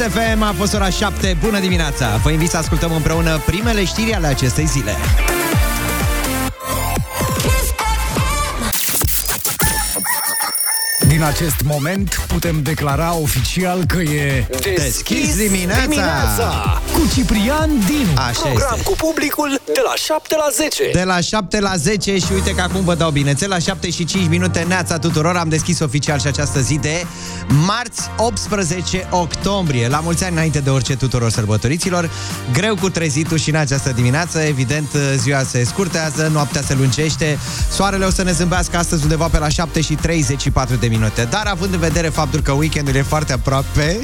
Kiss 0.00 0.12
FM 0.12 0.42
a 0.42 0.52
fost 0.56 0.74
ora 0.74 0.88
7. 0.88 1.36
Bună 1.40 1.60
dimineața! 1.60 2.16
Vă 2.16 2.30
invit 2.30 2.48
să 2.48 2.56
ascultăm 2.56 2.92
împreună 2.92 3.42
primele 3.46 3.84
știri 3.84 4.14
ale 4.14 4.26
acestei 4.26 4.66
zile. 4.66 4.92
Din 11.20 11.28
acest 11.28 11.62
moment 11.64 12.24
putem 12.28 12.62
declara 12.62 13.14
oficial 13.14 13.84
că 13.86 13.98
e 13.98 14.46
Deschis 14.76 15.36
dimineața! 15.36 15.80
dimineața 15.80 16.80
cu 16.92 17.00
Ciprian 17.14 17.70
Dinu. 17.86 18.12
Așa 18.14 18.40
Program 18.40 18.74
este. 18.76 18.90
cu 18.90 18.96
publicul 18.96 19.60
de 19.66 19.80
la 19.84 19.94
7 19.94 20.36
la 20.36 20.46
10. 20.52 20.90
De 20.92 21.02
la 21.02 21.20
7 21.20 21.60
la 21.60 21.76
10 21.76 22.18
și 22.18 22.32
uite 22.32 22.54
că 22.54 22.60
acum 22.60 22.84
vă 22.84 22.94
dau 22.94 23.10
binețel, 23.10 23.48
la 23.48 23.58
7 23.58 23.90
și 23.90 24.04
5 24.04 24.28
minute 24.28 24.64
neața 24.68 24.98
tuturor 24.98 25.36
am 25.36 25.48
deschis 25.48 25.80
oficial 25.80 26.18
și 26.18 26.26
această 26.26 26.60
zi 26.60 26.78
de 26.78 27.04
marți 27.66 28.10
18 28.16 29.06
octombrie. 29.10 29.88
La 29.88 30.00
mulți 30.00 30.24
ani 30.24 30.32
înainte 30.32 30.58
de 30.58 30.70
orice 30.70 30.96
tuturor 30.96 31.30
sărbătoriților. 31.30 32.10
Greu 32.52 32.74
cu 32.74 32.90
trezitul 32.90 33.38
și 33.38 33.50
în 33.50 33.56
această 33.56 33.92
dimineață, 33.92 34.38
evident 34.38 34.88
ziua 35.16 35.42
se 35.42 35.64
scurtează, 35.64 36.28
noaptea 36.32 36.62
se 36.62 36.74
lungește, 36.74 37.38
soarele 37.70 38.04
o 38.04 38.10
să 38.10 38.22
ne 38.22 38.32
zâmbească 38.32 38.76
astăzi 38.76 39.02
undeva 39.02 39.26
pe 39.26 39.38
la 39.38 39.48
7 39.48 39.80
și 39.80 39.94
34 39.94 40.76
de 40.76 40.86
minute. 40.86 41.09
Dar 41.16 41.46
având 41.46 41.72
în 41.72 41.78
vedere 41.78 42.08
faptul 42.08 42.40
că 42.40 42.52
weekendul 42.52 42.94
e 42.94 43.02
foarte 43.02 43.32
aproape, 43.32 44.00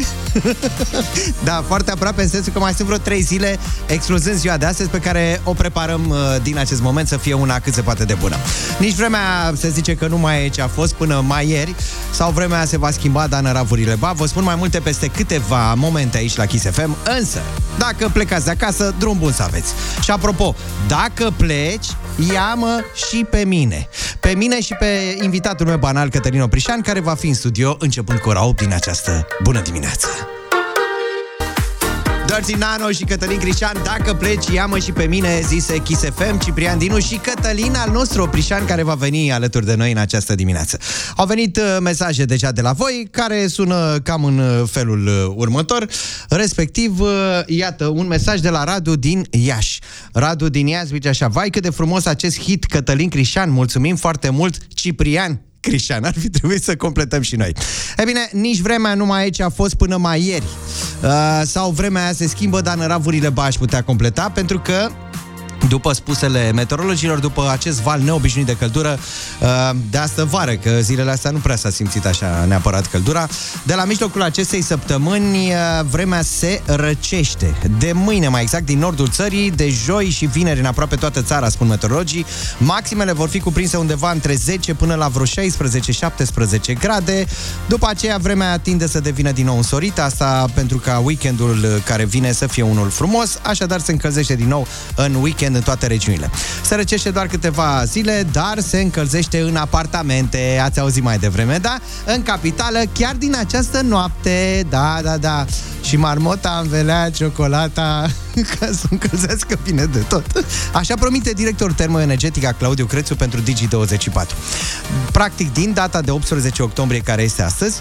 da, 1.44 1.64
foarte 1.66 1.90
aproape 1.90 2.22
în 2.22 2.28
sensul 2.28 2.52
că 2.52 2.58
mai 2.58 2.72
sunt 2.72 2.86
vreo 2.86 2.98
3 2.98 3.20
zile, 3.20 3.58
excluzând 3.86 4.36
ziua 4.36 4.56
de 4.56 4.66
astăzi, 4.66 4.88
pe 4.88 4.98
care 4.98 5.40
o 5.44 5.52
preparăm 5.52 6.08
uh, 6.08 6.16
din 6.42 6.58
acest 6.58 6.80
moment 6.80 7.08
să 7.08 7.16
fie 7.16 7.34
una 7.34 7.58
cât 7.58 7.74
se 7.74 7.82
poate 7.82 8.04
de 8.04 8.14
bună. 8.14 8.36
Nici 8.78 8.94
vremea 8.94 9.52
se 9.56 9.68
zice 9.68 9.94
că 9.94 10.06
nu 10.06 10.18
mai 10.18 10.44
e 10.44 10.48
ce 10.48 10.62
a 10.62 10.68
fost 10.68 10.94
până 10.94 11.24
mai 11.26 11.48
ieri, 11.48 11.74
sau 12.10 12.30
vremea 12.30 12.64
se 12.64 12.78
va 12.78 12.90
schimba, 12.90 13.26
dar 13.26 13.44
în 13.44 13.52
ravurile. 13.52 13.94
Ba, 13.94 14.12
vă 14.12 14.26
spun 14.26 14.44
mai 14.44 14.54
multe 14.54 14.80
peste 14.80 15.06
câteva 15.06 15.74
momente 15.74 16.16
aici 16.16 16.36
la 16.36 16.44
Kiss 16.46 16.64
FM, 16.70 16.96
însă, 17.18 17.40
dacă 17.78 18.10
plecați 18.12 18.44
de 18.44 18.50
acasă, 18.50 18.94
drum 18.98 19.18
bun 19.18 19.32
să 19.32 19.42
aveți. 19.42 19.72
Și 20.02 20.10
apropo, 20.10 20.54
dacă 20.88 21.32
pleci, 21.36 21.86
ia-mă 22.32 22.80
și 23.08 23.24
pe 23.30 23.44
mine. 23.44 23.88
Pe 24.20 24.34
mine 24.36 24.60
și 24.60 24.74
pe 24.74 25.18
invitatul 25.22 25.66
meu 25.66 25.76
banal, 25.76 26.08
Cătălin 26.08 26.40
Oprișan, 26.40 26.80
care 26.80 26.95
va 27.00 27.14
fi 27.14 27.26
în 27.26 27.34
studio 27.34 27.76
începând 27.78 28.18
cu 28.18 28.28
ora 28.28 28.44
8 28.46 28.60
din 28.60 28.72
această 28.72 29.26
bună 29.42 29.60
dimineață. 29.60 30.08
Dirty 32.26 32.54
Nano 32.54 32.90
și 32.90 33.04
Cătălin 33.04 33.38
Crișan, 33.38 33.82
dacă 33.84 34.14
pleci, 34.14 34.46
ia-mă 34.46 34.78
și 34.78 34.92
pe 34.92 35.04
mine, 35.04 35.40
zise 35.46 35.78
Kiss 35.78 36.02
FM, 36.02 36.38
Ciprian 36.38 36.78
Dinu 36.78 36.98
și 36.98 37.16
Cătălin 37.16 37.74
al 37.74 37.90
nostru 37.90 38.22
Oprișan, 38.22 38.64
care 38.64 38.82
va 38.82 38.94
veni 38.94 39.32
alături 39.32 39.66
de 39.66 39.74
noi 39.74 39.90
în 39.92 39.98
această 39.98 40.34
dimineață. 40.34 40.78
Au 41.16 41.26
venit 41.26 41.56
uh, 41.56 41.76
mesaje 41.80 42.24
deja 42.24 42.52
de 42.52 42.60
la 42.60 42.72
voi, 42.72 43.08
care 43.10 43.46
sună 43.46 43.98
cam 44.02 44.24
în 44.24 44.38
uh, 44.38 44.68
felul 44.70 45.06
uh, 45.06 45.32
următor, 45.36 45.86
respectiv, 46.28 47.00
uh, 47.00 47.08
iată, 47.46 47.86
un 47.86 48.06
mesaj 48.06 48.40
de 48.40 48.48
la 48.48 48.64
Radu 48.64 48.96
din 48.96 49.26
Iași. 49.30 49.80
Radu 50.12 50.48
din 50.48 50.66
Iași 50.66 50.86
zice 50.86 51.08
așa, 51.08 51.28
vai 51.28 51.50
cât 51.50 51.62
de 51.62 51.70
frumos 51.70 52.06
acest 52.06 52.40
hit, 52.40 52.64
Cătălin 52.64 53.08
Crișan, 53.08 53.50
mulțumim 53.50 53.96
foarte 53.96 54.30
mult, 54.30 54.56
Ciprian, 54.74 55.40
Crișan, 55.66 56.04
ar 56.04 56.14
fi 56.18 56.28
trebuit 56.28 56.62
să 56.62 56.76
completăm 56.76 57.20
și 57.20 57.36
noi. 57.36 57.52
E 57.96 58.04
bine, 58.04 58.28
nici 58.32 58.58
vremea 58.58 58.94
nu 58.94 59.06
mai 59.06 59.26
e 59.26 59.30
ce 59.30 59.42
a 59.42 59.48
fost 59.48 59.74
până 59.74 59.96
mai 59.96 60.26
ieri. 60.26 60.44
Uh, 61.02 61.42
sau 61.44 61.70
vremea 61.70 62.02
aia 62.02 62.12
se 62.12 62.26
schimbă, 62.26 62.60
dar 62.60 62.78
în 62.78 62.86
ravurile 62.86 63.28
ba 63.28 63.42
aș 63.42 63.54
putea 63.54 63.82
completa, 63.82 64.30
pentru 64.34 64.58
că 64.58 64.90
după 65.68 65.92
spusele 65.92 66.52
meteorologilor, 66.52 67.18
după 67.18 67.48
acest 67.50 67.80
val 67.80 68.00
neobișnuit 68.00 68.46
de 68.46 68.56
căldură 68.56 68.98
uh, 69.40 69.70
de 69.90 69.98
astă 69.98 70.24
vară, 70.24 70.52
că 70.52 70.70
zilele 70.80 71.10
astea 71.10 71.30
nu 71.30 71.38
prea 71.38 71.56
s-a 71.56 71.70
simțit 71.70 72.06
așa 72.06 72.44
neapărat 72.48 72.86
căldura, 72.86 73.28
de 73.62 73.74
la 73.74 73.84
mijlocul 73.84 74.22
acestei 74.22 74.62
săptămâni 74.62 75.36
uh, 75.36 75.54
vremea 75.90 76.22
se 76.22 76.62
răcește. 76.64 77.54
De 77.78 77.92
mâine, 77.94 78.28
mai 78.28 78.42
exact, 78.42 78.64
din 78.64 78.78
nordul 78.78 79.08
țării, 79.08 79.50
de 79.50 79.68
joi 79.84 80.08
și 80.08 80.26
vineri 80.26 80.60
în 80.60 80.64
aproape 80.64 80.96
toată 80.96 81.22
țara, 81.22 81.48
spun 81.48 81.66
meteorologii, 81.66 82.26
maximele 82.58 83.12
vor 83.12 83.28
fi 83.28 83.40
cuprinse 83.40 83.76
undeva 83.76 84.10
între 84.10 84.34
10 84.34 84.74
până 84.74 84.94
la 84.94 85.08
vreo 85.08 85.24
16-17 85.24 86.78
grade. 86.78 87.26
După 87.68 87.86
aceea, 87.88 88.18
vremea 88.18 88.58
tinde 88.58 88.88
să 88.88 89.00
devină 89.00 89.30
din 89.32 89.44
nou 89.44 89.56
însorită, 89.56 90.02
asta 90.02 90.46
pentru 90.54 90.78
ca 90.78 90.98
weekendul 91.04 91.82
care 91.84 92.04
vine 92.04 92.32
să 92.32 92.46
fie 92.46 92.62
unul 92.62 92.88
frumos, 92.90 93.38
așadar 93.42 93.80
se 93.80 93.92
încălzește 93.92 94.34
din 94.34 94.48
nou 94.48 94.66
în 94.94 95.14
weekend 95.14 95.55
în 95.56 95.62
toate 95.62 95.86
regiunile. 95.86 96.30
Se 96.62 96.74
răcește 96.74 97.10
doar 97.10 97.26
câteva 97.26 97.84
zile, 97.84 98.26
dar 98.32 98.60
se 98.60 98.80
încălzește 98.80 99.40
în 99.40 99.56
apartamente, 99.56 100.60
ați 100.62 100.80
auzit 100.80 101.02
mai 101.02 101.18
devreme, 101.18 101.58
da? 101.58 101.78
În 102.04 102.22
capitală, 102.22 102.78
chiar 102.92 103.14
din 103.14 103.36
această 103.38 103.80
noapte, 103.80 104.66
da, 104.68 104.98
da, 105.02 105.16
da. 105.16 105.44
Și 105.82 105.96
marmota 105.96 106.58
învelea 106.62 107.10
ciocolata 107.10 108.06
ca 108.58 108.66
să 108.66 108.86
încălzească 108.90 109.58
bine 109.64 109.84
de 109.84 109.98
tot. 109.98 110.26
Așa 110.72 110.94
promite 110.94 111.30
directorul 111.30 111.72
termoenergetic 111.72 112.44
a 112.44 112.52
Claudiu 112.52 112.86
Crețu 112.86 113.16
pentru 113.16 113.40
Digi24. 113.40 114.26
Practic, 115.12 115.52
din 115.52 115.72
data 115.72 116.00
de 116.00 116.10
18 116.10 116.62
octombrie, 116.62 117.00
care 117.00 117.22
este 117.22 117.42
astăzi, 117.42 117.80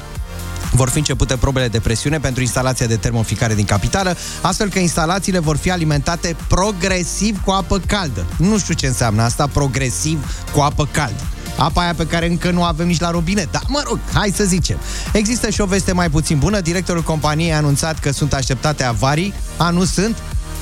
vor 0.76 0.90
fi 0.90 0.98
începute 0.98 1.38
probele 1.38 1.68
de 1.68 1.80
presiune 1.80 2.20
pentru 2.20 2.42
instalația 2.42 2.86
de 2.86 2.96
termoficare 2.96 3.56
din 3.56 3.66
capitală, 3.66 4.18
astfel 4.42 4.70
că 4.70 4.80
instalațiile 4.80 5.40
vor 5.40 5.58
fi 5.58 5.72
alimentate 5.72 6.36
progresiv 6.48 7.42
cu 7.44 7.52
apă 7.52 7.80
caldă. 7.88 8.26
Nu 8.38 8.58
știu 8.58 8.74
ce 8.74 8.88
înseamnă 8.88 9.22
asta, 9.22 9.48
progresiv 9.48 10.46
cu 10.54 10.60
apă 10.60 10.88
caldă. 10.92 11.22
Apa 11.58 11.82
aia 11.82 11.94
pe 11.94 12.06
care 12.08 12.28
încă 12.28 12.52
nu 12.52 12.64
avem 12.64 12.88
nici 12.88 13.00
la 13.00 13.12
robinet. 13.12 13.52
Dar, 13.52 13.62
mă 13.68 13.82
rog, 13.86 14.00
hai 14.14 14.34
să 14.36 14.44
zicem. 14.44 14.78
Există 15.14 15.50
și 15.50 15.62
o 15.62 15.66
veste 15.66 15.92
mai 15.92 16.10
puțin 16.10 16.38
bună. 16.38 16.60
Directorul 16.60 17.02
companiei 17.02 17.54
a 17.54 17.58
anunțat 17.58 18.00
că 18.00 18.12
sunt 18.12 18.34
așteptate 18.34 18.84
avarii. 18.84 19.34
A, 19.58 19.70
nu 19.70 19.84
sunt? 19.84 20.18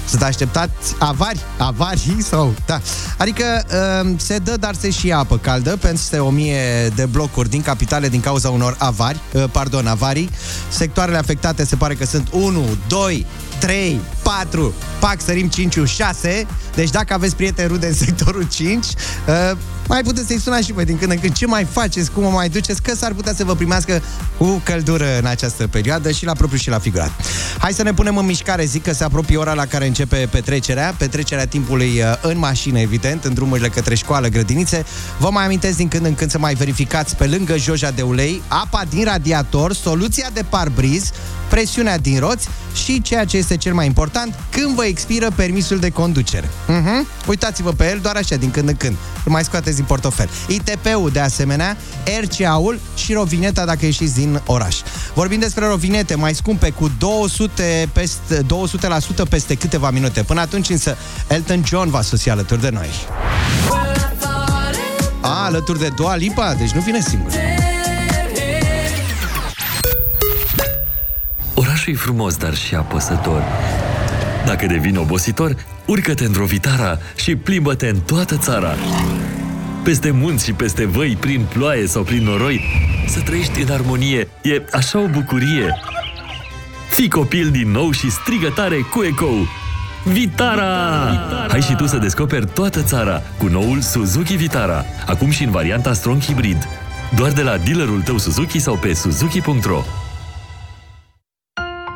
Sunt 0.09 0.21
așteptați 0.21 0.95
avari, 0.99 1.39
avarii 1.57 2.23
sau... 2.23 2.53
Da. 2.65 2.81
Adică 3.17 3.65
um, 4.01 4.17
se 4.17 4.37
dă, 4.37 4.57
dar 4.59 4.75
se 4.75 4.89
și 4.89 5.07
ia 5.07 5.17
apă 5.17 5.37
caldă 5.37 5.77
peste 5.81 6.17
o 6.17 6.29
mie 6.29 6.87
de 6.95 7.05
blocuri 7.05 7.49
din 7.49 7.61
capitale 7.61 8.09
din 8.09 8.19
cauza 8.19 8.49
unor 8.49 8.75
avari, 8.79 9.19
uh, 9.33 9.43
pardon, 9.51 9.87
avarii. 9.87 10.29
Sectoarele 10.69 11.17
afectate 11.17 11.65
se 11.65 11.75
pare 11.75 11.93
că 11.93 12.05
sunt 12.05 12.27
1, 12.31 12.63
2, 12.87 13.25
3, 13.59 13.99
4, 14.23 14.73
pac, 14.99 15.21
sărim 15.21 15.47
5, 15.47 15.77
6. 15.85 16.47
Deci 16.75 16.89
dacă 16.89 17.13
aveți 17.13 17.35
prieteni 17.35 17.67
rude 17.67 17.87
în 17.87 17.93
sectorul 17.93 18.47
5, 18.49 18.85
uh, 18.85 19.57
mai 19.87 20.01
puteți 20.03 20.27
să-i 20.27 20.39
sunați 20.39 20.65
și 20.65 20.73
pe 20.73 20.83
din 20.83 20.97
când 20.97 21.11
în 21.11 21.19
când. 21.19 21.33
Ce 21.33 21.45
mai 21.45 21.63
faceți? 21.63 22.11
Cum 22.11 22.25
o 22.25 22.29
mai 22.29 22.49
duceți? 22.49 22.81
Că 22.81 22.95
s-ar 22.95 23.13
putea 23.13 23.33
să 23.33 23.43
vă 23.43 23.55
primească 23.55 24.01
cu 24.37 24.61
căldură 24.63 25.17
în 25.19 25.25
această 25.25 25.67
perioadă 25.67 26.11
și 26.11 26.25
la 26.25 26.33
propriu 26.33 26.57
și 26.57 26.69
la 26.69 26.79
figurat. 26.79 27.11
Hai 27.57 27.73
să 27.73 27.83
ne 27.83 27.93
punem 27.93 28.17
în 28.17 28.25
mișcare. 28.25 28.65
Zic 28.65 28.83
că 28.83 28.93
se 28.93 29.03
apropie 29.03 29.37
ora 29.37 29.53
la 29.53 29.65
care 29.65 29.87
începe 29.87 30.27
petrecerea. 30.31 30.95
Petrecerea 30.97 31.45
timpului 31.45 32.01
uh, 32.01 32.13
în 32.21 32.37
mașină, 32.37 32.79
evident, 32.79 33.23
în 33.23 33.33
drumurile 33.33 33.69
către 33.69 33.95
școală, 33.95 34.27
grădinițe. 34.27 34.85
Vă 35.17 35.29
mai 35.31 35.45
amintesc 35.45 35.77
din 35.77 35.87
când 35.87 36.05
în 36.05 36.15
când 36.15 36.31
să 36.31 36.37
mai 36.37 36.53
verificați 36.53 37.15
pe 37.15 37.25
lângă 37.25 37.57
joja 37.57 37.91
de 37.91 38.01
ulei, 38.01 38.41
apa 38.47 38.83
din 38.89 39.03
radiator, 39.03 39.73
soluția 39.73 40.29
de 40.33 40.43
parbriz, 40.49 41.11
presiunea 41.49 41.97
din 41.97 42.19
roți 42.19 42.47
și 42.83 43.01
ceea 43.01 43.25
ce 43.25 43.37
este 43.37 43.57
cel 43.57 43.73
mai 43.73 43.85
important, 43.85 44.33
când 44.49 44.75
vă 44.75 44.85
expiră 44.85 45.27
permisul 45.35 45.79
de 45.79 45.89
conducere. 45.89 46.47
Uh-huh. 46.47 47.27
Uitați-vă 47.27 47.71
pe 47.71 47.89
el 47.89 47.99
doar 48.01 48.15
așa, 48.15 48.35
din 48.35 48.51
când 48.51 48.69
în 48.69 48.75
când. 48.75 48.95
Îl 49.25 49.31
mai 49.31 49.43
scoateți 49.43 49.72
din 49.75 49.85
portofel. 49.85 50.29
ITP-ul, 50.47 51.09
de 51.09 51.19
asemenea, 51.19 51.77
RCA-ul 52.21 52.79
și 52.95 53.13
rovineta 53.13 53.65
dacă 53.65 53.85
ieșiți 53.85 54.13
din 54.13 54.41
oraș. 54.45 54.75
Vorbim 55.13 55.39
despre 55.39 55.65
rovinete 55.65 56.15
mai 56.15 56.33
scumpe 56.33 56.69
cu 56.69 56.91
200 56.97 57.89
peste, 57.93 58.45
200% 59.25 59.29
peste 59.29 59.55
câteva 59.55 59.89
minute. 59.89 60.23
Până 60.23 60.41
atunci 60.41 60.69
însă, 60.69 60.97
Elton 61.27 61.63
John 61.65 61.89
va 61.89 62.01
sosi 62.01 62.29
alături 62.29 62.61
de 62.61 62.69
noi. 62.69 62.89
A, 65.21 65.43
alături 65.45 65.79
de 65.79 65.87
Dua 65.95 66.15
Lipa, 66.15 66.53
deci 66.53 66.71
nu 66.71 66.81
vine 66.81 67.01
singur. 67.01 67.31
Orașul 71.53 71.93
e 71.93 71.95
frumos, 71.95 72.35
dar 72.35 72.55
și 72.55 72.75
apăsător. 72.75 73.43
Dacă 74.45 74.65
devine 74.65 74.97
obositor, 74.97 75.55
urcă-te 75.85 76.23
într-o 76.23 76.45
vitara 76.45 76.99
și 77.15 77.35
plimbă-te 77.35 77.87
în 77.87 77.99
toată 77.99 78.37
țara. 78.37 78.75
Peste 79.83 80.11
munți 80.11 80.45
și 80.45 80.53
peste 80.53 80.85
văi, 80.85 81.17
prin 81.19 81.45
ploaie 81.49 81.87
sau 81.87 82.03
prin 82.03 82.23
noroi, 82.23 82.61
să 83.07 83.19
trăiești 83.21 83.61
în 83.61 83.71
armonie. 83.71 84.27
E 84.41 84.61
așa 84.71 84.99
o 84.99 85.07
bucurie. 85.07 85.75
Fii 86.89 87.09
copil 87.09 87.49
din 87.49 87.71
nou 87.71 87.91
și 87.91 88.11
strigă 88.11 88.49
tare 88.49 88.75
cu 88.75 89.03
ecou. 89.03 89.47
Vitara! 90.03 91.09
Vitara! 91.09 91.47
Hai 91.49 91.61
și 91.61 91.75
tu 91.75 91.85
să 91.85 91.97
descoperi 91.97 92.47
toată 92.47 92.81
țara 92.81 93.21
cu 93.37 93.45
noul 93.45 93.81
Suzuki 93.81 94.35
Vitara. 94.35 94.85
Acum 95.07 95.29
și 95.29 95.43
în 95.43 95.51
varianta 95.51 95.93
Strong 95.93 96.21
Hybrid. 96.21 96.67
Doar 97.15 97.31
de 97.31 97.41
la 97.41 97.57
dealerul 97.57 98.01
tău 98.01 98.17
Suzuki 98.17 98.59
sau 98.59 98.77
pe 98.77 98.93
suzuki.ro. 98.93 99.83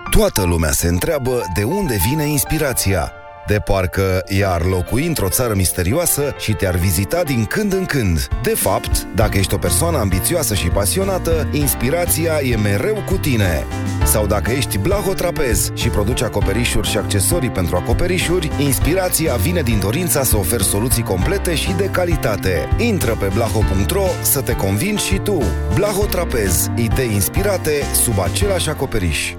Toată 0.09 0.45
lumea 0.45 0.71
se 0.71 0.87
întreabă 0.87 1.41
de 1.55 1.63
unde 1.63 1.97
vine 2.09 2.27
inspirația. 2.27 3.11
De 3.47 3.61
parcă 3.65 4.23
i-ar 4.27 4.65
locui 4.65 5.05
într-o 5.05 5.29
țară 5.29 5.53
misterioasă 5.55 6.35
și 6.37 6.53
te-ar 6.53 6.75
vizita 6.75 7.23
din 7.23 7.45
când 7.45 7.73
în 7.73 7.85
când. 7.85 8.27
De 8.41 8.49
fapt, 8.55 9.07
dacă 9.15 9.37
ești 9.37 9.53
o 9.53 9.57
persoană 9.57 9.97
ambițioasă 9.97 10.53
și 10.53 10.67
pasionată, 10.67 11.47
inspirația 11.51 12.39
e 12.43 12.55
mereu 12.55 13.03
cu 13.05 13.17
tine. 13.17 13.65
Sau 14.05 14.27
dacă 14.27 14.51
ești 14.51 14.77
blahotrapez 14.77 15.71
și 15.73 15.89
produci 15.89 16.21
acoperișuri 16.21 16.87
și 16.87 16.97
accesorii 16.97 17.49
pentru 17.49 17.75
acoperișuri, 17.75 18.51
inspirația 18.59 19.35
vine 19.35 19.61
din 19.61 19.79
dorința 19.79 20.23
să 20.23 20.37
oferi 20.37 20.63
soluții 20.63 21.03
complete 21.03 21.55
și 21.55 21.71
de 21.71 21.85
calitate. 21.85 22.67
Intră 22.77 23.15
pe 23.19 23.29
blaho.ro 23.33 24.05
să 24.21 24.41
te 24.41 24.55
convingi 24.55 25.05
și 25.05 25.17
tu. 25.17 25.43
Blahotrapez. 25.75 26.67
Idei 26.75 27.13
inspirate 27.13 27.71
sub 28.03 28.19
același 28.19 28.69
acoperiș. 28.69 29.33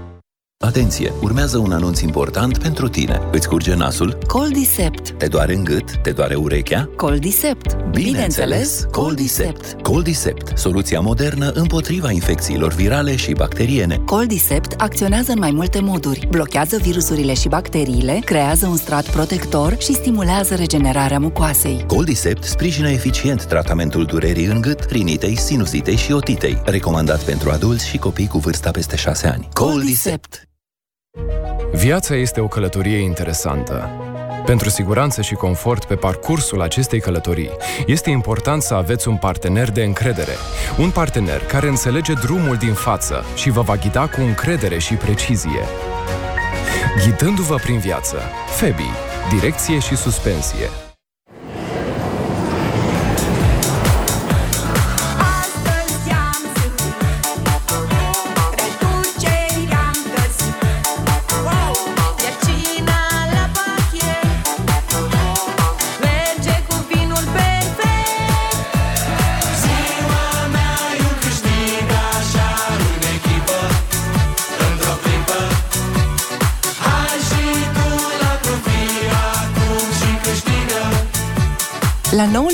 Atenție! 0.65 1.13
Urmează 1.21 1.57
un 1.57 1.71
anunț 1.71 1.99
important 1.99 2.57
pentru 2.57 2.87
tine. 2.87 3.21
Îți 3.31 3.47
curge 3.47 3.75
nasul? 3.75 4.17
Coldisept. 4.27 5.11
Te 5.11 5.27
doare 5.27 5.53
în 5.53 5.63
gât? 5.63 6.01
Te 6.01 6.11
doare 6.11 6.35
urechea? 6.35 6.89
Coldisept. 6.95 7.77
Bineînțeles, 7.91 8.85
Coldisept. 8.91 9.81
Coldisept, 9.81 10.57
soluția 10.57 10.99
modernă 10.99 11.51
împotriva 11.51 12.11
infecțiilor 12.11 12.73
virale 12.73 13.15
și 13.15 13.31
bacteriene. 13.31 14.01
Coldisept 14.05 14.81
acționează 14.81 15.31
în 15.31 15.39
mai 15.39 15.51
multe 15.51 15.79
moduri. 15.79 16.27
Blochează 16.29 16.77
virusurile 16.77 17.33
și 17.33 17.47
bacteriile, 17.47 18.21
creează 18.25 18.67
un 18.67 18.77
strat 18.77 19.09
protector 19.09 19.75
și 19.79 19.93
stimulează 19.93 20.55
regenerarea 20.55 21.19
mucoasei. 21.19 21.83
Coldisept 21.87 22.43
sprijină 22.43 22.89
eficient 22.89 23.45
tratamentul 23.45 24.05
durerii 24.05 24.45
în 24.45 24.61
gât, 24.61 24.85
rinitei, 24.89 25.37
sinuzitei 25.37 25.95
și 25.95 26.11
otitei. 26.11 26.61
Recomandat 26.65 27.23
pentru 27.23 27.49
adulți 27.49 27.87
și 27.87 27.97
copii 27.97 28.27
cu 28.27 28.37
vârsta 28.37 28.71
peste 28.71 28.95
6 28.95 29.27
ani. 29.27 29.49
Coldisept. 29.53 30.48
Viața 31.71 32.15
este 32.15 32.39
o 32.39 32.47
călătorie 32.47 32.97
interesantă. 32.97 33.89
Pentru 34.45 34.69
siguranță 34.69 35.21
și 35.21 35.33
confort 35.33 35.85
pe 35.85 35.95
parcursul 35.95 36.61
acestei 36.61 36.99
călătorii, 36.99 37.49
este 37.85 38.09
important 38.09 38.61
să 38.61 38.73
aveți 38.73 39.07
un 39.07 39.17
partener 39.17 39.71
de 39.71 39.83
încredere. 39.83 40.31
Un 40.77 40.91
partener 40.91 41.41
care 41.45 41.67
înțelege 41.67 42.13
drumul 42.13 42.55
din 42.55 42.73
față 42.73 43.23
și 43.35 43.49
vă 43.49 43.61
va 43.61 43.75
ghida 43.75 44.07
cu 44.07 44.21
încredere 44.21 44.79
și 44.79 44.93
precizie. 44.93 45.61
Ghidându-vă 47.05 47.55
prin 47.55 47.77
viață, 47.77 48.17
Febi, 48.57 48.89
direcție 49.29 49.79
și 49.79 49.95
suspensie. 49.95 50.88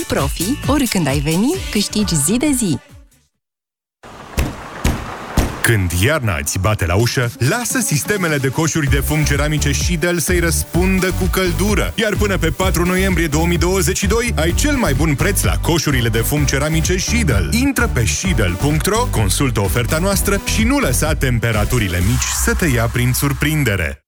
Profi, 0.08 0.60
oricând 0.68 1.08
ai 1.08 1.20
veni, 1.20 1.56
câștigi 1.72 2.16
zi 2.16 2.38
de 2.38 2.50
zi. 2.58 2.78
Când 5.62 5.92
iarna 5.92 6.38
îți 6.42 6.60
bate 6.60 6.86
la 6.86 6.96
ușă, 6.96 7.32
lasă 7.38 7.80
sistemele 7.80 8.38
de 8.38 8.48
coșuri 8.48 8.90
de 8.90 8.96
fum 8.96 9.24
ceramice 9.24 9.72
Shidel 9.72 10.20
să-i 10.20 10.40
răspundă 10.40 11.12
cu 11.12 11.26
căldură. 11.32 11.94
Iar 11.96 12.16
până 12.16 12.38
pe 12.38 12.50
4 12.50 12.86
noiembrie 12.86 13.28
2022 13.28 14.34
ai 14.36 14.54
cel 14.54 14.76
mai 14.76 14.94
bun 14.94 15.16
preț 15.16 15.42
la 15.42 15.58
coșurile 15.58 16.10
de 16.10 16.18
fum 16.18 16.46
ceramice 16.46 16.98
Shidel. 16.98 17.50
Intră 17.54 17.90
pe 17.94 18.06
shidel.ro, 18.06 19.08
consultă 19.12 19.60
oferta 19.60 19.98
noastră 19.98 20.42
și 20.56 20.64
nu 20.64 20.80
lăsa 20.80 21.14
temperaturile 21.14 21.98
mici 22.08 22.44
să 22.44 22.54
te 22.54 22.66
ia 22.66 22.86
prin 22.86 23.14
surprindere. 23.14 24.05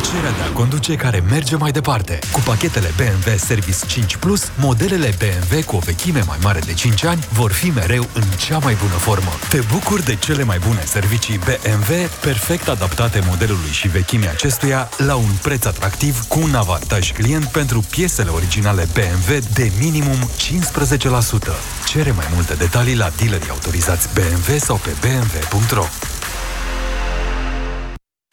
Plăcerea 0.00 0.30
de 0.30 0.42
a 0.42 0.52
conduce 0.52 0.94
care 0.94 1.22
merge 1.28 1.56
mai 1.56 1.70
departe. 1.70 2.18
Cu 2.32 2.40
pachetele 2.40 2.92
BMW 2.96 3.36
Service 3.36 3.86
5 3.86 4.16
Plus, 4.16 4.50
modelele 4.58 5.14
BMW 5.18 5.58
cu 5.66 5.76
o 5.76 5.78
vechime 5.78 6.22
mai 6.26 6.38
mare 6.42 6.58
de 6.58 6.74
5 6.74 7.04
ani 7.04 7.26
vor 7.32 7.52
fi 7.52 7.70
mereu 7.70 8.08
în 8.12 8.22
cea 8.46 8.58
mai 8.58 8.76
bună 8.80 8.92
formă. 8.92 9.30
Te 9.48 9.60
bucuri 9.72 10.04
de 10.04 10.14
cele 10.14 10.44
mai 10.44 10.58
bune 10.58 10.82
servicii 10.84 11.38
BMW, 11.38 11.94
perfect 12.20 12.68
adaptate 12.68 13.22
modelului 13.26 13.70
și 13.70 13.88
vechimii 13.88 14.28
acestuia, 14.28 14.88
la 14.96 15.14
un 15.14 15.30
preț 15.42 15.64
atractiv 15.64 16.26
cu 16.28 16.40
un 16.42 16.54
avantaj 16.54 17.12
client 17.12 17.44
pentru 17.44 17.84
piesele 17.90 18.30
originale 18.30 18.88
BMW 18.92 19.38
de 19.54 19.72
minimum 19.78 20.18
15%. 20.18 21.52
Cere 21.86 22.10
mai 22.10 22.26
multe 22.34 22.54
detalii 22.54 22.96
la 22.96 23.10
dealerii 23.16 23.50
autorizați 23.50 24.08
BMW 24.14 24.58
sau 24.58 24.76
pe 24.76 24.90
bmw.ro. 25.00 25.84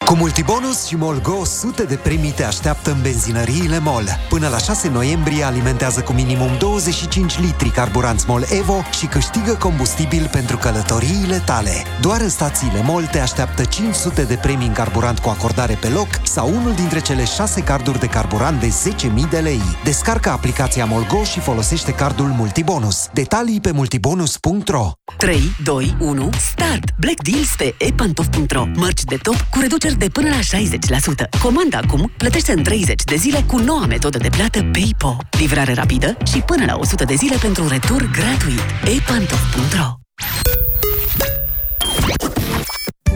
Cu 0.08 0.16
Multibonus 0.16 0.86
și 0.86 0.96
MOLGO, 0.96 1.44
sute 1.44 1.82
de 1.82 1.94
premii 1.94 2.30
te 2.30 2.44
așteaptă 2.44 2.90
în 2.90 3.02
benzinăriile 3.02 3.78
MOL. 3.78 4.04
Până 4.28 4.48
la 4.48 4.58
6 4.58 4.88
noiembrie 4.88 5.44
alimentează 5.44 6.00
cu 6.00 6.12
minimum 6.12 6.50
25 6.58 7.40
litri 7.40 7.68
carburanți 7.68 8.24
MOL 8.28 8.44
Evo 8.58 8.82
și 8.98 9.06
câștigă 9.06 9.52
combustibil 9.52 10.28
pentru 10.32 10.56
călătoriile 10.56 11.42
tale. 11.44 11.70
Doar 12.00 12.20
în 12.20 12.28
stațiile 12.28 12.82
MOL 12.82 13.02
te 13.02 13.20
așteaptă 13.20 13.64
500 13.64 14.22
de 14.22 14.34
premii 14.34 14.66
în 14.66 14.72
carburant 14.72 15.18
cu 15.18 15.28
acordare 15.28 15.78
pe 15.80 15.88
loc 15.88 16.08
sau 16.22 16.48
unul 16.48 16.74
dintre 16.74 17.00
cele 17.00 17.24
6 17.24 17.60
carduri 17.60 17.98
de 17.98 18.06
carburant 18.06 18.60
de 18.60 18.68
10.000 18.68 19.30
de 19.30 19.38
lei. 19.38 19.62
Descarcă 19.84 20.30
aplicația 20.30 20.84
MOLGO 20.84 21.24
și 21.24 21.40
folosește 21.40 21.92
cardul 21.92 22.26
Multibonus. 22.26 23.08
Detalii 23.12 23.60
pe 23.60 23.70
multibonus.ro 23.70 24.90
3, 25.16 25.56
2, 25.64 25.96
1, 26.00 26.30
start! 26.50 26.84
Black 26.98 27.22
Deals 27.22 27.54
pe 27.56 27.74
epantof.ro 27.78 28.66
Mărci 28.74 29.04
de 29.04 29.16
top 29.16 29.46
cu 29.50 29.60
reduceri 29.60 29.96
de 29.98 30.08
până 30.08 30.28
la 30.28 30.58
60%. 30.58 31.40
Comanda 31.42 31.78
acum, 31.78 32.12
plătește 32.16 32.52
în 32.52 32.62
30 32.62 33.04
de 33.04 33.16
zile 33.16 33.44
cu 33.46 33.58
noua 33.58 33.86
metodă 33.86 34.18
de 34.18 34.28
plată 34.28 34.62
PayPo. 34.72 35.16
Livrare 35.38 35.74
rapidă 35.74 36.16
și 36.30 36.38
până 36.38 36.64
la 36.64 36.76
100 36.78 37.04
de 37.04 37.14
zile 37.14 37.36
pentru 37.40 37.68
retur 37.68 38.10
gratuit. 38.10 38.96
epantof.ro 38.96 39.98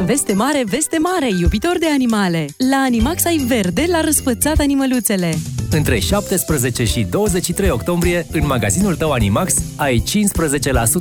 Veste 0.01 0.33
mare, 0.33 0.63
veste 0.67 0.99
mare, 0.99 1.29
iubitor 1.41 1.79
de 1.79 1.87
animale! 1.93 2.47
La 2.71 2.77
Animax 2.77 3.25
ai 3.25 3.37
verde 3.37 3.85
la 3.89 4.01
răsfățat 4.01 4.59
animăluțele. 4.59 5.35
Între 5.71 5.99
17 5.99 6.85
și 6.85 7.03
23 7.03 7.71
octombrie, 7.71 8.27
în 8.33 8.47
magazinul 8.47 8.97
tău 8.97 9.11
Animax, 9.11 9.55
ai 9.77 10.03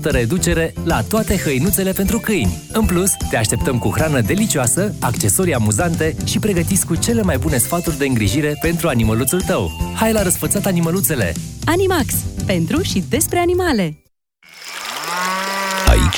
15% 0.07 0.11
reducere 0.11 0.73
la 0.83 1.01
toate 1.01 1.37
hăinuțele 1.37 1.91
pentru 1.91 2.19
câini. 2.19 2.57
În 2.71 2.85
plus, 2.85 3.11
te 3.29 3.37
așteptăm 3.37 3.77
cu 3.77 3.89
hrană 3.89 4.21
delicioasă, 4.21 4.95
accesorii 4.99 5.53
amuzante 5.53 6.15
și 6.25 6.39
pregătiți 6.39 6.85
cu 6.85 6.95
cele 6.95 7.21
mai 7.21 7.37
bune 7.37 7.57
sfaturi 7.57 7.97
de 7.97 8.05
îngrijire 8.05 8.57
pentru 8.61 8.87
animăluțul 8.87 9.41
tău. 9.41 9.71
Hai 9.95 10.13
la 10.13 10.23
răsfățat 10.23 10.65
animăluțele! 10.65 11.33
Animax. 11.65 12.13
Pentru 12.45 12.81
și 12.81 13.03
despre 13.09 13.39
animale. 13.39 14.00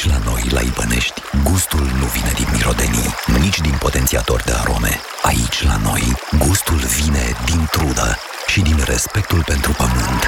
Aici, 0.03 0.15
la 0.15 0.31
noi, 0.31 0.43
la 0.51 0.62
Ibănești, 0.62 1.22
gustul 1.43 1.79
nu 2.00 2.05
vine 2.05 2.31
din 2.36 2.48
mirodenii, 2.51 3.15
nici 3.39 3.60
din 3.62 3.75
potențiator 3.79 4.41
de 4.41 4.51
arome. 4.51 5.00
Aici, 5.22 5.63
la 5.63 5.77
noi, 5.83 6.13
gustul 6.38 6.75
vine 6.75 7.36
din 7.45 7.67
trudă 7.72 8.17
și 8.48 8.62
din 8.62 8.83
respectul 8.86 9.43
pentru 9.43 9.72
pământ. 9.72 10.24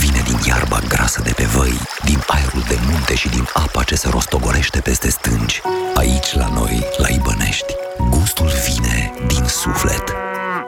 Vine 0.00 0.22
din 0.24 0.38
iarba 0.46 0.78
grasă 0.88 1.22
de 1.22 1.32
pe 1.36 1.44
văi, 1.44 1.80
din 2.04 2.22
aerul 2.26 2.64
de 2.68 2.78
munte 2.90 3.14
și 3.14 3.28
din 3.28 3.48
apa 3.52 3.82
ce 3.82 3.94
se 3.94 4.08
rostogolește 4.08 4.80
peste 4.80 5.10
stânci. 5.10 5.60
Aici, 5.94 6.34
la 6.34 6.48
noi, 6.48 6.86
la 6.96 7.08
Ibănești, 7.08 7.74
gustul 8.08 8.50
vine 8.68 9.12
din 9.26 9.44
suflet. 9.46 10.14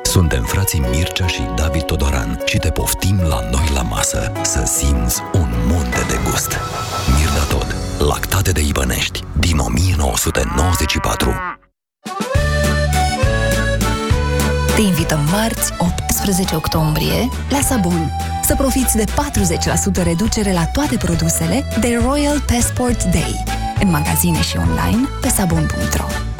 Suntem 0.02 0.44
frații 0.44 0.84
Mircea 0.90 1.26
și 1.26 1.42
David 1.56 1.82
Todoran 1.82 2.40
și 2.44 2.58
te 2.58 2.70
poftim 2.70 3.20
la 3.20 3.40
noi 3.50 3.70
la 3.74 3.82
masă 3.82 4.32
să 4.42 4.62
simți 4.78 5.22
un 5.32 5.48
munte 5.66 6.04
de 6.08 6.18
gust. 6.30 6.58
Mirda 7.18 7.42
Tod, 7.48 7.81
lactate 8.04 8.50
de 8.50 8.60
Ibănești, 8.60 9.20
din 9.38 9.58
1994. 9.58 11.30
Te 14.74 14.80
invităm 14.80 15.20
marți, 15.30 15.72
18 15.78 16.56
octombrie, 16.56 17.28
la 17.50 17.60
Sabun. 17.60 18.10
Să 18.44 18.54
profiți 18.54 18.96
de 18.96 19.04
40% 19.04 20.02
reducere 20.02 20.52
la 20.52 20.66
toate 20.66 20.96
produsele 20.96 21.64
de 21.80 22.00
Royal 22.04 22.40
Passport 22.40 23.04
Day. 23.04 23.42
În 23.80 23.90
magazine 23.90 24.42
și 24.42 24.56
online 24.56 25.08
pe 25.20 25.28
sabun.ro 25.28 26.31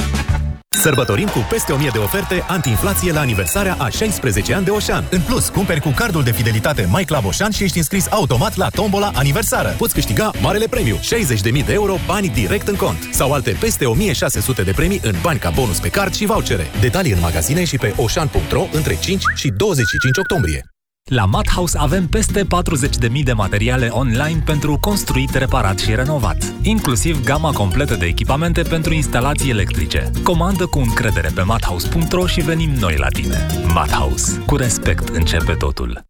Sărbătorim 0.78 1.26
cu 1.26 1.46
peste 1.50 1.72
1000 1.72 1.88
de 1.92 1.98
oferte 1.98 2.44
anti-inflație 2.48 3.12
la 3.12 3.20
aniversarea 3.20 3.76
a 3.78 3.88
16 3.88 4.54
ani 4.54 4.64
de 4.64 4.70
Oșan. 4.70 5.04
În 5.10 5.20
plus, 5.20 5.48
cumperi 5.48 5.80
cu 5.80 5.90
cardul 5.90 6.22
de 6.22 6.32
fidelitate 6.32 6.88
My 6.90 7.04
Club 7.04 7.24
Oșan 7.24 7.50
și 7.50 7.62
ești 7.64 7.76
înscris 7.76 8.06
automat 8.10 8.56
la 8.56 8.68
tombola 8.68 9.10
aniversară. 9.14 9.74
Poți 9.78 9.94
câștiga 9.94 10.30
marele 10.40 10.66
premiu, 10.66 10.96
60.000 10.96 11.64
de 11.66 11.72
euro, 11.72 11.96
bani 12.06 12.28
direct 12.28 12.68
în 12.68 12.76
cont. 12.76 13.08
Sau 13.12 13.32
alte 13.32 13.56
peste 13.60 13.84
1600 13.84 14.62
de 14.62 14.72
premii 14.72 15.00
în 15.02 15.14
bani 15.22 15.38
ca 15.38 15.50
bonus 15.50 15.78
pe 15.78 15.88
card 15.88 16.14
și 16.14 16.26
vouchere. 16.26 16.66
Detalii 16.80 17.12
în 17.12 17.20
magazine 17.20 17.64
și 17.64 17.76
pe 17.76 17.94
oșan.ro 17.96 18.66
între 18.72 18.98
5 19.00 19.22
și 19.34 19.48
25 19.48 20.18
octombrie. 20.18 20.71
La 21.10 21.24
Mathouse 21.24 21.78
avem 21.78 22.06
peste 22.06 22.42
40.000 22.42 23.22
de 23.24 23.32
materiale 23.32 23.88
online 23.88 24.42
pentru 24.44 24.78
construit, 24.80 25.34
reparat 25.34 25.78
și 25.78 25.94
renovat, 25.94 26.36
inclusiv 26.62 27.24
gama 27.24 27.52
completă 27.52 27.94
de 27.94 28.06
echipamente 28.06 28.62
pentru 28.62 28.92
instalații 28.92 29.50
electrice. 29.50 30.10
Comandă 30.22 30.66
cu 30.66 30.78
încredere 30.78 31.30
pe 31.34 31.42
mathouse.ro 31.42 32.26
și 32.26 32.40
venim 32.40 32.70
noi 32.70 32.94
la 32.96 33.08
tine. 33.08 33.46
Mathouse. 33.74 34.42
Cu 34.46 34.56
respect 34.56 35.08
începe 35.08 35.52
totul. 35.52 36.04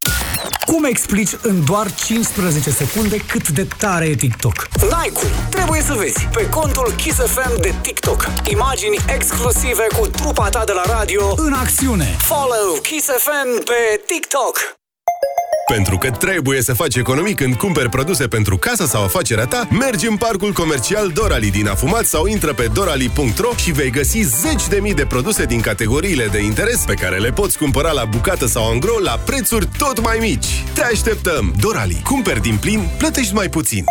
Cum 0.66 0.84
explici 0.84 1.36
în 1.42 1.64
doar 1.64 1.94
15 1.94 2.70
secunde 2.70 3.16
cât 3.16 3.48
de 3.48 3.66
tare 3.78 4.04
e 4.04 4.14
TikTok? 4.14 4.68
N-ai 4.90 5.08
cum! 5.08 5.28
Trebuie 5.50 5.80
să 5.80 5.92
vezi 5.92 6.28
pe 6.32 6.48
contul 6.48 6.92
Kiss 6.96 7.18
FM 7.18 7.60
de 7.60 7.74
TikTok. 7.80 8.26
Imagini 8.50 8.96
exclusive 9.14 9.86
cu 9.98 10.06
trupa 10.06 10.48
ta 10.48 10.64
de 10.64 10.72
la 10.72 10.82
radio 10.98 11.34
în 11.36 11.52
acțiune. 11.52 12.16
Follow 12.18 12.80
Kiss 12.82 13.06
FM 13.06 13.64
pe 13.64 14.02
TikTok. 14.06 14.80
Pentru 15.72 15.98
că 15.98 16.10
trebuie 16.10 16.62
să 16.62 16.74
faci 16.74 16.96
economii 16.96 17.34
când 17.34 17.54
cumperi 17.54 17.88
produse 17.88 18.26
pentru 18.26 18.56
casa 18.56 18.86
sau 18.86 19.02
afacerea 19.04 19.46
ta, 19.46 19.68
mergi 19.70 20.06
în 20.06 20.16
parcul 20.16 20.52
comercial 20.52 21.08
Dorali 21.08 21.50
din 21.50 21.68
Afumat 21.68 22.04
sau 22.04 22.26
intră 22.26 22.52
pe 22.52 22.70
dorali.ro 22.72 23.50
și 23.56 23.72
vei 23.72 23.90
găsi 23.90 24.20
zeci 24.20 24.68
de 24.68 24.78
mii 24.80 24.94
de 24.94 25.06
produse 25.06 25.44
din 25.44 25.60
categoriile 25.60 26.26
de 26.26 26.42
interes 26.42 26.84
pe 26.86 26.94
care 26.94 27.18
le 27.18 27.30
poți 27.30 27.58
cumpăra 27.58 27.92
la 27.92 28.04
bucată 28.04 28.46
sau 28.46 28.70
angro 28.70 28.98
la 28.98 29.20
prețuri 29.24 29.68
tot 29.78 30.00
mai 30.00 30.18
mici. 30.20 30.64
Te 30.74 30.82
așteptăm! 30.82 31.54
Dorali. 31.60 32.00
Cumperi 32.04 32.40
din 32.40 32.56
plin, 32.56 32.88
plătești 32.98 33.34
mai 33.34 33.48
puțin. 33.48 33.84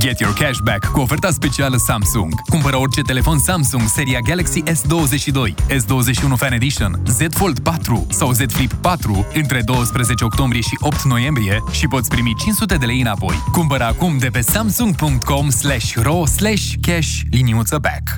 Get 0.00 0.18
your 0.18 0.34
cashback 0.34 0.84
cu 0.92 1.00
oferta 1.00 1.30
specială 1.30 1.76
Samsung. 1.76 2.34
Cumpără 2.48 2.76
orice 2.76 3.00
telefon 3.00 3.38
Samsung 3.38 3.82
seria 3.86 4.18
Galaxy 4.18 4.62
S22, 4.62 5.54
S21 5.68 6.36
Fan 6.36 6.52
Edition, 6.52 7.02
Z 7.06 7.18
Fold 7.30 7.58
4 7.58 8.06
sau 8.10 8.32
Z 8.32 8.38
Flip 8.48 8.72
4 8.72 9.26
între 9.34 9.62
12 9.62 10.24
octombrie 10.24 10.60
și 10.60 10.76
8 10.78 11.02
noiembrie 11.02 11.62
și 11.70 11.86
poți 11.86 12.08
primi 12.08 12.34
500 12.38 12.76
de 12.76 12.86
lei 12.86 13.00
înapoi. 13.00 13.34
Cumpără 13.52 13.84
acum 13.84 14.18
de 14.18 14.28
pe 14.28 14.40
samsung.com 14.40 15.50
slash 15.50 15.94
ro 15.94 16.26
slash 16.26 16.72
cash 16.80 17.20
liniuță 17.30 17.78
back. 17.78 18.16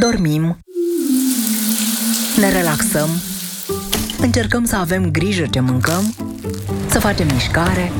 Dormim. 0.00 0.58
Ne 2.40 2.52
relaxăm. 2.52 3.08
Încercăm 4.18 4.64
să 4.64 4.76
avem 4.76 5.10
grijă 5.10 5.46
ce 5.46 5.60
mâncăm. 5.60 6.14
Să 6.88 6.98
facem 6.98 7.26
mișcare. 7.32 7.92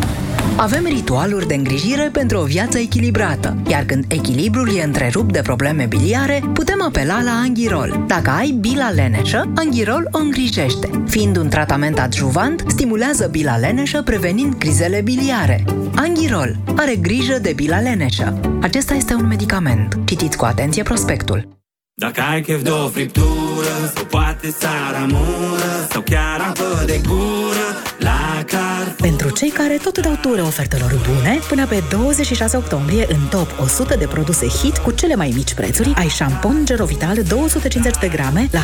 Avem 0.57 0.85
ritualuri 0.85 1.47
de 1.47 1.55
îngrijire 1.55 2.09
pentru 2.13 2.39
o 2.39 2.45
viață 2.45 2.79
echilibrată, 2.79 3.57
iar 3.69 3.85
când 3.85 4.05
echilibrul 4.09 4.77
e 4.77 4.83
întrerupt 4.83 5.33
de 5.33 5.41
probleme 5.43 5.87
biliare, 5.87 6.43
putem 6.53 6.83
apela 6.83 7.23
la 7.23 7.41
Anghirol. 7.45 8.05
Dacă 8.07 8.31
ai 8.31 8.57
bila 8.61 8.91
leneșă, 8.91 9.53
Anghirol 9.55 10.09
o 10.13 10.19
îngrijește. 10.19 10.91
Fiind 11.07 11.37
un 11.37 11.49
tratament 11.49 11.99
adjuvant, 11.99 12.65
stimulează 12.67 13.29
bila 13.31 13.57
leneșă 13.57 14.03
prevenind 14.03 14.55
crizele 14.55 15.01
biliare. 15.01 15.65
Anghirol 15.95 16.57
are 16.77 16.97
grijă 16.97 17.39
de 17.39 17.53
bila 17.57 17.81
leneșă. 17.81 18.41
Acesta 18.61 18.95
este 18.95 19.15
un 19.15 19.27
medicament. 19.27 19.99
Citiți 20.05 20.37
cu 20.37 20.45
atenție 20.45 20.83
prospectul. 20.83 21.60
Dacă 22.07 22.21
ai 22.21 22.41
chef 22.41 22.63
de 22.63 22.71
o 22.71 22.89
friptură 22.89 23.75
Sau 23.95 24.05
poate 24.05 24.55
saramură 24.59 25.73
Sau 25.91 26.01
chiar 26.01 26.41
apă 26.49 26.83
de 26.87 27.01
gură 27.09 27.67
La 27.99 28.45
Carrefour 28.47 28.95
Pentru 29.01 29.31
cei 29.31 29.49
care 29.49 29.79
tot 29.83 29.99
dau 29.99 30.19
ture 30.21 30.41
ofertelor 30.41 31.01
bune, 31.09 31.39
până 31.49 31.67
pe 31.67 31.83
26 31.91 32.57
octombrie, 32.57 33.07
în 33.09 33.27
top 33.31 33.55
100 33.61 33.97
de 33.97 34.07
produse 34.07 34.47
hit 34.47 34.77
cu 34.77 34.91
cele 34.91 35.15
mai 35.15 35.33
mici 35.35 35.55
prețuri, 35.55 35.93
ai 35.95 36.09
șampon 36.09 36.65
Gerovital 36.65 37.23
250 37.29 37.99
de 38.01 38.09
grame 38.09 38.49
la 38.51 38.63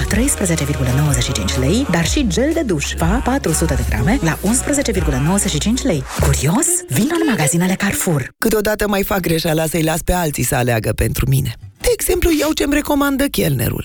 13,95 1.54 1.58
lei, 1.58 1.86
dar 1.90 2.06
și 2.06 2.26
gel 2.26 2.50
de 2.54 2.62
duș 2.62 2.94
FA 2.94 3.20
400 3.24 3.74
de 3.74 3.84
grame 3.88 4.18
la 4.22 4.38
11,95 4.38 5.82
lei. 5.82 6.02
Curios? 6.20 6.66
Vino 6.88 7.14
în 7.20 7.28
magazinele 7.28 7.74
Carrefour. 7.74 8.28
Câteodată 8.38 8.88
mai 8.88 9.02
fac 9.02 9.20
greșeala 9.20 9.66
să-i 9.66 9.82
las 9.82 10.00
pe 10.02 10.12
alții 10.12 10.44
să 10.44 10.54
aleagă 10.54 10.92
pentru 10.92 11.28
mine. 11.28 11.54
De 11.86 11.92
exemplu, 11.92 12.30
iau 12.40 12.52
ce-mi 12.52 12.74
recomandă 12.74 13.24
chelnerul. 13.24 13.84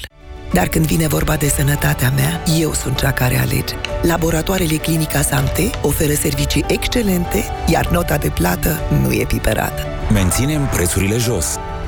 Dar 0.54 0.68
când 0.68 0.86
vine 0.86 1.08
vorba 1.08 1.36
de 1.36 1.48
sănătatea 1.48 2.12
mea, 2.16 2.44
eu 2.60 2.74
sunt 2.74 2.98
cea 2.98 3.12
care 3.12 3.38
alege. 3.38 3.76
Laboratoarele 4.02 4.76
Clinica 4.76 5.22
Sante 5.22 5.70
oferă 5.82 6.14
servicii 6.14 6.66
excelente, 6.68 7.44
iar 7.68 7.90
nota 7.92 8.18
de 8.18 8.30
plată 8.30 8.80
nu 9.02 9.12
e 9.12 9.26
piperată. 9.26 9.86
Menținem 10.14 10.68
prețurile 10.72 11.18
jos. 11.18 11.46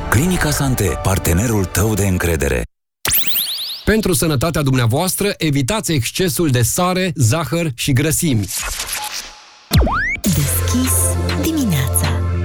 Clinica 0.10 0.52
Sante, 0.52 1.00
partenerul 1.04 1.66
tău 1.66 1.94
de 1.94 2.08
încredere. 2.08 2.64
Pentru 3.86 4.14
sănătatea 4.14 4.62
dumneavoastră, 4.62 5.34
evitați 5.38 5.92
excesul 5.92 6.50
de 6.50 6.62
sare, 6.62 7.12
zahăr 7.16 7.72
și 7.76 7.94
grăsimi. 7.94 8.46
Deschis 10.22 10.94
dimineața 11.42 12.03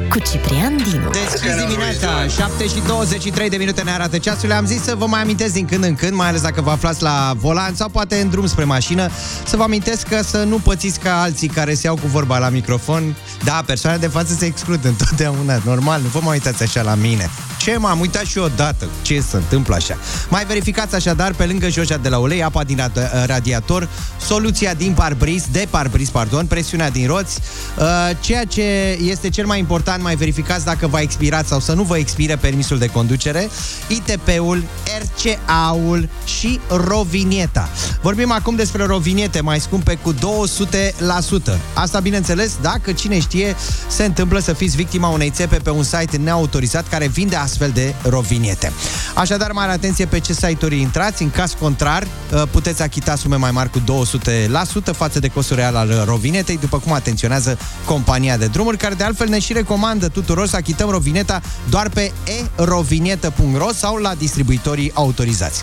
cu 0.09 0.19
Ciprian 0.19 0.77
Dinu. 0.77 1.11
Deschis 1.11 1.55
dimineața, 1.67 2.27
7 2.27 2.67
și 2.67 2.83
23 2.87 3.49
de 3.49 3.57
minute 3.57 3.83
ne 3.83 3.91
arată 3.91 4.19
ceasul. 4.19 4.53
Am 4.53 4.67
zis 4.67 4.83
să 4.83 4.95
vă 4.95 5.07
mai 5.07 5.21
amintesc 5.21 5.53
din 5.53 5.65
când 5.65 5.85
în 5.85 5.95
când, 5.95 6.12
mai 6.12 6.29
ales 6.29 6.41
dacă 6.41 6.61
vă 6.61 6.71
aflați 6.71 7.03
la 7.03 7.33
volan 7.37 7.75
sau 7.75 7.88
poate 7.88 8.21
în 8.21 8.29
drum 8.29 8.47
spre 8.47 8.65
mașină, 8.65 9.11
să 9.47 9.57
vă 9.57 9.62
amintesc 9.62 10.09
că 10.09 10.23
să 10.23 10.43
nu 10.43 10.57
pățiți 10.57 10.99
ca 10.99 11.21
alții 11.21 11.49
care 11.49 11.75
se 11.75 11.87
iau 11.87 11.95
cu 11.95 12.07
vorba 12.07 12.38
la 12.38 12.49
microfon. 12.49 13.17
Da, 13.45 13.62
persoanele 13.67 14.07
de 14.07 14.09
față 14.12 14.35
se 14.35 14.45
exclud 14.45 14.85
întotdeauna, 14.85 15.61
normal, 15.65 16.00
nu 16.00 16.09
vă 16.09 16.21
mai 16.23 16.33
uitați 16.33 16.62
așa 16.62 16.83
la 16.83 16.95
mine. 16.95 17.31
Ce 17.59 17.77
m-am 17.77 18.00
uitat 18.00 18.25
și 18.25 18.38
eu 18.38 18.45
odată, 18.45 18.88
ce 19.03 19.21
se 19.21 19.37
întâmplă 19.37 19.75
așa. 19.75 19.97
Mai 20.29 20.45
verificați 20.45 20.95
așadar, 20.95 21.33
pe 21.33 21.45
lângă 21.45 21.69
jocea 21.69 21.97
de 21.97 22.09
la 22.09 22.19
ulei, 22.19 22.43
apa 22.43 22.65
din 22.65 22.77
rad- 22.77 23.27
radiator, 23.27 23.88
soluția 24.27 24.75
din 24.75 24.93
parbris, 24.93 25.45
de 25.53 25.67
parbris, 25.71 26.09
pardon, 26.09 26.47
presiunea 26.47 26.91
din 26.91 27.07
roți, 27.07 27.38
uh, 27.79 27.85
ceea 28.21 28.45
ce 28.45 28.62
este 29.03 29.29
cel 29.29 29.47
mai 29.47 29.59
important, 29.59 30.03
mai 30.03 30.17
verificați 30.17 30.65
dacă 30.65 30.87
va 30.87 31.00
expirat 31.00 31.47
sau 31.47 31.61
să 31.61 31.73
nu 31.73 31.83
vă 31.83 31.97
expire 31.97 32.37
permisul 32.37 32.79
de 32.79 32.87
conducere, 32.87 33.49
ITP-ul, 33.88 34.65
RCA-ul 35.00 36.09
și 36.25 36.61
rovinieta. 36.69 37.69
Vorbim 38.03 38.33
acum 38.33 38.57
despre 38.57 38.85
roviniete 38.85 39.41
mai 39.41 39.61
scumpe 39.61 39.95
cu 40.03 40.15
200%. 40.15 41.59
Asta, 41.75 42.00
bineînțeles, 42.00 42.53
dacă 42.61 42.93
cine 42.93 43.21
știe, 43.21 43.57
se 43.88 44.05
întâmplă 44.05 44.38
să 44.38 44.53
fiți 44.53 44.77
victima 44.77 45.09
unei 45.09 45.31
țepe 45.31 45.57
pe 45.57 45.71
un 45.71 45.83
site 45.83 46.17
neautorizat 46.17 46.88
care 46.88 47.07
vinde 47.07 47.37
astfel 47.49 47.71
de 47.75 47.95
roviniete. 48.02 48.73
Așadar, 49.14 49.52
mare 49.52 49.73
atenție 49.73 50.07
pe 50.07 50.19
ce 50.19 50.33
site-uri 50.33 50.81
intrați. 50.81 51.23
În 51.23 51.31
caz 51.31 51.52
contrar, 51.61 52.02
uh, 52.02 52.43
puteți 52.50 52.83
achita 52.83 53.17
sume 53.17 53.37
mai 53.37 53.50
mari 53.50 53.71
cu 53.71 53.81
200% 53.81 54.93
față 54.93 55.19
de 55.19 55.28
costul 55.28 55.57
real 55.57 55.76
al 55.76 56.02
rovinetei, 56.07 56.59
după 56.59 56.78
cum 56.78 56.93
atenționează 56.93 57.59
compania 57.85 58.37
de 58.37 58.47
drumuri, 58.47 58.76
care 58.76 58.95
de 58.95 59.05
altfel 59.05 59.28
ne 59.28 59.38
și 59.38 59.52
recomandă 59.52 60.09
tuturor 60.09 60.47
să 60.47 60.57
achităm 60.57 60.90
rovineta 60.90 61.40
doar 61.69 61.88
pe 61.88 62.12
erovinetă.ro 62.57 63.69
sau 63.75 63.97
la 63.97 64.14
distribuitorii 64.14 64.90
autorizați. 64.95 65.62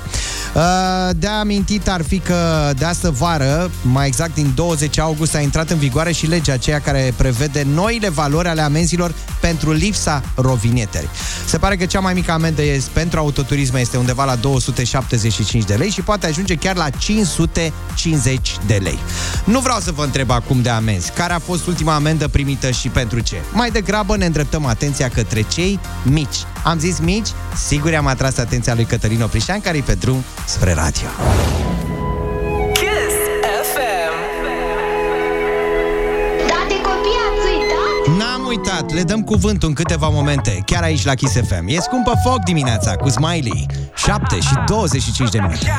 Uh, 0.56 0.62
De 1.16 1.28
amintit 1.28 1.88
ar 1.88 2.04
fi 2.04 2.20
că 2.20 2.72
de 2.78 2.86
astă 2.86 3.12
vară, 3.12 3.72
mai 3.82 4.08
exact 4.08 4.34
din 4.34 4.52
20 4.56 5.00
august, 5.00 5.36
a 5.36 5.40
intrat 5.40 5.70
în 5.70 5.78
vigoare 5.78 6.12
și 6.12 6.28
legea 6.28 6.54
aceea 6.54 6.80
care 6.80 7.14
prevede 7.18 7.66
noile 7.74 8.10
valori 8.10 8.48
ale 8.48 8.62
amenzilor 8.62 9.14
pentru 9.40 9.72
lipsa 9.72 10.22
rovinetei. 10.36 11.10
Se 11.46 11.58
pare 11.58 11.75
că 11.78 11.86
cea 11.86 12.00
mai 12.00 12.14
mică 12.14 12.32
amendă 12.32 12.62
este, 12.62 12.90
pentru 12.94 13.20
autoturisme 13.20 13.80
este 13.80 13.98
undeva 13.98 14.26
la 14.26 14.36
275 14.36 15.64
de 15.64 15.74
lei 15.74 15.90
și 15.90 16.02
poate 16.02 16.26
ajunge 16.26 16.56
chiar 16.56 16.76
la 16.76 16.90
550 16.90 18.58
de 18.66 18.80
lei. 18.84 19.00
Nu 19.44 19.60
vreau 19.60 19.80
să 19.80 19.92
vă 19.92 20.04
întreb 20.04 20.30
acum 20.30 20.62
de 20.62 20.70
amenzi. 20.70 21.12
Care 21.12 21.34
a 21.34 21.40
fost 21.40 21.68
ultima 21.68 21.96
amendă 21.96 22.28
primită 22.28 22.72
și 22.72 22.88
pentru 22.90 23.20
ce? 23.20 23.36
Mai 23.52 23.72
degrabă 23.72 24.18
ne 24.18 24.26
îndreptăm 24.26 24.66
atenția 24.66 25.10
către 25.10 25.42
cei 25.42 25.80
mici. 26.04 26.38
Am 26.64 26.80
zis 26.80 27.00
mici? 27.00 27.30
Sigur 27.68 27.94
am 27.96 28.08
atras 28.08 28.38
atenția 28.38 28.74
lui 28.74 28.86
Cătălin 28.86 29.22
Oprișan, 29.22 29.62
care 29.62 29.78
e 29.78 29.82
pe 29.82 29.94
drum 29.94 30.24
spre 30.46 30.74
radio. 30.74 31.08
Uitat? 38.58 38.76
N-am 38.76 38.86
uitat, 38.86 38.94
le 38.94 39.04
dăm 39.04 39.24
cuvântul 39.24 39.68
în 39.68 39.74
câteva 39.74 40.10
momente, 40.10 40.62
chiar 40.66 40.84
aici 40.84 41.06
la 41.06 41.14
Kiss 41.14 41.34
FM. 41.34 41.68
E 41.68 41.80
scumpă 41.80 42.12
foc 42.24 42.44
dimineața 42.44 42.96
cu 42.96 43.10
Smiley. 43.10 43.66
7 43.96 44.40
și 44.40 44.54
25 44.68 45.30
de 45.30 45.40
minute. 45.40 45.72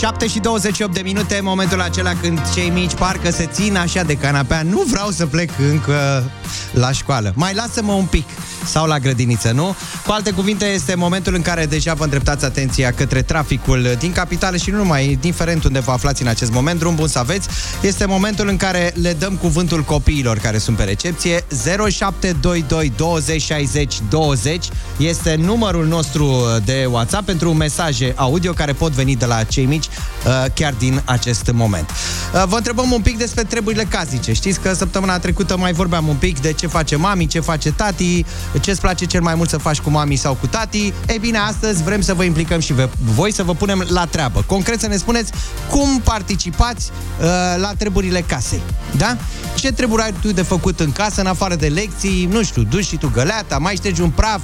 7 0.00 0.26
și 0.26 0.38
28 0.38 0.94
de 0.94 1.00
minute, 1.04 1.40
momentul 1.42 1.80
acela 1.80 2.12
când 2.22 2.38
cei 2.54 2.68
mici 2.68 2.94
parcă 2.94 3.30
se 3.30 3.46
țin 3.46 3.76
așa 3.76 4.02
de 4.02 4.14
canapea. 4.14 4.62
Nu 4.62 4.82
vreau 4.90 5.10
să 5.10 5.26
plec 5.26 5.50
încă 5.70 6.30
la 6.72 6.92
școală. 6.92 7.32
Mai 7.36 7.54
lasă-mă 7.54 7.92
un 7.92 8.04
pic 8.04 8.28
sau 8.64 8.86
la 8.86 8.98
grădiniță, 8.98 9.50
nu? 9.50 9.74
Cu 10.06 10.12
alte 10.12 10.30
cuvinte, 10.30 10.64
este 10.64 10.94
momentul 10.94 11.34
în 11.34 11.42
care 11.42 11.66
deja 11.66 11.94
vă 11.94 12.04
îndreptați 12.04 12.44
atenția 12.44 12.92
către 12.92 13.22
traficul 13.22 13.96
din 13.98 14.12
capitală 14.12 14.56
și 14.56 14.70
nu 14.70 14.76
numai, 14.76 15.10
indiferent 15.10 15.64
unde 15.64 15.78
vă 15.78 15.92
aflați 15.92 16.22
în 16.22 16.28
acest 16.28 16.52
moment, 16.52 16.78
drum 16.78 16.94
bun 16.94 17.08
să 17.08 17.18
aveți. 17.18 17.48
Este 17.80 18.04
momentul 18.04 18.48
în 18.48 18.56
care 18.56 18.92
le 19.00 19.12
dăm 19.12 19.34
cuvântul 19.34 19.82
copiilor 19.82 20.38
care 20.38 20.58
sunt 20.58 20.76
pe 20.76 20.82
recepție. 20.82 21.44
0722 21.88 22.92
20 22.96 23.42
60 23.42 23.98
20 24.08 24.68
este 24.96 25.34
numărul 25.34 25.86
nostru 25.86 26.44
de 26.64 26.86
WhatsApp 26.90 27.26
pentru 27.26 27.52
mesaje 27.52 28.12
audio 28.16 28.52
care 28.52 28.72
pot 28.72 28.92
veni 28.92 29.16
de 29.16 29.24
la 29.24 29.42
cei 29.42 29.64
mici 29.64 29.86
uh, 29.86 30.44
chiar 30.54 30.74
din 30.78 31.02
acest 31.04 31.50
moment. 31.52 31.90
Uh, 32.34 32.42
Vă 32.46 32.56
întrebăm 32.56 32.90
un 32.92 33.00
pic 33.00 33.18
despre 33.18 33.42
treburile 33.42 33.84
casnice. 33.84 34.32
Știți 34.32 34.60
că 34.60 34.74
săptămâna 34.74 35.18
trecută 35.18 35.56
mai 35.56 35.72
vorbeam 35.72 36.08
un 36.08 36.16
pic 36.16 36.39
de 36.40 36.52
ce 36.52 36.66
face 36.66 36.96
mami, 36.96 37.26
ce 37.26 37.40
face 37.40 37.72
tati, 37.72 38.24
ce 38.60 38.70
îți 38.70 38.80
place 38.80 39.04
cel 39.04 39.20
mai 39.20 39.34
mult 39.34 39.48
să 39.48 39.58
faci 39.58 39.80
cu 39.80 39.90
mami 39.90 40.16
sau 40.16 40.34
cu 40.34 40.46
tati. 40.46 40.92
Ei 41.08 41.18
bine, 41.20 41.38
astăzi 41.38 41.82
vrem 41.82 42.00
să 42.00 42.14
vă 42.14 42.22
implicăm 42.22 42.60
și 42.60 42.72
ve- 42.72 42.88
voi 43.14 43.32
să 43.32 43.42
vă 43.42 43.54
punem 43.54 43.84
la 43.88 44.04
treabă. 44.04 44.44
Concret 44.46 44.80
să 44.80 44.86
ne 44.86 44.96
spuneți 44.96 45.32
cum 45.70 46.00
participați 46.00 46.90
uh, 47.20 47.26
la 47.60 47.72
treburile 47.78 48.20
casei. 48.20 48.62
Da? 48.96 49.16
Ce 49.54 49.72
treburi 49.72 50.02
ai 50.02 50.14
tu 50.20 50.32
de 50.32 50.42
făcut 50.42 50.80
în 50.80 50.92
casă, 50.92 51.20
în 51.20 51.26
afară 51.26 51.54
de 51.54 51.66
lecții, 51.66 52.28
nu 52.30 52.42
știu, 52.42 52.62
duci 52.62 52.86
și 52.86 52.96
tu 52.96 53.10
găleata, 53.14 53.58
mai 53.58 53.74
ștergi 53.74 54.00
un 54.00 54.10
praf, 54.10 54.40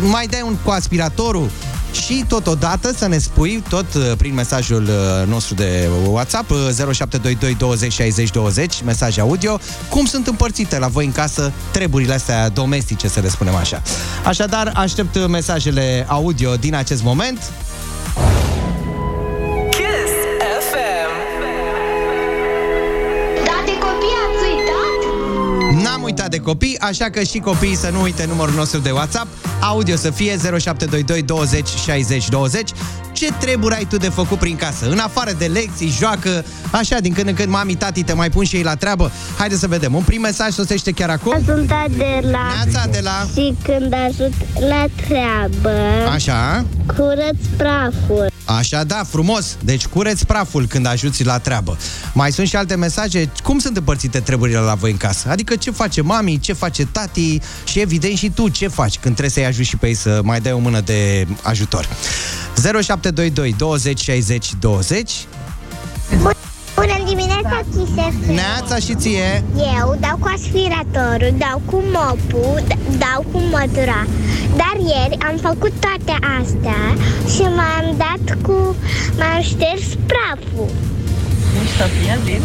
mai 0.00 0.26
dai 0.26 0.42
un 0.44 0.56
cu 0.64 0.70
aspiratorul 0.70 1.50
și 1.96 2.24
totodată 2.28 2.92
să 2.92 3.08
ne 3.08 3.18
spui, 3.18 3.62
tot 3.68 3.94
uh, 3.94 4.12
prin 4.16 4.34
mesajul 4.34 4.82
uh, 4.82 5.28
nostru 5.28 5.54
de 5.54 5.88
WhatsApp, 6.06 6.50
uh, 6.50 6.56
0722 6.56 7.54
20 7.54 7.92
60 7.92 8.30
20, 8.30 8.82
mesaj 8.84 9.18
audio, 9.18 9.58
cum 9.88 10.04
sunt 10.04 10.26
împărțite 10.26 10.78
la 10.78 10.86
voi 10.86 11.04
în 11.04 11.12
casă 11.12 11.52
treburile 11.70 12.14
astea 12.14 12.48
domestice, 12.48 13.08
să 13.08 13.20
le 13.20 13.28
spunem 13.28 13.54
așa. 13.54 13.82
Așadar, 14.24 14.72
aștept 14.74 15.14
uh, 15.14 15.26
mesajele 15.28 16.04
audio 16.08 16.54
din 16.54 16.74
acest 16.74 17.02
moment. 17.02 17.52
Copii, 26.46 26.78
așa 26.80 27.10
că 27.10 27.22
și 27.22 27.38
copiii 27.38 27.76
să 27.76 27.90
nu 27.90 28.02
uite 28.02 28.26
numărul 28.26 28.54
nostru 28.54 28.78
de 28.78 28.90
WhatsApp. 28.90 29.26
Audio 29.60 29.96
să 29.96 30.10
fie 30.10 30.36
0722 30.36 31.22
20 31.22 31.68
60 31.68 32.28
20. 32.28 32.70
Ce 33.16 33.32
treburi 33.40 33.74
ai 33.74 33.84
tu 33.84 33.96
de 33.96 34.08
făcut 34.08 34.38
prin 34.38 34.56
casă? 34.56 34.88
În 34.88 34.98
afară 34.98 35.32
de 35.38 35.46
lecții, 35.46 35.88
joacă, 35.88 36.44
așa, 36.70 36.98
din 36.98 37.12
când 37.12 37.28
în 37.28 37.34
când 37.34 37.48
mami, 37.48 37.74
tati 37.74 38.02
te 38.02 38.12
mai 38.12 38.30
pun 38.30 38.44
și 38.44 38.56
ei 38.56 38.62
la 38.62 38.74
treabă. 38.74 39.10
Haide 39.38 39.56
să 39.56 39.66
vedem. 39.66 39.94
Un 39.94 40.02
prim 40.02 40.20
mesaj 40.20 40.52
sosește 40.52 40.90
chiar 40.90 41.10
acum. 41.10 41.42
Sunt 41.44 41.72
Adela 41.84 42.38
Neața, 42.54 42.80
Adela. 42.80 43.26
Și 43.34 43.54
când 43.64 43.92
ajut 43.92 44.32
la 44.68 44.84
treabă 45.06 45.70
Așa. 46.12 46.64
Curăț 46.86 47.36
praful 47.56 48.34
Așa, 48.46 48.84
da, 48.84 49.00
frumos. 49.08 49.56
Deci 49.64 49.86
cureți 49.86 50.26
praful 50.26 50.66
când 50.66 50.86
ajuți 50.86 51.24
la 51.24 51.38
treabă. 51.38 51.76
Mai 52.12 52.32
sunt 52.32 52.48
și 52.48 52.56
alte 52.56 52.76
mesaje. 52.76 53.30
Cum 53.42 53.58
sunt 53.58 53.76
împărțite 53.76 54.20
treburile 54.20 54.58
la 54.58 54.74
voi 54.74 54.90
în 54.90 54.96
casă? 54.96 55.28
Adică 55.30 55.56
ce 55.56 55.70
face 55.70 56.00
mami, 56.00 56.38
ce 56.38 56.52
face 56.52 56.86
tati 56.92 57.40
și 57.64 57.80
evident 57.80 58.16
și 58.16 58.30
tu 58.30 58.48
ce 58.48 58.68
faci 58.68 58.98
când 58.98 59.16
trebuie 59.16 59.30
să-i 59.30 59.46
ajuți 59.46 59.68
și 59.68 59.76
pe 59.76 59.86
ei 59.86 59.94
să 59.94 60.20
mai 60.22 60.40
dai 60.40 60.52
o 60.52 60.58
mână 60.58 60.80
de 60.80 61.26
ajutor. 61.42 61.88
0722 62.72 63.52
20 63.58 64.00
60 64.00 64.48
20. 64.60 65.26
Bună 66.74 67.02
dimineața, 67.06 67.60
Chisef 67.70 68.26
Neața 68.26 68.76
și 68.78 68.94
ție. 68.94 69.44
Eu 69.78 69.96
dau 70.00 70.16
cu 70.20 70.30
aspiratorul, 70.34 71.34
dau 71.38 71.62
cu 71.64 71.82
mopul, 71.92 72.60
d- 72.68 72.98
dau 72.98 73.24
cu 73.32 73.38
mătura. 73.50 74.06
Dar 74.56 74.74
ieri 74.78 75.18
am 75.28 75.36
făcut 75.36 75.72
toate 75.80 76.18
astea 76.40 76.80
și 77.34 77.40
m-am 77.40 77.94
dat 77.96 78.36
cu... 78.42 78.76
m-am 79.18 79.42
șters 79.42 79.84
praful 80.06 80.70
Sofia 81.78 82.18
din... 82.24 82.42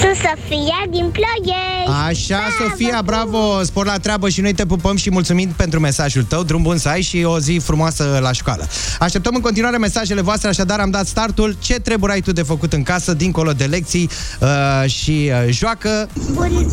Sunt 0.00 0.14
Sofia 0.14 0.80
din 0.90 1.10
Ploiești 1.12 1.76
Așa, 2.06 2.40
Sofia, 2.58 3.02
bravo, 3.04 3.62
spor 3.62 3.86
la 3.86 3.98
treabă 3.98 4.28
și 4.28 4.40
noi 4.40 4.52
te 4.52 4.66
pupăm 4.66 4.96
și 4.96 5.10
mulțumim 5.10 5.48
pentru 5.56 5.80
mesajul 5.80 6.22
tău. 6.22 6.42
Drum 6.42 6.62
bun 6.62 6.78
să 6.78 6.88
ai 6.88 7.02
și 7.02 7.22
o 7.24 7.38
zi 7.38 7.60
frumoasă 7.62 8.18
la 8.20 8.32
școală. 8.32 8.66
Așteptăm 8.98 9.34
în 9.34 9.40
continuare 9.40 9.76
mesajele 9.76 10.20
voastre, 10.20 10.48
așadar 10.48 10.80
am 10.80 10.90
dat 10.90 11.06
startul. 11.06 11.56
Ce 11.58 11.74
treburi 11.74 12.12
ai 12.12 12.20
tu 12.20 12.32
de 12.32 12.42
făcut 12.42 12.72
în 12.72 12.82
casă, 12.82 13.14
dincolo 13.14 13.52
de 13.52 13.64
lecții 13.64 14.10
uh, 14.40 14.90
și 14.90 15.30
uh, 15.46 15.52
joacă? 15.52 16.08
Bun... 16.32 16.66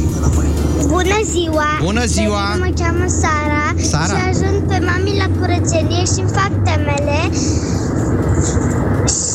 Bună 0.87 1.19
ziua! 1.31 1.65
Bună 1.81 2.05
ziua! 2.05 2.49
Pe 2.51 2.57
mine 2.57 2.67
mă 2.67 2.83
cheamă 2.83 3.05
Sara, 3.07 3.75
Sara. 3.89 4.19
și 4.19 4.23
ajung 4.29 4.65
pe 4.67 4.79
mami 4.85 5.17
la 5.17 5.39
curățenie 5.39 6.03
și 6.05 6.19
îmi 6.19 6.31
fac 6.31 6.63
temele 6.63 7.29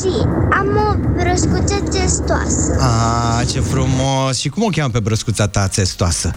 și 0.09 0.27
am 0.51 0.69
o 0.77 1.09
broscuță 1.17 1.75
testoasă. 1.91 2.77
A, 2.81 3.45
ce 3.51 3.61
frumos! 3.61 4.39
Și 4.39 4.49
cum 4.49 4.63
o 4.63 4.69
cheamă 4.69 4.91
pe 4.91 5.01
brăscuța 5.01 5.47
ta 5.47 5.69
țestoasă? 5.69 6.33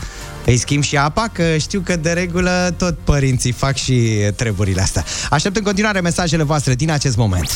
Îi 0.45 0.57
schimb 0.57 0.83
și 0.83 0.97
apa? 0.97 1.29
Că 1.31 1.57
știu 1.57 1.81
că 1.85 1.95
de 1.95 2.11
regulă 2.11 2.75
tot 2.77 2.97
părinții 3.03 3.51
fac 3.51 3.75
și 3.75 3.93
treburile 4.35 4.81
astea. 4.81 5.03
Aștept 5.29 5.57
în 5.57 5.63
continuare 5.63 5.99
mesajele 5.99 6.43
voastre 6.43 6.75
din 6.75 6.91
acest 6.91 7.17
moment. 7.17 7.49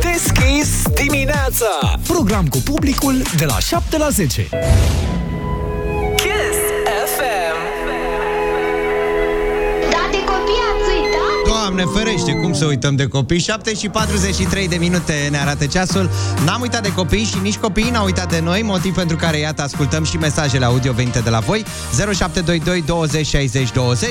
Deschis 0.00 0.82
dimineața 0.94 1.98
Program 2.06 2.46
cu 2.46 2.58
publicul 2.58 3.22
de 3.36 3.44
la 3.44 3.58
7 3.58 3.98
la 3.98 4.08
10. 4.08 4.48
Doamne 11.62 11.84
ferește, 11.94 12.32
cum 12.32 12.52
să 12.52 12.64
uităm 12.64 12.96
de 12.96 13.06
copii? 13.06 13.38
7 13.38 13.74
și 13.74 13.88
43 13.88 14.68
de 14.68 14.76
minute 14.76 15.28
ne 15.30 15.38
arată 15.38 15.66
ceasul. 15.66 16.10
N-am 16.44 16.60
uitat 16.60 16.82
de 16.82 16.92
copii 16.92 17.24
și 17.24 17.38
nici 17.42 17.56
copiii 17.56 17.90
n-au 17.90 18.04
uitat 18.04 18.30
de 18.30 18.40
noi 18.40 18.62
Motiv 18.62 18.94
pentru 18.94 19.16
care, 19.16 19.38
iată, 19.38 19.62
ascultăm 19.62 20.04
și 20.04 20.16
mesajele 20.16 20.64
audio 20.64 20.92
venite 20.92 21.18
de 21.18 21.30
la 21.30 21.38
voi. 21.38 21.64
0722 21.90 22.82
20 22.86 23.26
60 23.26 23.72
20 23.72 24.10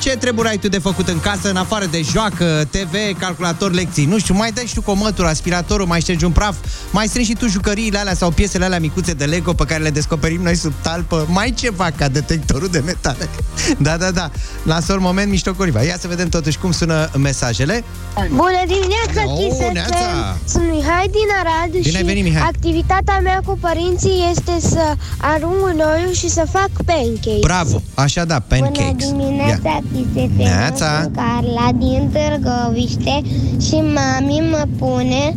Ce 0.00 0.10
treburi 0.10 0.48
ai 0.48 0.58
tu 0.58 0.68
de 0.68 0.78
făcut 0.78 1.08
în 1.08 1.20
casă 1.20 1.50
În 1.50 1.56
afară 1.56 1.84
de 1.84 2.02
joacă, 2.02 2.68
TV, 2.70 3.18
calculator, 3.18 3.72
lecții? 3.72 4.04
Nu 4.04 4.18
știu, 4.18 4.34
mai 4.34 4.52
dai 4.52 4.64
și 4.64 4.74
tu 4.74 4.82
cu 4.82 4.90
o 4.90 4.94
mătură, 4.94 5.28
aspiratorul 5.28 5.86
Mai 5.86 6.00
ștergi 6.00 6.24
un 6.24 6.30
praf 6.30 6.56
Mai 6.90 7.06
strângi 7.06 7.30
și 7.30 7.36
tu 7.36 7.46
jucăriile 7.46 7.98
alea 7.98 8.14
sau 8.14 8.30
piesele 8.30 8.64
alea 8.64 8.80
micuțe 8.80 9.12
de 9.12 9.24
Lego 9.24 9.52
Pe 9.52 9.64
care 9.64 9.82
le 9.82 9.90
descoperim 9.90 10.42
noi 10.42 10.56
sub 10.56 10.72
talpă. 10.82 11.26
Mai 11.28 11.50
ceva 11.56 11.90
ca 11.96 12.08
detectorul 12.08 12.68
de 12.68 12.82
metale. 12.86 13.28
Da, 13.78 13.96
da, 13.96 14.10
da. 14.10 14.30
Lasă 14.62 14.92
un 14.92 14.98
moment 15.02 15.30
mișto 15.30 15.54
coriva. 15.54 15.82
Ia 15.82 15.96
să 15.98 16.08
vedem 16.08 16.28
totuși 16.28 16.58
cum 16.58 16.72
sună 16.72 16.89
mesajele 17.18 17.84
Bună 18.28 18.62
dimineața, 18.66 19.32
Oh, 19.32 19.38
Kiss 19.38 19.56
FM! 19.60 19.72
neața! 19.72 20.36
Sunt 20.44 20.64
Mihai 20.70 21.06
din 21.10 21.28
Arad 21.40 21.70
Bine 21.70 21.88
și 21.90 21.96
ai 21.96 22.02
venit, 22.02 22.24
Mihai. 22.24 22.42
activitatea 22.54 23.18
mea 23.22 23.40
cu 23.44 23.58
părinții 23.60 24.24
este 24.30 24.68
să 24.68 24.84
arunc 25.20 25.58
gunoiul 25.60 26.12
și 26.12 26.28
să 26.28 26.44
fac 26.50 26.70
pancake. 26.84 27.38
Bravo, 27.40 27.82
așa 27.94 28.24
da, 28.24 28.38
pancakes 28.48 29.10
Bună 29.10 29.22
dimineața, 29.22 29.68
Ia. 29.68 29.80
Kiss 29.92 30.08
FM! 30.32 30.36
Neața. 30.36 31.00
Sunt 31.02 31.16
Carla 31.16 31.68
din 31.74 32.10
Târgoviște 32.12 33.22
și 33.66 33.74
mami 33.74 34.48
mă 34.50 34.64
pune 34.78 35.34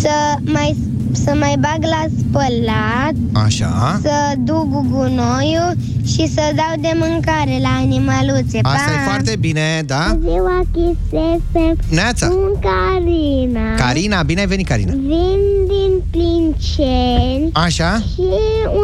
să 0.00 0.10
mai, 0.44 0.76
să 1.12 1.34
mai 1.38 1.54
bag 1.60 1.80
la 1.80 2.04
spălat, 2.18 3.44
Așa 3.44 4.00
să 4.02 4.34
duc 4.38 4.66
gunoiul 4.90 5.72
și 6.06 6.28
să 6.28 6.52
dau 6.54 6.74
de 6.80 6.92
mâncare 6.98 7.58
la 7.62 7.68
animaluțe. 7.80 8.58
Asta 8.62 8.90
pa! 8.90 9.02
e 9.02 9.04
foarte 9.04 9.36
bine, 9.36 9.82
da? 9.86 10.16
Bună 10.18 10.30
ziua, 10.30 10.60
Kiss 10.72 10.98
FM! 11.52 11.94
Neața. 11.94 12.26
Sunt 12.26 12.58
Carina. 12.60 13.74
Carina, 13.76 14.22
bine 14.22 14.40
ai 14.40 14.46
venit, 14.46 14.66
Carina 14.66 14.92
Vin 14.92 15.40
din 15.66 16.02
Plinceni 16.10 17.50
Așa? 17.52 17.94
și 18.14 18.26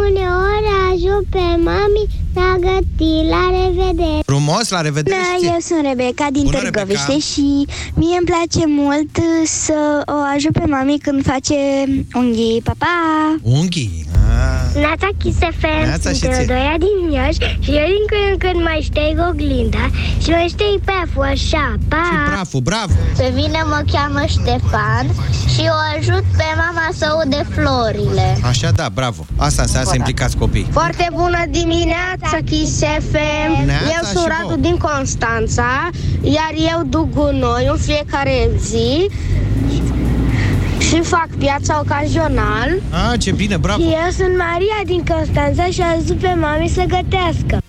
uneori 0.01 0.69
ajut 0.93 1.27
pe 1.31 1.47
mami 1.65 2.07
la 2.35 2.57
gătit. 2.61 3.29
La 3.31 3.45
revedere! 3.59 4.21
Frumos, 4.49 4.69
la 4.69 4.81
revedere 4.81 5.17
Da, 5.17 5.35
și 5.35 5.39
ție. 5.41 5.51
eu 5.53 5.59
sunt 5.61 5.87
Rebecca 5.87 6.27
din 6.33 6.43
Bună, 6.43 6.57
Târgoviște 6.59 7.07
Rebecca. 7.07 7.25
și 7.33 7.67
mie 7.95 8.17
îmi 8.19 8.27
place 8.33 8.63
mult 8.67 9.13
să 9.45 10.03
o 10.07 10.19
ajut 10.35 10.53
pe 10.53 10.65
mami 10.67 10.99
când 10.99 11.25
face 11.25 11.57
unghii. 12.15 12.61
Pa, 12.65 12.73
pa! 12.79 12.97
Unghii 13.43 14.07
ah. 14.15 14.81
Neața 14.85 15.09
Kiss 15.19 15.39
FM, 15.39 15.85
Neața 15.85 16.11
și 16.11 16.19
sunt 16.19 16.33
ție. 16.33 16.45
Teodoia 16.45 16.77
din 16.87 17.11
Iași 17.17 17.39
și 17.65 17.71
eu 17.81 17.87
din 17.95 18.05
când 18.11 18.27
în 18.33 18.39
când 18.45 18.59
mai 18.69 18.81
șterg 18.89 19.17
oglinda 19.31 19.85
și 20.23 20.29
mai 20.31 20.47
șterg 20.55 20.79
peful 20.91 21.23
așa, 21.35 21.67
pa! 21.89 22.07
Bravo, 22.33 22.59
bravo 22.61 22.93
Pe 23.17 23.33
mine 23.35 23.61
mă 23.73 23.81
cheamă 23.93 24.23
Ștefan 24.37 25.07
și 25.55 25.63
o 25.77 25.79
ajut 25.97 26.25
pe 26.41 26.49
mama 26.63 26.87
să 27.01 27.07
ude 27.25 27.47
florile. 27.55 28.27
Așa 28.43 28.71
da, 28.71 28.87
bravo 28.95 29.27
Asta 29.37 29.63
înseamnă 29.63 29.89
să 29.89 29.97
implicați 29.97 30.37
copii 30.37 30.67
Foarte 30.73 31.07
bună 31.13 31.43
dimineața, 31.51 32.37
Kiss 32.51 32.79
FM! 33.11 33.51
Neața 33.65 33.91
eu 33.97 34.03
și 34.05 34.13
sunt 34.17 34.33
vouă. 34.33 34.38
Radu 34.43 34.61
din 34.61 34.77
Constanța, 34.77 35.91
iar 36.23 36.53
eu 36.73 36.83
duc 36.87 37.11
gunoi 37.11 37.67
în 37.71 37.77
fiecare 37.79 38.51
zi 38.59 39.11
și 40.79 41.01
fac 41.03 41.29
piața 41.39 41.81
ocazional. 41.81 42.83
Ah, 42.91 43.19
ce 43.21 43.33
bine, 43.33 43.57
bravo! 43.57 43.83
Și 43.83 43.87
eu 43.87 44.11
sunt 44.17 44.37
Maria 44.37 44.83
din 44.85 45.05
Constanța 45.05 45.67
și 45.67 45.81
ajut 45.81 46.19
pe 46.19 46.35
mami 46.41 46.69
să 46.69 46.83
gătească. 46.83 47.63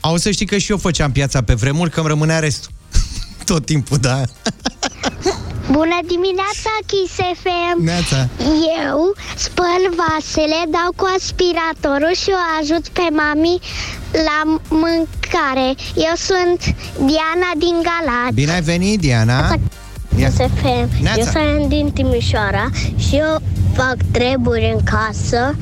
Au 0.00 0.16
să 0.16 0.30
știi 0.30 0.46
că 0.46 0.58
și 0.58 0.70
eu 0.70 0.76
făceam 0.76 1.12
piața 1.12 1.42
pe 1.42 1.54
vremuri, 1.54 1.90
că 1.90 2.00
îmi 2.00 2.08
rămânea 2.08 2.38
restul. 2.38 2.70
Tot 3.44 3.64
timpul, 3.64 3.96
da. 3.96 4.20
Bună 5.70 5.98
dimineața, 6.06 6.72
Kiss 6.86 7.14
FM! 7.42 7.84
Neața. 7.84 8.28
Eu 8.88 9.14
spăl 9.36 9.82
vasele, 10.02 10.60
dau 10.76 10.90
cu 10.96 11.06
aspiratorul 11.16 12.14
și 12.22 12.30
o 12.38 12.42
ajut 12.60 12.88
pe 12.88 13.06
mami 13.20 13.58
la 14.28 14.38
mâncare. 14.68 15.68
Eu 16.08 16.14
sunt 16.28 16.60
Diana 17.10 17.50
din 17.58 17.76
Galați. 17.88 18.34
Bine 18.34 18.52
ai 18.52 18.60
venit, 18.60 19.00
Diana! 19.00 19.38
Ia. 20.18 20.26
Kiss 20.28 20.36
FM. 20.36 20.88
Neața. 21.02 21.20
Eu 21.20 21.24
sunt 21.24 21.68
din 21.68 21.90
Timișoara 21.92 22.68
și 22.96 23.14
eu 23.16 23.36
fac 23.74 23.96
treburi 24.10 24.72
în 24.74 24.80
casă, 24.84 25.56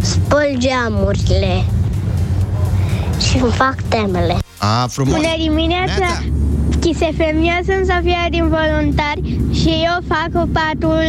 spăl 0.00 0.50
geamurile 0.58 1.64
și 3.28 3.36
îmi 3.42 3.52
fac 3.52 3.74
temele. 3.88 4.36
A, 4.58 4.86
frumos! 4.86 5.14
Bună 5.14 5.34
dimineața! 5.38 6.06
Kiss 6.06 6.41
FM, 7.18 7.36
eu 7.52 7.60
sunt 7.68 7.84
Sofia 7.92 8.26
din 8.30 8.46
Voluntari 8.56 9.20
și 9.60 9.68
eu 9.88 9.96
fac 10.12 10.30
patul, 10.58 11.04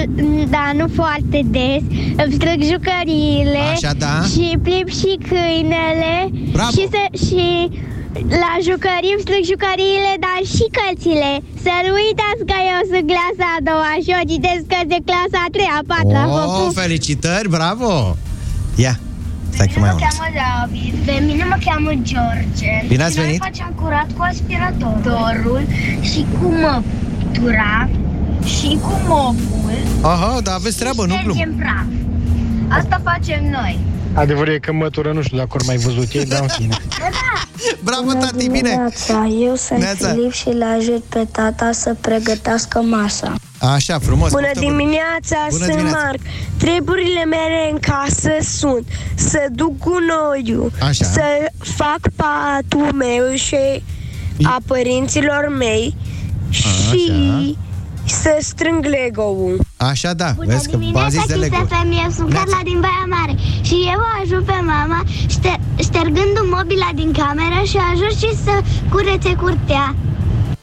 dar 0.55 0.69
nu 0.79 0.85
foarte 0.99 1.39
des. 1.57 1.81
Îmi 2.23 2.33
strâng 2.37 2.61
jucăriile 2.73 3.63
Așa, 3.75 3.91
da. 4.05 4.15
și 4.31 4.45
plimb 4.65 4.87
și 4.99 5.11
câinele 5.29 6.13
Bravo. 6.55 6.69
și, 6.75 6.83
să, 6.93 7.01
și 7.25 7.45
la 8.43 8.53
jucării 8.67 9.13
îmi 9.15 9.23
strâng 9.25 9.43
jucăriile, 9.53 10.11
dar 10.25 10.39
și 10.55 10.65
cărțile. 10.77 11.31
Să 11.65 11.73
nu 11.85 11.91
uitați 12.03 12.41
că 12.49 12.57
eu 12.73 12.79
sunt 12.91 13.05
clasa 13.13 13.47
a 13.57 13.59
doua 13.69 13.91
și 14.03 14.09
eu 14.15 14.21
citesc 14.31 14.63
cărți 14.71 14.91
de 14.95 14.99
clasa 15.09 15.37
a 15.45 15.49
treia, 15.55 15.75
a 15.81 15.83
patra. 15.91 16.21
Vă 16.33 16.41
Oh, 16.45 16.53
pup! 16.59 16.71
felicitări, 16.81 17.47
bravo! 17.57 17.91
Ia, 18.85 18.93
stai 19.53 19.67
că 19.67 19.79
mai 19.79 19.89
mă 19.89 19.95
am. 19.95 19.97
cheamă 20.05 20.27
David, 20.41 20.93
pe 21.05 21.23
mine 21.25 21.43
mă 21.43 21.57
cheamă 21.65 21.91
George. 21.93 22.71
Bine 22.87 23.03
ați 23.03 23.15
Noi 23.17 23.25
venit. 23.25 23.41
facem 23.41 23.73
curat 23.81 24.07
cu 24.17 24.21
aspiratorul 24.31 25.61
și 26.01 26.25
cu 26.39 26.47
măptura 26.63 27.89
și 28.45 28.77
cu 28.81 28.93
mopul. 29.07 29.77
Aha, 30.01 30.39
dar 30.43 30.53
aveți 30.53 30.77
treabă, 30.77 31.05
nu 31.05 31.19
glum. 31.23 31.35
Ștergem 31.35 31.55
praf. 31.55 31.85
Asta 32.79 33.01
facem 33.03 33.43
noi. 33.51 33.79
Adevărul 34.13 34.53
e 34.53 34.57
că 34.59 34.73
mătură 34.73 35.11
nu 35.11 35.21
știu 35.21 35.37
dacă 35.37 35.49
ori 35.53 35.65
mai 35.65 35.77
văzut 35.77 36.11
ei, 36.11 36.25
dar 36.25 36.41
în 36.41 36.47
fine. 36.47 36.77
Bravo, 37.83 38.13
tati, 38.13 38.49
bine! 38.49 38.89
eu 39.41 39.55
sunt 39.55 39.79
Neața. 39.79 40.07
Filip 40.09 40.31
și 40.31 40.47
îl 40.47 40.63
ajut 40.77 41.03
pe 41.03 41.27
tata 41.31 41.71
să 41.71 41.95
pregătească 42.01 42.79
masa. 42.81 43.33
Așa, 43.71 43.99
frumos. 43.99 44.31
Bună 44.31 44.45
poftă 44.45 44.59
bună. 44.63 44.77
dimineața, 44.77 45.37
Bună 45.49 45.63
sunt 45.65 45.75
dimineața. 45.77 46.05
Marc. 46.05 46.19
Treburile 46.57 47.23
mele 47.25 47.69
în 47.71 47.77
casă 47.79 48.31
sunt 48.41 48.85
să 49.15 49.45
duc 49.51 49.73
gunoiul, 49.77 50.71
Așa. 50.81 51.05
să 51.05 51.21
fac 51.57 51.99
patul 52.15 52.91
meu 52.95 53.35
și 53.35 53.55
a 54.43 54.57
părinților 54.67 55.53
mei 55.57 55.95
și 56.49 57.57
să 58.05 58.37
strâng 58.39 58.85
Lego-ul. 58.85 59.59
Așa, 59.77 60.13
da, 60.13 60.33
vezi 60.37 60.69
că 60.69 60.77
v-am 60.91 61.09
zis 61.09 61.25
de 61.25 61.33
Lego. 61.33 61.55
eu 62.03 62.09
sunt 62.15 62.33
Carla 62.33 62.59
din 62.63 62.79
Baia 62.79 63.05
Mare 63.09 63.35
și 63.61 63.73
eu 63.73 63.99
o 63.99 64.21
ajut 64.23 64.45
pe 64.45 64.59
mama 64.65 65.03
șter- 65.27 65.61
ștergând 65.79 66.35
mobila 66.51 66.89
din 66.95 67.11
cameră 67.11 67.59
și 67.65 67.77
ajut 67.91 68.17
și 68.17 68.35
să 68.43 68.61
curețe 68.89 69.33
curtea. 69.35 69.95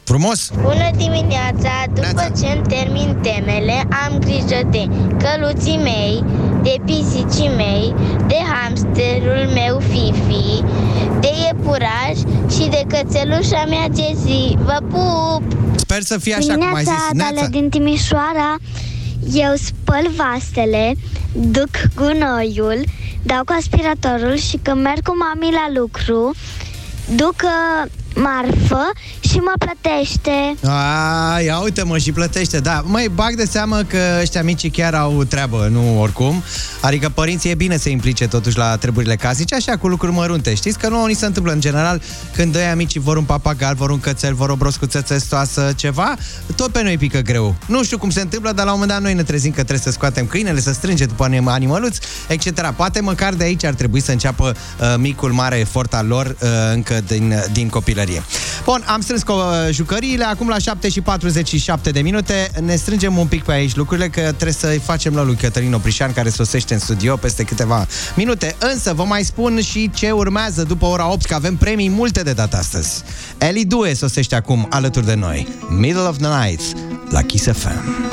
Frumos! 0.03 0.49
Bună 0.61 0.89
dimineața! 0.97 1.69
După 1.93 2.31
ce 2.39 2.45
îmi 2.45 2.67
termin 2.67 3.17
temele, 3.21 3.87
am 4.05 4.19
grijă 4.19 4.59
de 4.71 4.89
căluții 5.17 5.77
mei, 5.77 6.23
de 6.63 6.75
pisicii 6.85 7.51
mei, 7.55 7.95
de 8.27 8.37
hamsterul 8.53 9.49
meu 9.53 9.79
Fifi, 9.79 10.63
de 11.19 11.29
iepuraș 11.45 12.17
și 12.49 12.69
de 12.69 12.83
cățelușa 12.87 13.65
mea 13.67 13.87
Jessie. 13.95 14.57
Vă 14.63 14.77
pup! 14.89 15.43
Sper 15.75 16.01
să 16.01 16.17
fie 16.17 16.33
așa 16.33 16.53
cum 16.53 16.73
ai 16.73 16.83
zis. 16.83 16.93
Neața. 17.13 17.47
din 17.47 17.69
Timișoara. 17.69 18.55
Eu 19.33 19.53
spăl 19.55 20.11
vasele, 20.15 20.93
duc 21.33 21.69
gunoiul, 21.95 22.83
dau 23.23 23.43
cu 23.43 23.53
aspiratorul 23.57 24.35
și 24.35 24.59
când 24.61 24.81
merg 24.81 25.03
cu 25.03 25.17
mami 25.17 25.51
la 25.51 25.79
lucru, 25.79 26.31
duc 27.15 27.35
uh, 27.43 27.91
marfă 28.15 28.89
și 29.19 29.35
mă 29.35 29.53
plătește. 29.59 30.55
A, 30.63 31.39
ia 31.39 31.57
uite 31.57 31.83
mă 31.83 31.97
și 31.97 32.11
plătește, 32.11 32.59
da. 32.59 32.81
Măi, 32.85 33.09
bag 33.13 33.35
de 33.35 33.45
seamă 33.45 33.77
că 33.77 33.97
ăștia 34.21 34.43
mici 34.43 34.71
chiar 34.71 34.93
au 34.93 35.23
treabă, 35.23 35.67
nu 35.71 36.01
oricum. 36.01 36.43
Adică 36.81 37.09
părinții 37.09 37.49
e 37.49 37.55
bine 37.55 37.77
să 37.77 37.89
implice 37.89 38.27
totuși 38.27 38.57
la 38.57 38.75
treburile 38.77 39.15
casice, 39.15 39.55
așa 39.55 39.77
cu 39.77 39.87
lucruri 39.87 40.13
mărunte. 40.13 40.53
Știți 40.53 40.77
că 40.77 40.89
nu 40.89 41.05
ni 41.05 41.13
se 41.13 41.25
întâmplă 41.25 41.51
în 41.51 41.59
general 41.59 42.01
când 42.35 42.51
doi 42.53 42.63
amici 42.63 42.97
vor 42.97 43.17
un 43.17 43.23
papagal, 43.23 43.75
vor 43.75 43.89
un 43.89 43.99
cățel, 43.99 44.33
vor 44.33 44.49
o 44.49 44.55
broscuță 44.55 45.01
țestoasă, 45.01 45.73
ceva, 45.75 46.15
tot 46.55 46.71
pe 46.71 46.83
noi 46.83 46.97
pică 46.97 47.19
greu. 47.19 47.55
Nu 47.65 47.83
știu 47.83 47.97
cum 47.97 48.09
se 48.09 48.21
întâmplă, 48.21 48.51
dar 48.51 48.65
la 48.65 48.71
un 48.71 48.79
moment 48.79 48.97
dat 48.97 49.07
noi 49.07 49.13
ne 49.13 49.23
trezim 49.23 49.49
că 49.51 49.55
trebuie 49.55 49.79
să 49.79 49.91
scoatem 49.91 50.25
câinele, 50.25 50.59
să 50.59 50.73
strânge 50.73 51.05
după 51.05 51.27
anim- 51.29 51.45
animăluți, 51.45 51.99
etc. 52.27 52.71
Poate 52.75 53.01
măcar 53.01 53.33
de 53.33 53.43
aici 53.43 53.63
ar 53.63 53.73
trebui 53.73 54.01
să 54.01 54.11
înceapă 54.11 54.55
uh, 54.79 54.93
micul 54.97 55.31
mare 55.31 55.57
efort 55.57 55.93
al 55.93 56.07
lor 56.07 56.25
uh, 56.25 56.49
încă 56.73 57.01
din, 57.07 57.43
din 57.51 57.69
copilărie. 57.69 58.00
Bun, 58.63 58.83
am 58.87 59.01
strâns 59.01 59.23
cu 59.23 59.31
uh, 59.31 59.43
jucăriile, 59.71 60.23
acum 60.23 60.47
la 60.47 60.57
7 60.57 60.89
și 60.89 61.01
47 61.01 61.91
de 61.91 62.01
minute 62.01 62.51
ne 62.61 62.75
strângem 62.75 63.17
un 63.17 63.27
pic 63.27 63.43
pe 63.43 63.51
aici 63.51 63.75
lucrurile, 63.75 64.07
că 64.07 64.21
trebuie 64.21 64.53
să-i 64.53 64.81
facem 64.85 65.15
la 65.15 65.23
lui 65.23 65.35
Cătălin 65.35 65.73
Oprișan, 65.73 66.13
care 66.13 66.29
sosește 66.29 66.73
în 66.73 66.79
studio 66.79 67.15
peste 67.15 67.43
câteva 67.43 67.87
minute. 68.15 68.55
Însă 68.59 68.93
vă 68.93 69.03
mai 69.03 69.23
spun 69.23 69.61
și 69.61 69.91
ce 69.93 70.11
urmează 70.11 70.63
după 70.63 70.85
ora 70.85 71.11
8, 71.11 71.25
că 71.25 71.33
avem 71.35 71.55
premii 71.55 71.89
multe 71.89 72.21
de 72.21 72.33
data 72.33 72.57
astăzi. 72.57 73.03
Eli 73.37 73.65
Due 73.65 73.93
sosește 73.93 74.35
acum 74.35 74.67
alături 74.69 75.05
de 75.05 75.15
noi. 75.15 75.47
Middle 75.69 76.01
of 76.01 76.17
the 76.17 76.27
Night 76.27 76.61
la 77.09 77.21
Kiss 77.21 77.45
FM. 77.45 78.09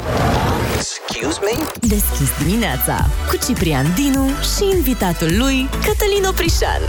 Excuse 0.76 1.38
me? 1.40 1.64
Deschis 1.80 2.28
dimineața 2.44 3.10
cu 3.28 3.38
Ciprian 3.46 3.92
Dinu 3.94 4.26
și 4.26 4.76
invitatul 4.76 5.36
lui 5.36 5.68
Cătălin 5.70 6.24
Oprișan. 6.28 6.80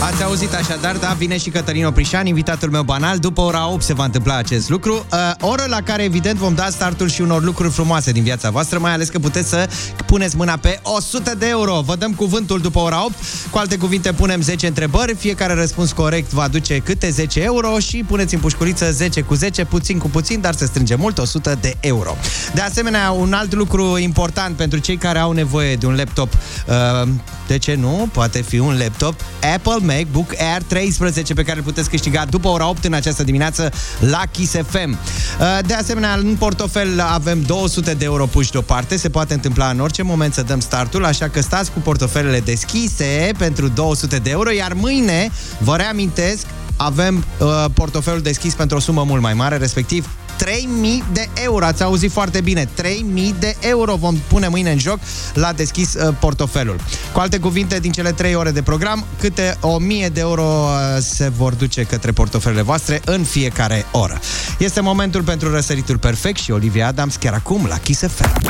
Ați 0.00 0.22
auzit 0.22 0.54
așadar, 0.54 0.96
da, 0.96 1.14
vine 1.18 1.38
și 1.38 1.50
Cătălin 1.50 1.86
Oprișan, 1.86 2.26
invitatul 2.26 2.70
meu 2.70 2.82
banal. 2.82 3.18
După 3.18 3.40
ora 3.40 3.70
8 3.70 3.82
se 3.82 3.94
va 3.94 4.04
întâmpla 4.04 4.36
acest 4.36 4.68
lucru. 4.68 5.06
Uh, 5.12 5.18
oră 5.40 5.64
la 5.68 5.80
care, 5.80 6.02
evident, 6.02 6.38
vom 6.38 6.54
da 6.54 6.68
startul 6.70 7.08
și 7.08 7.20
unor 7.20 7.42
lucruri 7.42 7.72
frumoase 7.72 8.12
din 8.12 8.22
viața 8.22 8.50
voastră, 8.50 8.78
mai 8.78 8.92
ales 8.92 9.08
că 9.08 9.18
puteți 9.18 9.48
să 9.48 9.68
puneți 10.06 10.36
mâna 10.36 10.56
pe 10.56 10.80
100 10.82 11.34
de 11.38 11.46
euro. 11.48 11.80
Vă 11.80 11.96
dăm 11.96 12.12
cuvântul 12.12 12.60
după 12.60 12.78
ora 12.78 13.04
8. 13.04 13.14
Cu 13.50 13.58
alte 13.58 13.76
cuvinte, 13.76 14.12
punem 14.12 14.40
10 14.40 14.66
întrebări. 14.66 15.14
Fiecare 15.14 15.54
răspuns 15.54 15.92
corect 15.92 16.30
va 16.30 16.42
aduce 16.42 16.78
câte 16.78 17.10
10 17.10 17.40
euro 17.42 17.78
și 17.78 18.04
puneți 18.06 18.34
în 18.34 18.40
pușculiță 18.40 18.90
10 18.90 19.20
cu 19.20 19.34
10, 19.34 19.64
puțin 19.64 19.98
cu 19.98 20.08
puțin, 20.08 20.40
dar 20.40 20.54
se 20.54 20.66
strânge 20.66 20.94
mult, 20.94 21.18
100 21.18 21.58
de 21.60 21.76
euro. 21.80 22.16
De 22.54 22.60
asemenea, 22.60 23.10
un 23.10 23.32
alt 23.32 23.54
lucru 23.54 23.98
important 23.98 24.56
pentru 24.56 24.78
cei 24.78 24.96
care 24.96 25.18
au 25.18 25.32
nevoie 25.32 25.76
de 25.76 25.86
un 25.86 25.94
laptop, 25.94 26.32
uh, 26.32 27.08
de 27.46 27.58
ce 27.58 27.74
nu? 27.74 28.08
Poate 28.12 28.42
fi 28.42 28.58
un 28.58 28.78
laptop 28.78 29.14
Apple 29.54 29.76
MacBook 29.88 30.32
Air 30.38 30.62
13 30.62 31.34
pe 31.34 31.42
care 31.42 31.58
îl 31.58 31.64
puteți 31.64 31.90
câștiga 31.90 32.24
după 32.24 32.48
ora 32.48 32.68
8 32.68 32.84
în 32.84 32.92
această 32.92 33.22
dimineață 33.22 33.70
la 34.00 34.22
Kiss 34.32 34.54
FM. 34.68 34.90
Uh, 34.90 35.58
De 35.66 35.74
asemenea, 35.74 36.14
în 36.14 36.36
portofel 36.38 37.00
avem 37.00 37.42
200 37.42 37.94
de 37.94 38.04
euro 38.04 38.26
puși 38.26 38.50
deoparte. 38.50 38.96
Se 38.96 39.08
poate 39.08 39.34
întâmpla 39.34 39.68
în 39.68 39.80
orice 39.80 40.02
moment 40.02 40.34
să 40.34 40.42
dăm 40.42 40.60
startul, 40.60 41.04
așa 41.04 41.28
că 41.28 41.40
stați 41.40 41.70
cu 41.70 41.78
portofelele 41.78 42.40
deschise 42.40 43.32
pentru 43.38 43.68
200 43.68 44.16
de 44.16 44.30
euro, 44.30 44.50
iar 44.50 44.72
mâine, 44.72 45.30
vă 45.58 45.76
reamintesc, 45.76 46.46
avem 46.76 47.24
uh, 47.38 47.64
portofelul 47.74 48.20
deschis 48.20 48.54
pentru 48.54 48.76
o 48.76 48.80
sumă 48.80 49.04
mult 49.04 49.22
mai 49.22 49.34
mare, 49.34 49.56
respectiv 49.56 50.08
3000 50.38 51.04
de 51.12 51.28
euro. 51.42 51.64
Ați 51.64 51.82
auzit 51.82 52.10
foarte 52.12 52.40
bine. 52.40 52.68
3000 52.74 53.34
de 53.38 53.56
euro 53.60 53.94
vom 53.94 54.16
pune 54.26 54.48
mâine 54.48 54.70
în 54.70 54.78
joc 54.78 54.98
la 55.34 55.52
deschis 55.52 55.94
uh, 55.94 56.14
portofelul. 56.20 56.76
Cu 57.12 57.20
alte 57.20 57.38
cuvinte, 57.38 57.78
din 57.78 57.92
cele 57.92 58.12
3 58.12 58.34
ore 58.34 58.50
de 58.50 58.62
program, 58.62 59.04
câte 59.18 59.56
1000 59.60 60.08
de 60.08 60.20
euro 60.20 60.42
uh, 60.42 61.02
se 61.02 61.28
vor 61.28 61.54
duce 61.54 61.82
către 61.82 62.12
portofelele 62.12 62.62
voastre 62.62 63.00
în 63.04 63.24
fiecare 63.24 63.86
oră. 63.92 64.20
Este 64.58 64.80
momentul 64.80 65.22
pentru 65.22 65.50
răsăritul 65.50 65.98
perfect 65.98 66.40
și 66.40 66.50
Olivia 66.50 66.86
Adams 66.86 67.16
chiar 67.16 67.32
acum 67.32 67.66
la 67.68 67.78
Kiss 67.78 68.00
FM. 68.00 68.40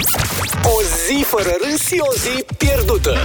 O 0.62 0.80
zi 1.06 1.24
fără 1.24 1.50
râs 1.64 1.86
și 1.86 2.00
o 2.00 2.12
zi 2.12 2.44
pierdută. 2.56 3.16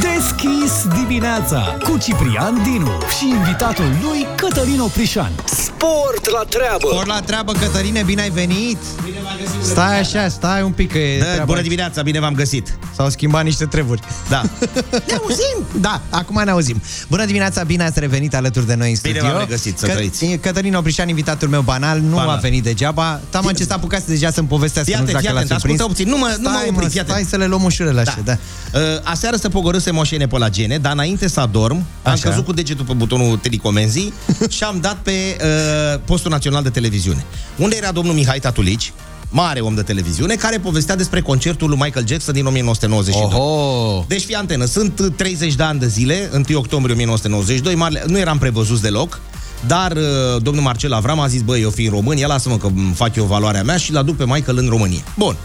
Deschis 0.00 0.86
dimineața 0.98 1.76
cu 1.84 1.98
Ciprian 1.98 2.62
Dinu 2.62 2.90
și 3.18 3.28
invitatul 3.28 3.84
lui 4.02 4.26
Cătălin 4.36 4.80
Oprișan. 4.80 5.32
Sport 5.44 6.30
la 6.30 6.42
treabă! 6.48 6.88
Sport 6.90 7.06
la 7.06 7.20
treabă, 7.20 7.49
Cătăline, 7.58 8.02
bine 8.02 8.20
ai 8.22 8.30
venit! 8.30 8.78
Bine 9.04 9.16
Stai 9.62 10.00
așa, 10.00 10.28
stai 10.28 10.62
un 10.62 10.70
pic 10.72 10.92
că 10.92 10.98
e 10.98 11.18
Da, 11.18 11.24
treaba 11.24 11.44
bună 11.44 11.56
aici. 11.56 11.64
dimineața, 11.66 12.02
bine 12.02 12.20
v-am 12.20 12.34
găsit. 12.34 12.78
S-au 12.96 13.10
schimbat 13.10 13.44
niște 13.44 13.64
treburi. 13.64 14.00
Da. 14.28 14.42
ne 15.08 15.14
auzim? 15.20 15.80
Da, 15.80 16.00
acum 16.10 16.40
ne 16.44 16.50
auzim. 16.50 16.82
Bună 17.08 17.24
dimineața, 17.24 17.62
bine 17.62 17.82
ați 17.84 17.98
revenit 18.00 18.34
alături 18.34 18.66
de 18.66 18.74
noi 18.74 18.90
în 18.90 18.96
Bine 19.02 19.14
studio. 19.14 19.32
v-am 19.34 19.44
regăsit, 19.46 19.78
să 19.78 19.86
trăiți. 19.86 20.24
Cătălin 20.26 20.74
Oprișan, 20.74 21.08
invitatul 21.08 21.48
meu 21.48 21.60
banal, 21.60 22.00
nu 22.00 22.14
Banal. 22.14 22.28
a 22.28 22.36
venit 22.36 22.62
degeaba. 22.62 23.20
Tama 23.30 23.52
ce 23.52 23.64
s-a 23.64 23.74
apucat 23.74 24.04
deja 24.06 24.30
să-mi 24.30 24.48
povestească, 24.48 24.90
Fii 24.90 25.00
nu 25.00 25.06
știu 25.06 25.18
atent, 25.18 25.34
dacă 25.34 25.46
fii 25.48 25.48
l-a 25.48 25.56
atent, 25.56 25.60
surprins. 25.60 25.80
ascultă 25.80 25.92
puțin, 25.92 26.08
nu 26.08 26.18
mă, 26.18 26.36
nu 26.40 26.50
mă 26.50 26.56
Stai, 26.58 26.68
opri, 26.74 26.88
fii 26.90 27.00
atent. 27.00 27.16
Stai 27.16 27.26
să 27.30 27.36
le 27.36 27.46
luăm 27.46 27.62
ușurele 27.62 28.00
așa, 28.00 28.18
da. 28.24 28.36
Uh, 28.74 28.80
aseară 29.02 29.36
să 29.36 29.48
pogorâsem 29.48 29.96
o 29.96 30.04
șene 30.04 30.26
pe 30.26 30.38
la 30.38 30.48
gene, 30.48 30.78
dar 30.78 30.92
înainte 30.92 31.28
să 31.28 31.40
adorm, 31.40 31.76
am 32.02 32.12
Așa. 32.12 32.28
căzut 32.28 32.44
cu 32.44 32.52
degetul 32.52 32.84
pe 32.84 32.92
butonul 32.92 33.36
telecomenzii 33.36 34.12
și 34.56 34.62
am 34.64 34.78
dat 34.80 34.96
pe 35.02 35.10
uh, 35.10 36.00
postul 36.04 36.30
național 36.30 36.62
de 36.62 36.70
televiziune. 36.70 37.24
Unde 37.56 37.76
era 37.76 37.92
domnul 37.92 38.14
Mihai 38.14 38.38
Tatulici, 38.38 38.92
mare 39.28 39.60
om 39.60 39.74
de 39.74 39.82
televiziune, 39.82 40.34
care 40.34 40.58
povestea 40.58 40.96
despre 40.96 41.20
concertul 41.20 41.68
lui 41.68 41.78
Michael 41.80 42.06
Jackson 42.06 42.34
din 42.34 42.46
1992. 42.46 43.40
Oho! 43.40 44.04
Deci 44.08 44.24
fii 44.24 44.34
antenă, 44.34 44.64
sunt 44.64 44.98
uh, 44.98 45.06
30 45.16 45.54
de 45.54 45.62
ani 45.62 45.78
de 45.78 45.86
zile, 45.86 46.30
1 46.32 46.42
octombrie 46.58 46.94
1992, 46.94 47.74
marele, 47.74 48.04
nu 48.06 48.18
eram 48.18 48.38
prevăzuți 48.38 48.82
deloc, 48.82 49.20
dar 49.66 49.92
uh, 49.92 50.02
domnul 50.42 50.62
Marcel 50.62 50.92
Avram 50.92 51.20
a 51.20 51.26
zis, 51.26 51.42
băi, 51.42 51.60
eu 51.60 51.70
fiind 51.70 51.92
român, 51.92 52.16
ia 52.16 52.26
lasă-mă 52.26 52.56
că 52.56 52.66
îmi 52.66 52.92
fac 52.94 53.16
eu 53.16 53.24
valoarea 53.24 53.62
mea 53.62 53.76
și 53.76 53.92
l 53.92 53.96
aduc 53.96 54.16
pe 54.16 54.26
Michael 54.26 54.58
în 54.58 54.68
România. 54.68 55.02
Bun. 55.16 55.36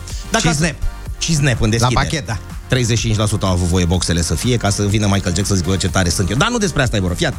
Și 0.41 0.53
snap. 0.53 0.75
Și 1.19 1.36
snap 1.36 1.62
în 1.62 1.69
deschidere. 1.69 2.01
pachet, 2.03 2.25
da. 2.25 2.39
35% 2.67 3.39
au 3.41 3.51
avut 3.51 3.67
voie 3.67 3.86
boxele 3.86 4.21
să 4.21 4.36
fie 4.36 4.58
ca 4.58 4.69
să 4.69 4.84
vină 4.84 5.06
Michael 5.06 5.36
Jackson 5.36 5.45
să 5.45 5.56
zică 5.56 5.69
"Bă, 5.69 5.75
ce 5.75 5.88
tare 5.89 6.10
sunt 6.10 6.30
eu. 6.30 6.38
Dar 6.38 6.49
nu 6.49 6.58
despre 6.58 6.82
asta 6.82 6.95
e 6.95 6.99
vorba. 6.99 7.15
Fiat. 7.15 7.34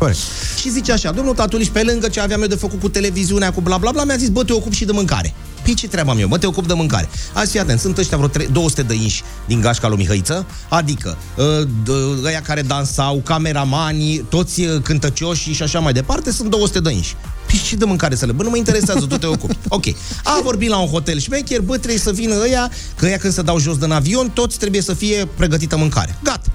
Și 0.59 0.71
zice 0.71 0.93
așa, 0.93 1.11
domnul 1.11 1.35
Tatuliș, 1.35 1.67
pe 1.69 1.83
lângă 1.83 2.09
ce 2.09 2.21
aveam 2.21 2.41
eu 2.43 2.49
de 2.49 2.55
făcut 2.55 2.81
cu 2.81 2.89
televiziunea, 2.89 3.53
cu 3.53 3.61
bla 3.61 3.77
bla 3.77 3.91
bla, 3.91 4.05
mi-a 4.05 4.17
zis, 4.17 4.29
bă, 4.29 4.45
te 4.45 4.53
ocup 4.53 4.73
și 4.73 4.85
de 4.85 4.93
mâncare. 4.93 5.35
Păi 5.67 5.75
ce 5.75 5.89
treabă 5.89 6.11
am 6.11 6.19
eu? 6.19 6.29
Mă, 6.29 6.39
te 6.39 6.47
ocup 6.47 6.67
de 6.67 6.73
mâncare. 6.75 7.09
Azi 7.33 7.51
fii 7.51 7.61
atent, 7.61 7.81
sunt 7.81 7.99
ăștia 7.99 8.17
vreo 8.17 8.29
tre- 8.29 8.49
200 8.53 8.83
de 8.83 8.95
inși 8.95 9.23
din 9.47 9.61
gașca 9.61 9.89
lui 9.89 9.97
Mihăiță, 9.97 10.47
adică 10.69 11.17
uh, 11.37 11.45
d- 11.83 12.25
ăia 12.25 12.41
care 12.43 12.63
dansau, 12.63 13.21
cameramanii, 13.25 14.19
toți 14.19 14.61
uh, 14.61 14.81
cântăcioșii 14.83 15.53
și 15.53 15.63
așa 15.63 15.79
mai 15.79 15.93
departe, 15.93 16.33
sunt 16.33 16.51
200 16.51 16.81
de 16.81 16.91
inși. 16.93 17.15
Păi 17.47 17.61
ce 17.69 17.77
de 17.77 17.85
mâncare 17.85 18.15
să 18.15 18.27
le... 18.27 18.33
Bă, 18.33 18.43
nu 18.43 18.51
mă 18.51 18.57
interesează, 18.57 19.07
tu 19.07 19.19
te 19.19 19.27
ocupi. 19.27 19.57
Ok. 19.69 19.85
A 20.25 20.41
vorbit 20.43 20.69
la 20.69 20.79
un 20.79 20.89
hotel 20.89 21.19
șmecher, 21.19 21.61
bă, 21.61 21.77
trebuie 21.77 21.99
să 22.01 22.13
vină 22.13 22.35
ăia, 22.41 22.71
că 22.97 23.07
ăia 23.07 23.17
când 23.19 23.33
se 23.33 23.43
dau 23.43 23.59
jos 23.59 23.77
din 23.79 23.91
avion, 23.91 24.31
toți 24.31 24.59
trebuie 24.59 24.81
să 24.83 24.95
fie 24.95 25.29
pregătită 25.37 25.77
mâncare. 25.77 26.19
Gata. 26.23 26.47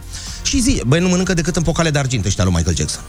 Și 0.43 0.62
zi, 0.62 0.82
băi, 0.88 1.00
nu 1.00 1.08
mănâncă 1.08 1.34
decât 1.34 1.56
în 1.56 1.63
pocale 1.63 1.89
de 1.89 2.00
argint 2.00 2.26
ăștia 2.26 2.43
lui 2.43 2.54
Michael 2.56 2.76
Jackson. 2.76 3.02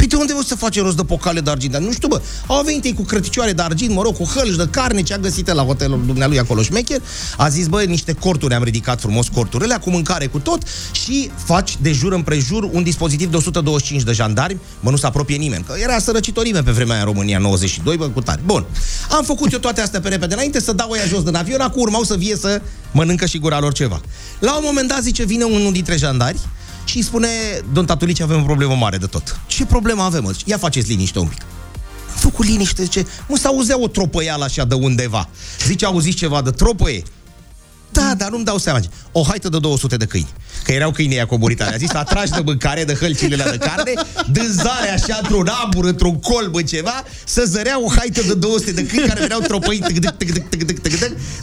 Păi 0.00 0.08
de 0.08 0.16
unde 0.16 0.32
o 0.32 0.42
să 0.42 0.54
face 0.54 0.80
rost 0.80 0.96
de 0.96 1.04
pocale 1.04 1.40
de 1.40 1.50
argint? 1.50 1.72
Dar 1.72 1.80
nu 1.80 1.92
știu, 1.92 2.08
bă, 2.08 2.20
au 2.46 2.62
venit 2.62 2.84
ei 2.84 2.94
cu 2.94 3.02
crăticioare 3.02 3.52
de 3.52 3.62
argint, 3.62 3.94
mă 3.94 4.02
rog, 4.02 4.16
cu 4.16 4.24
hălci 4.24 4.56
de 4.56 4.68
carne, 4.70 5.02
ce 5.02 5.14
a 5.14 5.18
găsit 5.18 5.48
el 5.48 5.56
la 5.56 5.62
hotelul 5.62 6.02
dumnealui 6.06 6.38
acolo 6.38 6.62
șmecher. 6.62 7.00
A 7.36 7.48
zis, 7.48 7.66
bă, 7.66 7.82
niște 7.82 8.12
corturi 8.12 8.54
am 8.54 8.62
ridicat 8.62 9.00
frumos, 9.00 9.28
corturile, 9.28 9.78
cu 9.80 9.90
mâncare, 9.90 10.26
cu 10.26 10.38
tot 10.38 10.62
și 10.92 11.30
faci 11.44 11.76
de 11.80 11.92
jur 11.92 12.12
împrejur 12.12 12.68
un 12.72 12.82
dispozitiv 12.82 13.30
de 13.30 13.36
125 13.36 14.02
de 14.02 14.12
jandarmi, 14.12 14.60
mă, 14.80 14.90
nu 14.90 14.96
se 14.96 15.06
apropie 15.06 15.36
nimeni, 15.36 15.64
că 15.64 15.74
era 15.82 15.98
sărăcitorime 15.98 16.62
pe 16.62 16.70
vremea 16.70 16.94
aia 16.94 17.02
în 17.02 17.12
România, 17.12 17.38
92, 17.38 17.96
bă, 17.96 18.08
cu 18.08 18.20
tare. 18.20 18.40
Bun. 18.44 18.64
Am 19.10 19.24
făcut 19.24 19.52
eu 19.52 19.58
toate 19.58 19.80
astea 19.80 20.00
pe 20.00 20.08
repede 20.08 20.34
înainte 20.34 20.60
să 20.60 20.72
dau 20.72 20.90
ăia 20.90 21.04
jos 21.06 21.22
din 21.22 21.34
avion, 21.34 21.60
acum 21.60 21.80
urmau 21.80 22.02
să 22.02 22.14
vie 22.16 22.36
să 22.36 22.60
mănâncă 22.92 23.26
și 23.26 23.38
gura 23.38 23.60
lor 23.60 23.72
ceva. 23.72 24.00
La 24.38 24.56
un 24.56 24.62
moment 24.64 24.88
dat, 24.88 25.02
zice, 25.02 25.24
vine 25.24 25.44
unul 25.44 25.72
dintre 25.72 25.96
jandari 25.96 26.38
și 26.84 26.96
îi 26.96 27.02
spune, 27.02 27.28
domn 27.72 27.86
Tatulici, 27.86 28.20
avem 28.20 28.40
o 28.40 28.44
problemă 28.44 28.74
mare 28.74 28.96
de 28.96 29.06
tot. 29.06 29.40
Ce 29.46 29.66
problemă 29.66 30.02
avem? 30.02 30.22
mă? 30.22 30.36
Ia 30.44 30.58
faceți 30.58 30.88
liniște 30.88 31.18
un 31.18 31.26
pic. 31.26 31.40
Am 32.12 32.16
făcut 32.16 32.46
liniște, 32.46 32.82
zice, 32.82 33.06
mă, 33.28 33.36
să 33.36 33.46
auzea 33.46 33.80
o 33.80 33.88
tropăială 33.88 34.44
așa 34.44 34.64
de 34.64 34.74
undeva. 34.74 35.28
Zice, 35.66 35.86
auziți 35.86 36.16
ceva 36.16 36.42
de 36.42 36.50
tropăie? 36.50 37.02
Da, 37.92 38.14
dar 38.16 38.30
nu-mi 38.30 38.44
dau 38.44 38.58
seama. 38.58 38.80
O 39.12 39.22
haită 39.22 39.48
de 39.48 39.58
200 39.58 39.96
de 39.96 40.04
câini. 40.04 40.28
Că 40.64 40.72
erau 40.72 40.90
câinii 40.90 41.16
aia 41.16 41.26
comunitari. 41.26 41.74
A 41.74 41.76
zis, 41.76 41.90
atragi 41.92 42.30
de 42.30 42.40
mâncare, 42.44 42.84
de 42.84 42.94
hălcile 42.94 43.36
de 43.50 43.56
carne, 43.56 43.92
dânzare 44.32 44.90
așa 44.94 45.18
într-un 45.22 45.50
abur, 45.64 45.84
într-un 45.84 46.20
colb, 46.20 46.54
în 46.54 46.64
ceva, 46.64 47.04
să 47.24 47.44
zărea 47.46 47.80
o 47.80 47.88
haită 47.96 48.22
de 48.22 48.34
200 48.34 48.72
de 48.72 48.86
câini 48.86 49.08
care 49.08 49.20
veneau 49.20 49.40
tropăi. 49.40 49.82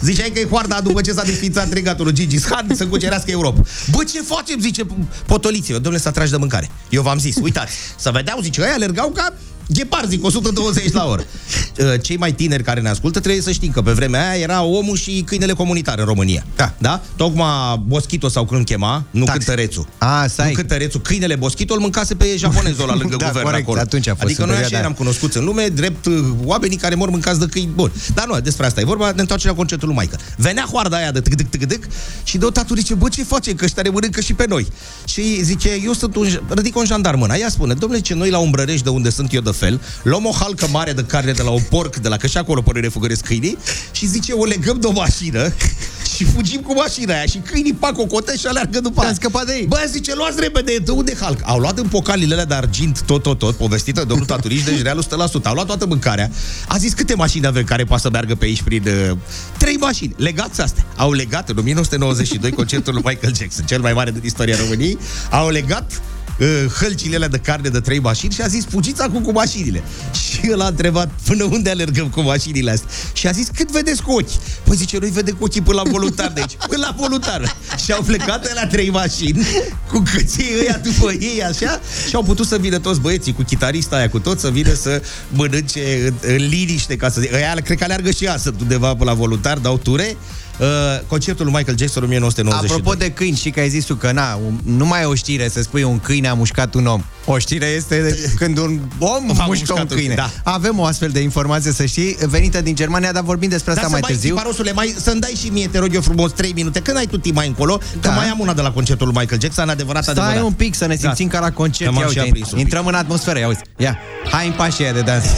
Ziceai 0.02 0.30
că 0.30 0.38
e 0.38 0.46
hoarda 0.46 0.80
după 0.80 1.00
ce 1.00 1.12
s-a 1.12 1.22
desfințat 1.22 1.72
regatul 1.72 2.10
Gigi 2.10 2.38
Khan 2.38 2.66
să 2.74 2.86
cucerească 2.86 3.30
Europa. 3.30 3.60
Bă, 3.90 4.04
ce 4.04 4.22
facem, 4.22 4.60
zice 4.60 4.86
potoliții. 5.26 5.72
Domnule, 5.72 5.98
să 5.98 6.08
atragi 6.08 6.30
de 6.30 6.36
mâncare. 6.36 6.70
Eu 6.88 7.02
v-am 7.02 7.18
zis, 7.18 7.36
uitați, 7.42 7.72
să 7.98 8.10
vedeau, 8.10 8.40
zice, 8.40 8.60
ei 8.60 8.72
alergau 8.72 9.08
ca 9.08 9.32
Ghepar, 9.68 10.04
zic, 10.08 10.24
120 10.24 10.92
la 10.92 11.06
oră. 11.06 11.24
Uh, 11.78 12.00
Cei 12.02 12.16
mai 12.16 12.32
tineri 12.32 12.62
care 12.62 12.80
ne 12.80 12.88
ascultă 12.88 13.20
trebuie 13.20 13.42
să 13.42 13.50
știm 13.50 13.70
că 13.70 13.82
pe 13.82 13.90
vremea 13.90 14.30
aia 14.30 14.40
era 14.40 14.62
omul 14.62 14.96
și 14.96 15.22
câinele 15.26 15.52
comunitar 15.52 15.98
în 15.98 16.04
România. 16.04 16.44
Da. 16.56 16.74
da? 16.78 17.02
Tocmai 17.16 17.82
Boschito 17.86 18.28
sau 18.28 18.44
cum 18.44 18.56
îl 18.56 18.64
chema, 18.64 19.04
nu 19.10 19.24
Taxi. 19.24 19.44
cântărețul. 19.44 19.86
A, 19.98 20.26
stai. 20.26 20.48
Nu 20.48 20.52
cântărețul, 20.52 21.00
câinele 21.00 21.36
Boschito 21.36 21.74
îl 21.74 21.80
mâncase 21.80 22.14
pe 22.14 22.34
japonezul 22.36 22.82
ăla 22.82 22.94
lângă 22.94 23.16
Da, 23.18 23.26
guvern 23.26 23.44
corect, 23.44 23.62
acolo. 23.62 23.80
atunci 23.80 24.06
a 24.06 24.10
fost 24.10 24.24
adică 24.24 24.42
în 24.42 24.48
noi 24.48 24.56
așa 24.56 24.64
perioada 24.64 24.86
eram 24.86 24.96
cunoscuți 24.96 25.36
în 25.36 25.44
lume, 25.44 25.66
drept 25.66 26.06
uh, 26.06 26.14
oamenii 26.44 26.76
care 26.76 26.94
mor 26.94 27.10
mâncați 27.10 27.38
de 27.38 27.46
câini. 27.46 27.70
Bun. 27.74 27.92
Dar 28.14 28.26
nu, 28.26 28.40
despre 28.40 28.66
asta 28.66 28.80
e 28.80 28.84
vorba, 28.84 29.12
ne 29.14 29.20
întoarcem 29.20 29.50
la 29.50 29.56
concertul 29.56 29.88
lui 29.88 29.96
Michael. 29.96 30.20
Venea 30.36 30.68
hoarda 30.72 30.96
aia 30.96 31.10
de 31.10 31.20
tâc 31.20 31.34
tâc 31.50 31.66
tâc 31.66 31.84
și 32.22 32.38
deodată 32.38 32.74
zice, 32.74 32.94
bă, 32.94 33.08
ce 33.08 33.24
facem, 33.24 33.54
că 33.54 33.64
ăștia 33.64 33.82
ne 33.82 33.90
mănâncă 33.90 34.20
și 34.20 34.34
pe 34.34 34.44
noi. 34.48 34.66
Și 35.04 35.42
zice, 35.42 35.80
eu 35.84 35.92
sunt 35.92 36.16
un, 36.16 36.26
ridic 36.48 36.76
un 36.76 36.84
jandar 36.84 37.14
mâna. 37.14 37.34
Ea 37.36 37.48
spune, 37.48 37.74
domnule, 37.74 38.00
ce 38.00 38.14
noi 38.14 38.30
la 38.30 38.38
Umbrărești, 38.38 38.82
de 38.82 38.90
unde 38.90 39.10
sunt 39.10 39.32
eu 39.32 39.40
de 39.40 39.50
fel, 39.58 39.80
luăm 40.02 40.24
o 40.24 40.30
halcă 40.30 40.66
mare 40.70 40.92
de 40.92 41.04
carne 41.04 41.32
de 41.32 41.42
la 41.42 41.50
un 41.50 41.62
porc, 41.70 41.96
de 41.96 42.08
la 42.08 42.16
că 42.16 42.26
și 42.26 42.36
acolo 42.36 42.62
până 42.62 42.80
refugăresc 42.80 43.24
câinii, 43.24 43.58
și 43.92 44.06
zice, 44.06 44.32
o 44.32 44.44
legăm 44.44 44.80
de 44.80 44.86
o 44.86 44.92
mașină 44.92 45.52
și 46.16 46.24
fugim 46.24 46.60
cu 46.60 46.74
mașina 46.74 47.14
aia 47.14 47.24
și 47.24 47.38
câinii 47.38 47.72
pac 47.72 47.98
o 47.98 48.06
cotă 48.06 48.34
și 48.34 48.46
aleargă 48.46 48.80
după 48.80 49.00
aia. 49.00 49.14
scăpat 49.14 49.46
de 49.46 49.52
ei. 49.54 49.66
Bă, 49.66 49.84
zice, 49.90 50.14
luați 50.14 50.40
repede, 50.40 50.76
de 50.84 50.90
unde 50.90 51.14
halc? 51.20 51.38
Au 51.42 51.58
luat 51.58 51.78
în 51.78 51.88
pocalile 51.88 52.32
alea 52.32 52.44
de 52.44 52.54
argint, 52.54 53.02
tot, 53.02 53.22
tot, 53.22 53.38
tot, 53.38 53.56
povestită 53.56 54.00
de 54.00 54.06
domnul 54.06 54.26
Taturiș, 54.26 54.62
deci 54.62 54.82
realul 54.82 55.04
100%. 55.04 55.06
Au 55.42 55.54
luat 55.54 55.66
toată 55.66 55.86
mâncarea. 55.86 56.30
A 56.68 56.76
zis 56.76 56.92
câte 56.92 57.14
mașini 57.14 57.46
avem 57.46 57.64
care 57.64 57.84
poate 57.84 58.02
să 58.02 58.10
meargă 58.10 58.34
pe 58.34 58.44
aici 58.44 58.62
prin... 58.62 58.82
Uh, 58.86 59.16
trei 59.58 59.76
mașini. 59.76 60.14
Legați 60.16 60.60
astea. 60.60 60.84
Au 60.96 61.12
legat 61.12 61.48
în 61.48 61.56
1992 61.58 62.50
concertul 62.50 62.92
lui 62.92 63.02
Michael 63.04 63.34
Jackson, 63.34 63.64
cel 63.64 63.80
mai 63.80 63.92
mare 63.92 64.10
din 64.10 64.22
istoria 64.24 64.56
României. 64.56 64.98
Au 65.30 65.48
legat 65.48 66.00
uh, 66.38 66.46
hălcile 66.80 67.16
alea 67.16 67.28
de 67.28 67.38
carne 67.38 67.68
de 67.68 67.80
trei 67.80 67.98
mașini 67.98 68.32
și 68.32 68.40
a 68.40 68.46
zis, 68.46 68.64
fugiți 68.64 69.02
acum 69.02 69.22
cu 69.22 69.32
mașinile. 69.32 69.82
Și 70.22 70.40
el 70.50 70.60
a 70.60 70.66
întrebat, 70.66 71.10
până 71.24 71.44
unde 71.44 71.70
alergăm 71.70 72.08
cu 72.08 72.20
mașinile 72.20 72.70
astea? 72.70 72.88
Și 73.12 73.26
a 73.26 73.30
zis, 73.30 73.48
cât 73.54 73.70
vedeți 73.70 74.02
cu 74.02 74.12
ochi? 74.12 74.30
Păi 74.64 74.76
zice, 74.76 74.98
noi 74.98 75.10
vedem 75.10 75.34
cu 75.34 75.44
ochii 75.44 75.60
până 75.60 75.82
la 75.84 75.90
voluntar 75.90 76.30
de 76.34 76.40
aici. 76.40 76.56
Până 76.68 76.86
la 76.86 76.94
voluntar. 76.96 77.56
Și 77.84 77.92
au 77.92 78.02
plecat 78.02 78.54
la 78.54 78.66
trei 78.66 78.90
mașini, 78.90 79.46
cu 79.90 80.02
câții 80.12 80.46
ăia 80.60 80.80
după 80.82 81.12
ei, 81.12 81.42
așa, 81.44 81.80
și 82.08 82.14
au 82.14 82.22
putut 82.22 82.46
să 82.46 82.58
vină 82.58 82.78
toți 82.78 83.00
băieții 83.00 83.32
cu 83.32 83.42
chitarista 83.42 83.96
aia, 83.96 84.08
cu 84.08 84.18
tot, 84.18 84.40
să 84.40 84.50
vină 84.50 84.72
să 84.72 85.02
mănânce 85.28 86.06
în, 86.06 86.14
în 86.34 86.48
liniște, 86.48 86.96
ca 86.96 87.10
să 87.10 87.20
zic. 87.20 87.32
Ăia, 87.32 87.54
cred 87.64 87.78
că 87.78 87.84
aleargă 87.84 88.10
și 88.10 88.24
ea, 88.24 88.36
sunt 88.36 88.60
undeva 88.60 88.94
pe 88.94 89.04
la 89.04 89.14
voluntar, 89.14 89.58
dau 89.58 89.78
ture. 89.78 90.16
Uh, 90.60 90.66
concertul 91.06 91.44
lui 91.44 91.54
Michael 91.56 91.78
Jackson 91.78 92.02
1992. 92.02 92.76
Apropo 92.78 92.98
de 92.98 93.10
câini, 93.10 93.36
și 93.36 93.50
că 93.50 93.60
ai 93.60 93.68
zis 93.68 93.84
tu 93.84 93.94
că 93.94 94.12
na, 94.12 94.38
un- 94.46 94.60
nu 94.76 94.86
mai 94.86 95.02
e 95.02 95.04
o 95.04 95.14
știre 95.14 95.48
să 95.48 95.62
spui 95.62 95.82
un 95.82 95.98
câine 95.98 96.28
a 96.28 96.34
mușcat 96.34 96.74
un 96.74 96.86
om. 96.86 97.02
O 97.24 97.38
știre 97.38 97.66
este 97.66 98.00
de 98.02 98.32
când 98.36 98.58
un 98.58 98.80
om 98.98 99.10
A 99.40 99.44
mușcă 99.44 99.44
mușcat 99.46 99.76
un 99.76 99.80
un 99.90 99.96
câine. 99.96 100.14
da. 100.14 100.30
Avem 100.44 100.78
o 100.78 100.84
astfel 100.84 101.08
de 101.08 101.20
informație, 101.20 101.72
să 101.72 101.84
știi, 101.84 102.16
venită 102.20 102.60
din 102.60 102.74
Germania, 102.74 103.12
dar 103.12 103.22
vorbim 103.22 103.48
despre 103.48 103.70
asta 103.70 103.82
Dar 103.82 103.90
mai 103.90 104.00
să 104.00 104.06
mai 104.06 104.16
târziu. 104.16 104.34
Tiparosule, 104.34 104.72
mai, 104.72 104.94
să-mi 105.00 105.20
dai 105.20 105.32
și 105.42 105.48
mie, 105.48 105.66
te 105.68 105.78
rog 105.78 105.94
eu 105.94 106.00
frumos, 106.00 106.32
3 106.32 106.52
minute. 106.54 106.80
Când 106.80 106.96
ai 106.96 107.06
tu 107.06 107.18
timp 107.18 107.34
mai 107.36 107.46
încolo, 107.46 107.76
că 107.76 107.82
Da. 108.00 108.10
mai 108.10 108.26
am 108.28 108.38
una 108.40 108.52
de 108.52 108.62
la 108.62 108.70
concertul 108.72 109.06
lui 109.06 109.16
Michael 109.18 109.40
Jackson, 109.40 109.68
adevărat, 109.68 110.02
Stai 110.02 110.14
adevărat. 110.14 110.42
un 110.42 110.52
pic 110.52 110.74
să 110.74 110.86
ne 110.86 110.96
simțim 110.96 111.28
ca 111.28 111.38
la 111.40 111.50
concert. 111.50 111.90
Că 111.90 111.94
m-am 111.96 112.04
Ia 112.04 112.10
și 112.10 112.16
uite, 112.18 112.28
aprins 112.30 112.46
un 112.50 112.54
pic. 112.54 112.62
intrăm 112.64 112.86
în 112.86 112.94
atmosferă, 112.94 113.38
ia 113.38 113.46
uite. 113.48 113.62
Ia, 113.76 113.98
hai 114.30 114.46
în 114.46 114.52
pașii 114.52 114.84
ăia 114.84 114.92
de 114.92 115.00
dans. 115.00 115.24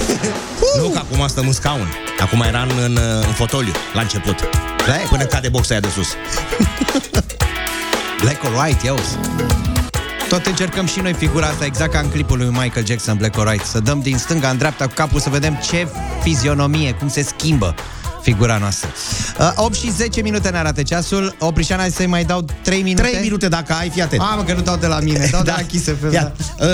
Nu, 0.80 0.88
că 0.88 0.98
acum 0.98 1.28
stăm 1.28 1.46
în 1.46 1.52
scaun. 1.52 1.88
Acum 2.20 2.40
era 2.40 2.62
în, 2.62 2.70
în, 2.84 2.98
în 3.26 3.32
fotoliu, 3.32 3.72
la 3.94 4.00
început. 4.00 4.36
Da, 4.86 4.92
Până 5.08 5.24
cade 5.24 5.48
boxa 5.48 5.70
aia 5.70 5.80
de 5.80 5.88
sus. 5.88 6.08
Black 8.22 8.44
or 8.44 8.64
White, 8.64 8.86
ia 8.86 8.92
uzi. 8.92 9.16
Tot 10.28 10.46
încercăm 10.46 10.86
și 10.86 11.00
noi 11.00 11.12
figura 11.12 11.46
asta, 11.46 11.64
exact 11.64 11.92
ca 11.92 11.98
în 11.98 12.08
clipul 12.08 12.38
lui 12.38 12.46
Michael 12.46 12.86
Jackson, 12.86 13.16
Black 13.16 13.38
or 13.38 13.46
White. 13.46 13.64
Să 13.64 13.80
dăm 13.80 14.00
din 14.00 14.18
stânga 14.18 14.48
în 14.48 14.58
dreapta 14.58 14.86
cu 14.86 14.92
capul 14.94 15.20
să 15.20 15.30
vedem 15.30 15.60
ce 15.70 15.88
fizionomie, 16.22 16.92
cum 16.92 17.08
se 17.08 17.22
schimbă 17.22 17.74
figura 18.22 18.58
noastră. 18.58 18.88
Uh, 19.38 19.52
8 19.54 19.74
și 19.74 19.90
10 19.90 20.22
minute 20.22 20.48
ne 20.48 20.58
arată 20.58 20.82
ceasul. 20.82 21.34
Oprișana, 21.38 21.88
să-i 21.88 22.06
mai 22.06 22.24
dau 22.24 22.44
3 22.62 22.82
minute? 22.82 23.02
3 23.02 23.20
minute 23.22 23.48
dacă 23.48 23.72
ai, 23.72 23.88
fii 23.88 24.02
atent. 24.02 24.20
Ah, 24.20 24.32
mă, 24.36 24.42
că 24.42 24.52
nu 24.52 24.60
dau 24.60 24.76
de 24.76 24.86
la 24.86 25.00
mine, 25.00 25.28
dau 25.30 25.42
de 25.42 25.50
la 25.56 25.62
Kiss 25.70 25.84
FM, 25.84 26.12
Ia. 26.12 26.32
Uh, 26.60 26.66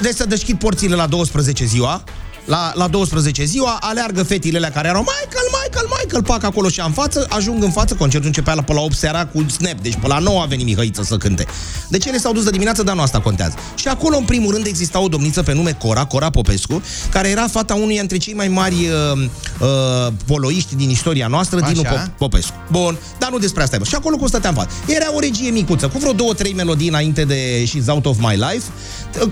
deci 0.00 0.14
să 0.14 0.26
deschid 0.26 0.58
porțile 0.58 0.94
la 0.94 1.06
12 1.06 1.64
ziua, 1.64 2.02
la, 2.44 2.72
la 2.74 2.88
12 2.88 3.44
ziua, 3.44 3.76
aleargă 3.80 4.22
fetile 4.22 4.56
alea 4.56 4.70
care 4.70 4.88
erau 4.88 5.00
Michael, 5.00 5.46
Michael, 5.62 5.86
Michael, 6.00 6.22
pac 6.22 6.44
acolo 6.44 6.68
și 6.68 6.80
în 6.80 6.92
față, 6.92 7.26
ajung 7.28 7.62
în 7.62 7.70
față, 7.70 7.94
concertul 7.94 8.26
începea 8.26 8.54
la, 8.54 8.62
pe 8.62 8.72
la 8.72 8.80
8 8.80 8.96
seara 8.96 9.26
cu 9.26 9.44
snap, 9.48 9.80
deci 9.80 9.94
pe 10.00 10.06
la 10.06 10.18
9 10.18 10.42
a 10.42 10.44
venit 10.44 10.66
Mihăiță 10.66 11.02
să 11.02 11.16
cânte. 11.16 11.46
Deci 11.88 12.04
ele 12.04 12.18
s-au 12.18 12.32
dus 12.32 12.44
de 12.44 12.50
dimineață, 12.50 12.82
dar 12.82 12.94
nu 12.94 13.00
asta 13.00 13.20
contează. 13.20 13.54
Și 13.74 13.88
acolo, 13.88 14.16
în 14.16 14.24
primul 14.24 14.52
rând, 14.52 14.66
exista 14.66 15.00
o 15.00 15.08
domniță 15.08 15.42
pe 15.42 15.54
nume 15.54 15.72
Cora, 15.72 16.04
Cora 16.04 16.30
Popescu, 16.30 16.82
care 17.10 17.28
era 17.28 17.48
fata 17.48 17.74
unui 17.74 17.96
dintre 17.96 18.16
cei 18.16 18.34
mai 18.34 18.48
mari 18.48 18.74
uh, 18.74 19.28
uh, 19.60 20.12
poloiști 20.26 20.74
din 20.74 20.90
istoria 20.90 21.26
noastră, 21.26 21.60
Dinu 21.60 21.80
Așa. 21.80 21.92
Pop- 21.92 22.18
Popescu. 22.18 22.54
Bun, 22.70 22.98
dar 23.18 23.30
nu 23.30 23.38
despre 23.38 23.62
asta 23.62 23.76
e. 23.76 23.78
bă. 23.78 23.84
Și 23.84 23.94
acolo 23.94 24.16
cum 24.16 24.26
stăteam 24.26 24.54
în 24.56 24.64
față. 24.64 24.76
Era 24.86 25.14
o 25.14 25.20
regie 25.20 25.50
micuță, 25.50 25.88
cu 25.88 25.98
vreo 25.98 26.12
două, 26.12 26.34
trei 26.34 26.52
melodii 26.52 26.88
înainte 26.88 27.24
de 27.24 27.64
She's 27.64 27.86
Out 27.86 28.06
of 28.06 28.16
My 28.18 28.34
Life. 28.34 28.64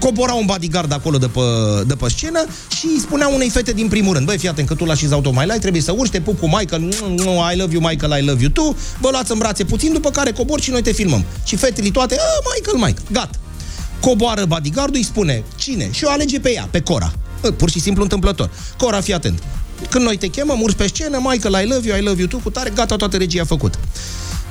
Cobora 0.01 0.33
un 0.33 0.47
bodyguard 0.47 0.93
acolo 0.93 1.19
de 1.19 1.27
pe, 1.27 1.41
de 1.87 1.95
pe 1.95 2.09
scenă 2.09 2.47
și 2.77 2.98
îi 2.99 3.05
spunea 3.05 3.29
unei 3.29 3.49
fete 3.49 3.73
din 3.73 3.89
primul 3.89 4.15
rând, 4.15 4.27
băi, 4.27 4.39
fii 4.39 4.49
atent 4.49 4.69
că 4.69 4.75
tu 4.75 4.85
la 4.85 4.95
She's 4.95 5.11
Out 5.13 5.27
of 5.27 5.35
My 5.37 5.45
Life 5.45 5.59
trebuie 5.59 5.83
să 5.83 5.93
urci, 5.93 6.11
te 6.11 6.21
pup 6.21 6.39
cu 6.39 6.47
Michael, 6.47 6.81
"Mm, 6.83 7.51
I 7.53 7.57
love 7.57 7.73
you, 7.73 7.83
Michael, 7.89 8.23
I 8.23 8.27
love 8.27 8.41
you 8.43 8.51
too, 8.51 8.75
vă 9.01 9.09
luați 9.11 9.33
în 9.33 9.39
brațe 9.39 9.65
puțin, 9.65 9.93
după 9.93 10.11
care 10.11 10.31
cobor 10.33 10.61
și 10.61 10.71
noi 10.71 10.83
te 10.83 10.93
filmăm. 10.93 11.25
Și 11.45 11.57
fetele 11.57 11.89
toate, 11.91 12.15
"Ah, 12.15 12.53
Michael, 12.55 12.77
Michael, 12.77 13.07
gata. 13.13 13.39
Coboară 14.01 14.45
bodyguardul, 14.45 14.97
îi 14.97 15.03
spune, 15.05 15.43
cine? 15.57 15.89
Și 15.93 16.05
o 16.05 16.11
alege 16.11 16.41
pe 16.41 16.53
ea, 16.53 16.69
pe 16.71 16.81
Cora. 16.81 17.13
Pur 17.57 17.71
și 17.71 17.81
simplu 17.81 18.03
întâmplător. 18.03 18.51
Cora, 18.79 19.01
fii 19.01 19.15
atent. 19.15 19.43
Când 19.91 20.05
noi 20.05 20.17
te 20.17 20.27
chemăm, 20.27 20.61
urci 20.61 20.77
pe 20.77 20.87
scenă, 20.87 21.19
Michael, 21.31 21.65
I 21.65 21.69
love 21.69 21.89
you, 21.89 21.99
I 21.99 22.03
love 22.03 22.19
you 22.19 22.29
too, 22.29 22.41
cu 22.43 22.51
tare, 22.51 22.71
gata, 22.75 22.97
toată 22.97 23.17
regia 23.17 23.43
a 23.43 23.45
făcut. 23.45 23.75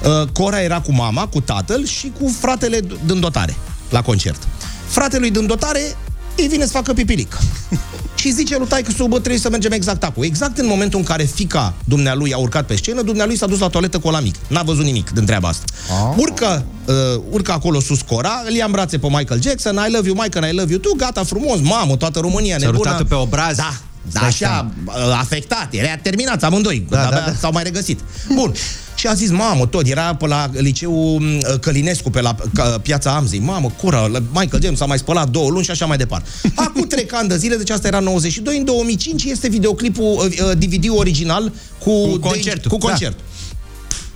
Uh, 0.04 0.28
Cora 0.34 0.62
era 0.62 0.80
cu 0.82 0.92
mama, 0.94 1.28
cu 1.28 1.42
tatăl 1.42 1.86
și 1.86 2.12
cu 2.20 2.36
fratele 2.40 2.80
d- 2.80 3.06
din 3.06 3.20
dotare 3.20 3.56
la 3.90 4.02
concert. 4.02 4.48
Fratelui 4.88 5.32
din 5.32 5.46
dotare 5.46 5.96
îi 6.38 6.48
vine 6.48 6.66
să 6.66 6.72
facă 6.72 6.94
pipilic. 6.94 7.38
și 8.20 8.32
zice 8.32 8.58
lui 8.58 8.68
taică 8.68 8.92
bă, 9.08 9.18
trebuie 9.18 9.40
să 9.42 9.50
mergem 9.50 9.72
exact 9.72 10.04
acum. 10.04 10.24
Exact 10.24 10.58
în 10.58 10.68
momentul 10.68 11.00
în 11.00 11.06
care 11.06 11.24
fica 11.24 11.74
dumnealui 11.84 12.34
a 12.34 12.38
urcat 12.38 12.66
pe 12.66 12.76
scenă, 12.76 13.02
dumnealui 13.02 13.38
s-a 13.38 13.46
dus 13.46 13.60
la 13.60 13.68
toaletă 13.68 14.00
cu 14.00 14.08
ăla 14.08 14.20
mic. 14.20 14.36
N-a 14.48 14.62
văzut 14.62 14.84
nimic 14.84 15.10
din 15.10 15.26
treaba 15.26 15.48
asta. 15.48 15.64
Ah. 15.90 16.16
Urcă, 16.18 16.66
uh, 16.86 16.96
urcă 17.30 17.52
acolo 17.52 17.80
sus 17.80 18.02
Cora, 18.02 18.44
îl 18.48 18.54
ia 18.54 18.66
în 18.66 18.72
brațe 18.72 18.98
pe 18.98 19.08
Michael 19.10 19.42
Jackson, 19.42 19.76
I 19.88 19.92
love 19.92 20.08
you, 20.08 20.16
Michael, 20.22 20.54
I 20.54 20.56
love 20.58 20.72
you, 20.72 20.80
tu, 20.80 20.94
gata, 20.98 21.24
frumos, 21.24 21.60
mamă, 21.62 21.96
toată 21.96 22.20
România 22.20 22.58
nebună. 22.58 22.78
Sărutatul 22.78 23.06
pe 23.06 23.16
obraz. 23.16 23.56
Da, 23.56 23.74
da, 24.12 24.20
Dai 24.20 24.28
așa, 24.28 24.36
seama. 24.38 24.72
uh, 24.86 25.18
afectat, 25.20 25.68
era 25.74 25.96
terminat 26.02 26.44
amândoi, 26.44 26.86
Da, 26.90 26.98
da, 26.98 27.04
da, 27.04 27.16
da, 27.16 27.22
da. 27.26 27.34
s-au 27.40 27.52
mai 27.52 27.64
regăsit. 27.64 28.00
Bun. 28.34 28.52
Și 28.98 29.08
a 29.08 29.14
zis, 29.14 29.30
mamă, 29.30 29.66
tot, 29.66 29.88
era 29.88 30.16
pe 30.16 30.28
la 30.28 30.50
liceul 30.54 31.20
m, 31.20 31.58
Călinescu, 31.60 32.10
pe 32.10 32.22
la 32.22 32.36
ca, 32.54 32.80
piața 32.82 33.16
Amzei. 33.16 33.40
Mamă, 33.40 33.72
cura, 33.78 34.06
la 34.08 34.20
Michael 34.34 34.62
James 34.64 34.78
s-a 34.78 34.86
mai 34.86 34.98
spălat 34.98 35.30
două 35.30 35.50
luni 35.50 35.64
și 35.64 35.72
așa 35.72 35.86
mai 35.86 35.98
departe. 35.98 36.30
Acum 36.56 36.88
trec 36.88 37.14
ani 37.14 37.30
de 37.30 37.38
zile, 37.38 37.56
deci 37.56 37.70
asta 37.70 37.88
era 37.88 38.00
92, 38.00 38.58
în 38.58 38.66
2005 38.66 39.24
este 39.24 39.50
videoclipul, 39.50 40.06
uh, 40.06 40.40
uh, 40.40 40.52
DVD 40.58 40.86
original 40.90 41.52
cu, 41.80 42.08
Cu 42.08 42.20
concertul, 42.20 42.72
Cu 42.72 42.78
da. 42.78 42.88
concert. 42.88 43.20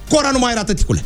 Cora 0.10 0.30
nu 0.32 0.40
mai 0.40 0.52
era 0.52 0.64
tăticule. 0.64 1.04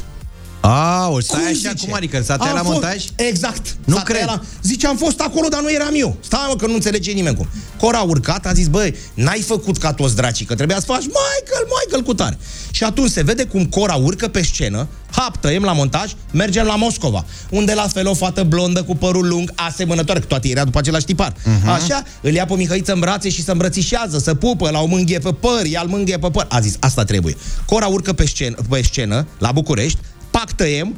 Aoleu, 0.67 1.19
stai 1.19 1.39
Cum 1.39 1.47
așa, 1.47 1.69
zice? 1.69 1.85
cum 1.85 1.93
adică? 1.93 2.21
S-a 2.21 2.35
tăiat 2.37 2.51
Am 2.51 2.57
la 2.57 2.63
fost- 2.63 2.81
montaj? 2.81 3.05
Exact. 3.15 3.75
Nu 3.85 3.95
S-a 3.95 4.01
cred. 4.01 4.15
tăiat 4.23 4.29
La... 4.35 4.41
Zice, 4.63 4.87
am 4.87 4.97
fost 4.97 5.19
acolo, 5.19 5.47
dar 5.47 5.61
nu 5.61 5.71
eram 5.71 5.91
eu. 5.93 6.17
Stai, 6.23 6.45
mă, 6.47 6.55
că 6.55 6.67
nu 6.67 6.73
înțelege 6.73 7.11
nimeni 7.11 7.35
cum. 7.35 7.47
Cora 7.79 7.97
a 7.97 8.01
urcat, 8.03 8.45
a 8.45 8.53
zis, 8.53 8.67
băi, 8.67 8.95
n-ai 9.13 9.41
făcut 9.41 9.77
ca 9.77 9.93
toți 9.93 10.15
dracii, 10.15 10.45
că 10.45 10.55
trebuia 10.55 10.79
să 10.79 10.85
faci 10.85 11.03
Michael, 11.03 11.65
Michael 11.83 12.03
cu 12.03 12.13
tare. 12.13 12.37
Și 12.71 12.83
atunci 12.83 13.09
se 13.11 13.21
vede 13.23 13.43
cum 13.45 13.65
Cora 13.65 13.93
urcă 13.93 14.27
pe 14.27 14.43
scenă, 14.43 14.87
hap, 15.11 15.37
tăiem 15.37 15.63
la 15.63 15.73
montaj, 15.73 16.11
mergem 16.31 16.65
la 16.65 16.75
Moscova, 16.75 17.25
unde 17.49 17.73
la 17.73 17.87
fel 17.87 18.07
o 18.07 18.13
fată 18.13 18.43
blondă 18.43 18.83
cu 18.83 18.95
părul 18.95 19.27
lung, 19.27 19.51
asemănătoare, 19.55 20.19
că 20.19 20.25
toate 20.25 20.47
era 20.47 20.63
după 20.63 20.77
același 20.77 21.05
tipar. 21.05 21.33
Mhm. 21.43 21.67
Așa, 21.69 22.03
îl 22.21 22.31
ia 22.33 22.45
pe 22.45 22.53
Mihăiță 22.55 22.93
în 22.93 22.99
brațe 22.99 23.29
și 23.29 23.43
se 23.43 23.51
îmbrățișează, 23.51 24.19
să 24.19 24.33
pupă, 24.33 24.69
la 24.69 24.79
o 24.79 24.85
mânghie 24.85 25.19
pe 25.19 25.33
păr, 25.39 25.65
ia-l 25.65 25.87
mânghie 25.87 26.17
pe 26.17 26.29
păr. 26.29 26.45
A 26.49 26.59
zis, 26.59 26.75
asta 26.79 27.03
trebuie. 27.03 27.35
Cora 27.65 27.87
urcă 27.87 28.13
pe 28.13 28.25
scenă, 28.25 28.55
pe 28.69 28.81
scenă 28.81 29.27
la 29.37 29.51
București, 29.51 29.99
pac 30.37 30.51
tăiem, 30.51 30.95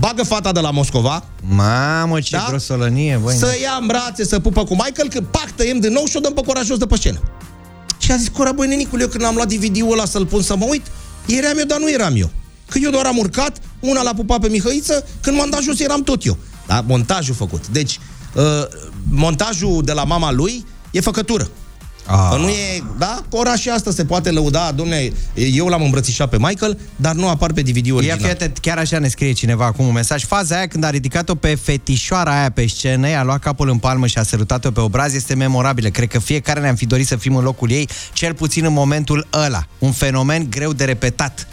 bagă 0.00 0.22
fata 0.22 0.52
de 0.52 0.60
la 0.60 0.70
Moscova, 0.70 1.24
Mamă, 1.42 2.20
ce 2.20 2.36
da? 2.36 2.46
grosolănie, 2.48 3.20
băi. 3.22 3.36
să 3.36 3.56
ia 3.62 3.78
în 3.80 3.86
brațe, 3.86 4.24
să 4.24 4.40
pupă 4.40 4.64
cu 4.64 4.74
Michael, 4.74 5.08
că 5.08 5.20
pac, 5.20 5.50
tăiem 5.50 5.78
din 5.80 5.92
nou 5.92 6.04
și 6.04 6.16
o 6.16 6.20
dăm 6.20 6.32
pe 6.32 6.40
Cora 6.40 6.62
jos 6.62 6.78
de 6.78 6.86
pe 6.86 6.96
scenă. 6.96 7.20
Și 7.98 8.12
a 8.12 8.16
zis, 8.16 8.28
Cora, 8.28 8.52
băi, 8.52 8.66
nenicule, 8.66 9.02
eu 9.02 9.08
când 9.08 9.24
am 9.24 9.34
luat 9.34 9.52
DVD-ul 9.52 9.92
ăla 9.92 10.04
să-l 10.04 10.26
pun 10.26 10.42
să 10.42 10.56
mă 10.56 10.66
uit, 10.68 10.86
eram 11.26 11.58
eu, 11.58 11.64
dar 11.64 11.78
nu 11.78 11.90
eram 11.90 12.16
eu. 12.16 12.30
Că 12.68 12.78
eu 12.82 12.90
doar 12.90 13.06
am 13.06 13.16
urcat, 13.16 13.58
una 13.80 14.02
l-a 14.02 14.14
pupat 14.14 14.40
pe 14.40 14.48
Mihăiță, 14.48 15.06
când 15.20 15.36
m-am 15.36 15.50
dat 15.50 15.62
jos 15.62 15.80
eram 15.80 16.02
tot 16.02 16.24
eu. 16.24 16.36
Da, 16.66 16.84
montajul 16.86 17.34
făcut. 17.34 17.68
Deci, 17.68 18.00
uh, 18.34 18.42
montajul 19.10 19.82
de 19.84 19.92
la 19.92 20.04
mama 20.04 20.32
lui 20.32 20.64
e 20.90 21.00
făcătură. 21.00 21.48
Ah. 22.06 22.28
Că 22.30 22.36
nu 22.36 22.48
e, 22.48 22.82
da, 22.98 23.22
ora 23.30 23.56
și 23.56 23.68
asta 23.68 23.90
se 23.90 24.04
poate 24.04 24.30
lăuda, 24.30 24.72
domne, 24.72 25.12
eu 25.34 25.66
l-am 25.66 25.82
îmbrățișat 25.82 26.28
pe 26.28 26.38
Michael, 26.38 26.78
dar 26.96 27.14
nu 27.14 27.28
apar 27.28 27.52
pe 27.52 27.62
DVD 27.62 27.86
Ia 27.86 27.94
original. 27.94 28.18
fi 28.18 28.26
atent, 28.26 28.58
chiar 28.58 28.78
așa 28.78 28.98
ne 28.98 29.08
scrie 29.08 29.32
cineva 29.32 29.64
acum 29.64 29.86
un 29.86 29.92
mesaj. 29.92 30.24
Faza 30.24 30.56
aia 30.56 30.66
când 30.66 30.84
a 30.84 30.90
ridicat-o 30.90 31.34
pe 31.34 31.54
fetișoara 31.54 32.38
aia 32.38 32.50
pe 32.50 32.66
scenă, 32.66 33.08
i-a 33.08 33.22
luat 33.22 33.38
capul 33.38 33.68
în 33.68 33.78
palmă 33.78 34.06
și 34.06 34.18
a 34.18 34.22
sărutat-o 34.22 34.70
pe 34.70 34.80
obraz, 34.80 35.14
este 35.14 35.34
memorabilă. 35.34 35.88
Cred 35.88 36.08
că 36.08 36.18
fiecare 36.18 36.60
ne-am 36.60 36.74
fi 36.74 36.86
dorit 36.86 37.06
să 37.06 37.16
fim 37.16 37.36
în 37.36 37.42
locul 37.44 37.70
ei, 37.70 37.88
cel 38.12 38.34
puțin 38.34 38.64
în 38.64 38.72
momentul 38.72 39.26
ăla. 39.32 39.66
Un 39.78 39.92
fenomen 39.92 40.46
greu 40.50 40.72
de 40.72 40.84
repetat. 40.84 41.48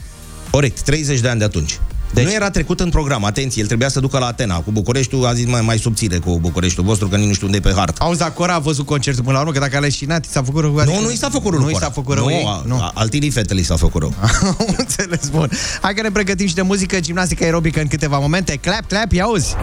Corect, 0.50 0.82
30 0.82 1.20
de 1.20 1.30
ani 1.30 1.39
de 1.39 1.46
atunci. 1.46 1.80
Deci... 2.13 2.23
Nu 2.23 2.32
era 2.34 2.49
trecut 2.49 2.80
în 2.80 2.89
program, 2.89 3.26
atenție, 3.26 3.62
el 3.62 3.67
trebuia 3.67 3.89
să 3.89 3.99
ducă 3.99 4.17
la 4.17 4.26
Atena. 4.26 4.56
Cu 4.60 4.71
Bucureștiul 4.71 5.26
a 5.26 5.34
zis 5.34 5.45
mai, 5.45 5.62
mai 5.62 5.78
subțire 5.78 6.17
cu 6.17 6.39
Bucureștiul 6.39 6.86
vostru, 6.86 7.08
că 7.08 7.15
nici 7.15 7.28
nu 7.28 7.34
știu 7.34 7.45
unde 7.45 7.58
e 7.58 7.62
pe 7.62 7.73
hartă. 7.76 8.04
Auzi, 8.04 8.23
Cora 8.34 8.54
a 8.54 8.60
văzut 8.60 8.86
concertul 8.86 9.23
până 9.23 9.36
la 9.36 9.41
urmă, 9.41 9.54
că 9.54 9.60
dacă 9.60 9.76
a 9.78 9.80
leșinat, 9.80 10.23
și 10.23 10.30
s-a 10.30 10.43
făcut 10.43 10.62
rău. 10.62 10.73
Nu, 10.73 11.02
nu 11.02 11.12
i 11.12 11.15
s-a 11.15 11.30
făcut 11.30 11.49
rău 11.52 11.60
Nu 11.60 11.65
lui 11.65 11.73
i 11.73 11.78
s-a 11.80 11.80
Cora. 11.80 11.91
făcut 11.91 12.15
rău 12.15 12.23
nu, 12.26 12.32
ei? 12.32 12.43
a, 12.47 12.63
nu. 12.65 12.91
Altinii 12.93 13.30
fetele 13.30 13.60
i 13.60 13.63
s-a 13.63 13.76
făcut 13.76 14.02
rău. 14.02 14.13
Am 14.60 14.76
înțeles, 14.78 15.30
bun. 15.30 15.49
Hai 15.82 15.93
că 15.93 16.02
ne 16.02 16.12
pregătim 16.12 16.47
și 16.47 16.56
de 16.56 16.62
muzică, 16.62 16.99
gimnastică 16.99 17.43
aerobică 17.43 17.80
în 17.80 17.88
câteva 17.88 18.17
momente. 18.19 18.56
Clap, 18.62 18.88
clap, 18.88 19.12
ia 19.12 19.23
auzi. 19.23 19.56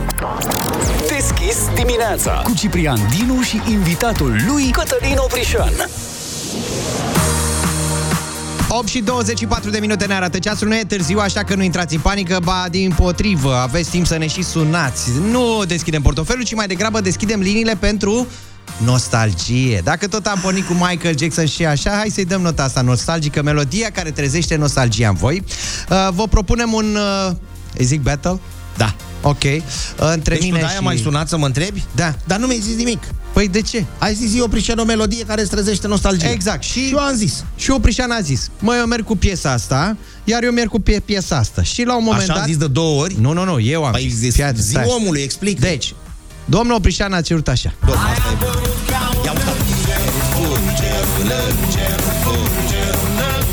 Deschis 1.08 1.56
dimineața 1.74 2.30
cu 2.44 2.54
Ciprian 2.54 2.98
Dinu 3.16 3.42
și 3.42 3.60
invitatul 3.70 4.36
lui 4.48 4.70
Cătălin 4.70 5.16
Oprișan. 5.18 5.72
8 8.72 8.88
și 8.88 9.00
24 9.00 9.70
de 9.70 9.78
minute 9.78 10.06
ne 10.06 10.14
arată 10.14 10.38
ceasul, 10.38 10.68
nu 10.68 10.76
e 10.76 10.84
târziu, 10.84 11.18
așa 11.18 11.44
că 11.44 11.54
nu 11.54 11.62
intrați 11.62 11.94
în 11.94 12.00
panică, 12.00 12.40
ba 12.44 12.66
din 12.70 12.92
potrivă, 12.96 13.54
aveți 13.54 13.90
timp 13.90 14.06
să 14.06 14.16
ne 14.16 14.26
și 14.26 14.42
sunați. 14.42 15.10
Nu 15.30 15.64
deschidem 15.66 16.02
portofelul, 16.02 16.44
ci 16.44 16.54
mai 16.54 16.66
degrabă 16.66 17.00
deschidem 17.00 17.40
liniile 17.40 17.74
pentru 17.74 18.26
nostalgie. 18.76 19.80
Dacă 19.84 20.08
tot 20.08 20.26
am 20.26 20.38
pornit 20.42 20.66
cu 20.66 20.72
Michael 20.72 21.18
Jackson 21.18 21.46
și 21.46 21.66
așa, 21.66 21.90
hai 21.90 22.08
să-i 22.08 22.24
dăm 22.24 22.40
nota 22.40 22.62
asta 22.62 22.80
nostalgică, 22.80 23.42
melodia 23.42 23.90
care 23.90 24.10
trezește 24.10 24.56
nostalgia 24.56 25.08
în 25.08 25.14
voi. 25.14 25.42
Uh, 25.90 26.08
vă 26.14 26.26
propunem 26.26 26.72
un... 26.72 26.96
Uh, 27.28 27.32
îi 27.78 27.84
zic 27.84 28.00
battle? 28.00 28.40
Da. 28.76 28.94
Ok. 29.22 29.42
Uh, 29.42 29.60
între 29.96 30.34
Deci 30.34 30.42
mine 30.42 30.54
tu 30.54 30.60
de-aia 30.60 30.78
și... 30.78 30.84
m-ai 30.84 30.96
sunat 30.96 31.28
să 31.28 31.36
mă 31.36 31.46
întrebi? 31.46 31.84
Da. 31.94 32.14
Dar 32.26 32.38
nu 32.38 32.46
mi-ai 32.46 32.60
zis 32.60 32.76
nimic. 32.76 33.02
Păi 33.32 33.48
de 33.48 33.60
ce? 33.60 33.84
Ai 33.98 34.14
zis 34.14 34.36
eu 34.36 34.44
Oprișan 34.44 34.78
o 34.78 34.84
melodie 34.84 35.24
care 35.24 35.40
îți 35.40 35.50
trezește 35.50 35.86
nostalgie. 35.86 36.28
Exact. 36.30 36.62
Și, 36.62 36.86
și 36.86 36.90
eu 36.92 36.98
am 36.98 37.14
zis. 37.14 37.44
Și 37.56 37.70
Oprișan 37.70 38.10
a 38.10 38.20
zis, 38.20 38.50
măi, 38.58 38.78
eu 38.78 38.86
merg 38.86 39.04
cu 39.04 39.16
piesa 39.16 39.50
asta, 39.52 39.96
iar 40.24 40.42
eu 40.42 40.52
merg 40.52 40.68
cu 40.68 40.80
pie- 40.80 41.00
piesa 41.04 41.36
asta. 41.36 41.62
Și 41.62 41.84
la 41.84 41.96
un 41.96 42.02
moment 42.04 42.22
Așa 42.22 42.32
dat... 42.32 42.42
am 42.42 42.48
zis 42.48 42.56
de 42.56 42.66
două 42.66 43.02
ori? 43.02 43.16
Nu, 43.20 43.32
nu, 43.32 43.44
nu, 43.44 43.60
eu 43.60 43.84
am 43.84 43.92
Păi 43.92 44.08
zis. 44.08 44.18
zis, 44.18 44.34
Fii 44.34 44.42
atent, 44.42 44.58
zi 44.64 44.70
stai 44.70 44.82
așa. 44.82 44.94
omului, 44.94 45.20
explic. 45.22 45.60
Deci, 45.60 45.94
domnul 46.44 46.74
Oprișan 46.76 47.12
a 47.12 47.20
cerut 47.20 47.48
așa. 47.48 47.74
Domnul, 47.80 48.04
asta 48.06 48.28
e 48.32 48.36
bun. 48.38 48.62
Ia 49.24 49.32
uita. 49.32 49.52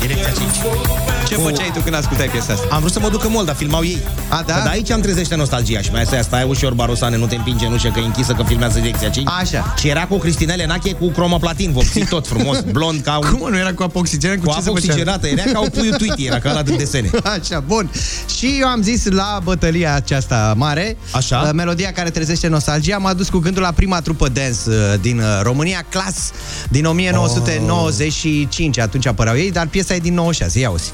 Direcția 0.00 0.32
5. 0.32 1.07
Ce 1.28 1.34
făceai 1.34 1.70
tu 1.74 1.80
când 1.80 1.94
ascultai 1.94 2.26
piesa 2.26 2.52
asta? 2.52 2.66
Am 2.70 2.80
vrut 2.80 2.92
să 2.92 3.00
mă 3.00 3.08
duc 3.08 3.24
în 3.24 3.32
mall, 3.32 3.46
dar 3.46 3.54
filmau 3.54 3.82
ei. 3.84 3.98
A, 4.28 4.42
da? 4.46 4.54
Că 4.54 4.60
de 4.62 4.68
aici 4.68 4.90
am 4.90 5.00
trezește 5.00 5.34
nostalgia 5.34 5.80
și 5.80 5.90
mai 5.90 6.02
asta 6.02 6.22
stai 6.22 6.44
ușor, 6.48 6.72
Barosane, 6.74 7.16
nu 7.16 7.26
te 7.26 7.34
împinge 7.34 7.66
în 7.66 7.72
ușă 7.72 7.88
că 7.88 7.98
e 7.98 8.04
închisă, 8.04 8.32
că 8.32 8.42
filmează 8.42 8.78
direcția 8.78 9.08
5. 9.08 9.28
Așa. 9.40 9.74
Și 9.78 9.88
era 9.88 10.06
cu 10.06 10.16
Cristinele 10.16 10.66
Nache 10.66 10.92
cu 10.92 11.08
cromoplatin, 11.08 11.72
vopsit 11.72 12.08
tot 12.08 12.26
frumos, 12.26 12.60
blond 12.76 13.00
ca 13.00 13.18
un... 13.18 13.38
Cum 13.38 13.50
nu 13.50 13.58
era 13.58 13.72
cu 13.72 13.82
apă 13.82 13.98
oxigenată? 13.98 14.40
Cu, 14.40 14.46
Cu 14.46 14.50
ce 14.52 14.56
apă 14.58 14.64
se 14.64 14.70
făcea? 14.70 14.86
oxigenată, 14.92 15.26
era 15.26 15.42
ca 15.52 15.60
o 15.60 15.68
puiul 15.68 15.94
Tweety, 15.94 16.24
era 16.24 16.38
ca 16.38 16.52
la 16.52 16.62
din 16.62 16.76
desene. 16.76 17.10
Așa, 17.40 17.60
bun. 17.66 17.90
Și 18.38 18.56
eu 18.60 18.66
am 18.66 18.82
zis 18.82 19.04
la 19.04 19.40
bătălia 19.44 19.94
aceasta 19.94 20.54
mare, 20.56 20.96
Așa. 21.10 21.42
uh, 21.44 21.50
melodia 21.54 21.92
care 21.92 22.10
trezește 22.10 22.48
nostalgia, 22.48 22.98
m-a 22.98 23.12
dus 23.12 23.28
cu 23.28 23.38
gândul 23.38 23.62
la 23.62 23.72
prima 23.72 24.00
trupă 24.00 24.28
dance 24.28 24.58
uh, 24.66 24.74
din 25.00 25.18
uh, 25.18 25.24
România, 25.42 25.84
Clas, 25.88 26.30
din 26.68 26.84
1995. 26.84 28.78
Atunci 28.78 29.06
apăreau 29.06 29.36
ei, 29.36 29.50
dar 29.50 29.66
piesa 29.66 29.94
e 29.94 29.98
din 29.98 30.14
96. 30.14 30.58
Ia 30.58 30.70
uzi. 30.70 30.90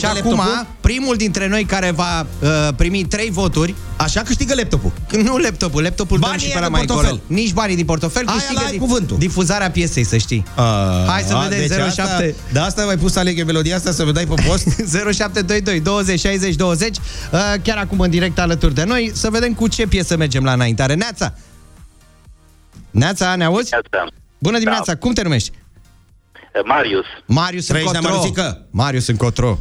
Se 0.00 0.06
întâmplă? 0.06 0.30
Și 0.30 0.36
Câștigă 0.36 0.42
acum, 0.42 0.52
laptopul? 0.52 0.76
primul 0.80 1.16
dintre 1.16 1.48
noi 1.48 1.64
care 1.64 1.90
va 1.90 2.26
uh, 2.42 2.68
primi 2.76 3.04
3 3.04 3.30
voturi... 3.30 3.74
Așa 3.96 4.22
câștigă 4.22 4.54
laptopul. 4.54 4.92
Nu 5.22 5.36
laptopul, 5.36 5.82
laptopul 5.82 6.18
dăm 6.18 6.28
Banii 6.30 6.46
și 6.46 6.52
pe 6.52 6.58
ăia 6.58 6.60
la 6.60 6.66
din 6.66 6.76
mai 6.76 6.84
portofel. 6.86 7.12
încolo. 7.12 7.40
Nici 7.40 7.52
banii 7.52 7.76
din 7.76 7.84
portofel, 7.84 8.22
Aia 8.26 8.36
câștigă 8.36 8.60
la 8.60 8.66
ai 8.66 8.72
di- 8.72 8.78
cuvântul. 8.78 9.18
difuzarea 9.18 9.70
piesei, 9.70 10.04
să 10.04 10.16
știi. 10.16 10.44
Hai 11.06 11.22
să 11.22 11.34
A, 11.34 11.38
vedem, 11.48 11.58
deci 11.66 11.70
07. 11.70 12.00
Asta, 12.00 12.22
de 12.52 12.58
asta 12.58 12.84
mai 12.84 12.96
pus 12.96 13.12
să 13.12 13.18
aleg 13.18 13.38
eu 13.38 13.44
melodia 13.44 13.76
asta 13.76 13.90
să 13.92 14.04
vă 14.04 14.12
dai 14.12 14.26
pe 14.26 14.42
post? 14.46 14.66
0722 15.12 15.80
20 15.80 16.20
60 16.20 16.54
20 16.54 16.96
uh, 16.96 17.54
Chiar 17.62 17.76
acum 17.76 18.00
în 18.00 18.10
direct 18.10 18.38
alături 18.38 18.74
de 18.74 18.84
noi 18.84 19.10
Să 19.14 19.30
vedem 19.30 19.54
cu 19.54 19.68
ce 19.68 19.86
piesă 19.86 20.16
mergem 20.16 20.44
la 20.44 20.52
înaintare 20.52 20.94
Neața 20.94 21.34
Neața, 22.90 23.34
ne 23.36 23.44
auzi? 23.44 23.70
Bună 24.38 24.58
dimineața, 24.58 24.94
cum 24.96 25.12
te 25.12 25.22
numești? 25.22 25.50
Marius. 26.64 27.04
Marius 27.26 27.66
Trăiești 27.66 27.92
la 27.92 27.98
Încotro 27.98 28.16
Marusică? 28.18 28.66
Marius 28.70 29.06
Încotro 29.06 29.58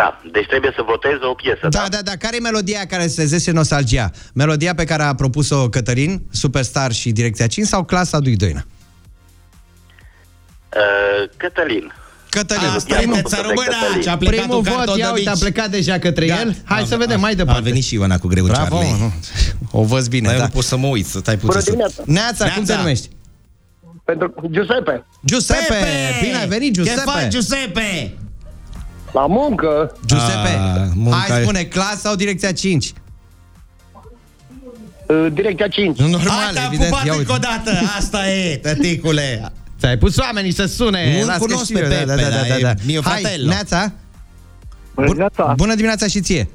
Da, 0.00 0.20
deci 0.32 0.46
trebuie 0.46 0.72
să 0.76 0.82
votez 0.86 1.12
o 1.30 1.34
piesă, 1.34 1.66
Da, 1.70 1.78
da? 1.78 1.88
da, 1.88 2.02
da, 2.02 2.12
care 2.18 2.36
e 2.36 2.40
melodia 2.40 2.86
care 2.86 3.06
se 3.06 3.24
zese 3.24 3.50
nostalgia? 3.50 4.10
Melodia 4.34 4.74
pe 4.74 4.84
care 4.84 5.02
a 5.02 5.14
propus-o 5.14 5.68
Cătălin, 5.68 6.22
Superstar 6.30 6.92
și 6.92 7.10
Direcția 7.12 7.46
5 7.46 7.66
sau 7.66 7.84
Clasa 7.84 8.18
lui 8.18 8.36
Doina? 8.36 8.64
Uh, 10.76 11.30
Cătălin. 11.36 11.92
Cătălin, 12.30 12.68
Asta 12.68 12.96
primul, 12.96 13.16
e 13.16 13.22
țărămâna, 13.22 13.76
ce 14.02 14.10
a 14.10 14.16
plecat 14.16 14.36
primul 14.38 14.56
un 14.56 14.62
vot, 14.62 14.74
carton 14.76 14.98
ia 14.98 15.06
de 15.06 15.12
uite, 15.14 15.28
a 15.28 15.32
mici. 15.32 15.40
plecat 15.40 15.70
deja 15.70 15.98
către 15.98 16.26
el 16.26 16.56
Hai 16.64 16.84
să 16.86 16.96
vedem 16.96 17.20
mai 17.20 17.34
departe 17.34 17.60
A 17.60 17.62
venit 17.62 17.84
și 17.84 17.94
Ivana 17.94 18.18
cu 18.18 18.26
greu 18.26 18.44
Bravo, 18.44 18.76
Charlie. 18.76 18.96
nu. 18.98 19.12
O 19.80 19.82
văz 19.84 20.08
bine, 20.08 20.28
Dar 20.28 20.36
da 20.36 20.42
nu 20.42 20.48
pot 20.48 20.64
să 20.64 20.76
mă 20.76 20.86
uit, 20.86 21.06
să 21.06 21.20
tai 21.20 21.34
puțin. 21.36 21.48
Bună 21.48 21.60
să- 21.60 21.70
dimineața. 21.70 22.02
Neața, 22.06 22.48
cum 22.54 22.64
te 22.64 22.76
numești? 22.76 23.08
Pentru 24.04 24.34
Giuseppe. 24.50 25.06
Giuseppe, 25.24 25.62
Pepe! 25.68 26.18
bine 26.22 26.36
ai 26.36 26.48
venit, 26.48 26.72
Giuseppe 26.72 27.00
Ce 27.04 27.10
faci, 27.10 27.28
Giuseppe? 27.28 28.14
La 29.16 29.26
muncă. 29.26 29.92
Giuseppe, 30.06 30.48
Ah, 30.58 30.88
munca 30.94 31.16
hai 31.28 31.38
e- 31.40 31.42
spune, 31.42 31.62
clasa 31.62 31.96
sau 31.96 32.14
direcția 32.14 32.52
5? 32.52 32.92
Uh, 35.06 35.26
Direcția 35.32 35.68
5. 35.68 35.98
Normal, 35.98 36.20
Hai, 36.28 36.52
te-am 36.52 36.66
evident, 36.66 36.88
pupat 36.90 37.06
ia 37.06 37.12
încă 37.16 37.32
o 37.32 37.34
uite. 37.34 37.46
dată, 37.64 37.78
asta 37.98 38.28
e, 38.30 38.56
tăticule. 38.56 39.52
Ți-ai 39.78 39.98
pus 39.98 40.16
oamenii 40.18 40.52
să 40.52 40.66
sune 40.66 41.16
Nu-l 41.16 41.26
las 41.26 41.36
că 41.36 41.44
cunosc 41.44 41.64
știu 41.64 41.76
pe 41.78 41.82
eu, 41.82 41.88
Pepe, 42.06 42.22
dar 42.62 42.74
e 42.74 42.74
mio 42.86 43.00
Hai, 43.04 43.20
fratello. 43.20 43.48
Neața 43.48 43.92
Bună 44.94 45.06
dimineața. 45.06 45.52
Bună 45.56 45.74
dimineața 45.74 46.06
și 46.06 46.20
ție 46.20 46.48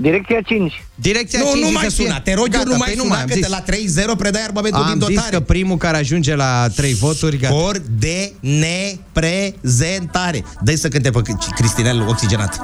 Direcția 0.00 0.40
5. 0.40 0.82
Direcția 0.94 1.38
Nu, 1.38 1.44
5 1.50 1.58
nu 1.60 1.66
să 1.66 1.72
mai 1.72 1.88
fie- 1.88 2.04
suna, 2.04 2.20
te 2.20 2.34
rog 2.34 2.44
eu, 2.44 2.50
Gata, 2.50 2.64
nu 2.70 2.76
mai 2.76 2.88
păi 2.88 2.96
suna, 3.02 3.20
am 3.20 3.26
că 3.26 3.32
zis. 3.34 3.42
de 3.42 3.48
la 3.48 3.60
3-0 3.60 4.14
predai 4.16 4.42
armamentul 4.44 4.82
din 4.82 4.90
Am 4.92 4.98
zis 4.98 5.08
dotare. 5.08 5.36
că 5.36 5.40
primul 5.42 5.76
care 5.76 5.96
ajunge 5.96 6.34
la 6.34 6.66
3 6.76 6.94
voturi 6.94 7.36
gata. 7.38 7.54
Scor 7.54 7.82
de 7.98 8.32
neprezentare. 8.40 10.44
Dă-i 10.62 10.76
să 10.76 10.88
cânte 10.88 11.10
pe 11.10 11.20
Cristinel 11.54 12.04
oxigenat. 12.08 12.60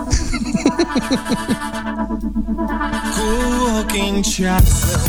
Cu 3.15 3.23
ochii 3.81 4.13
în 4.15 4.23
ceață 4.23 5.01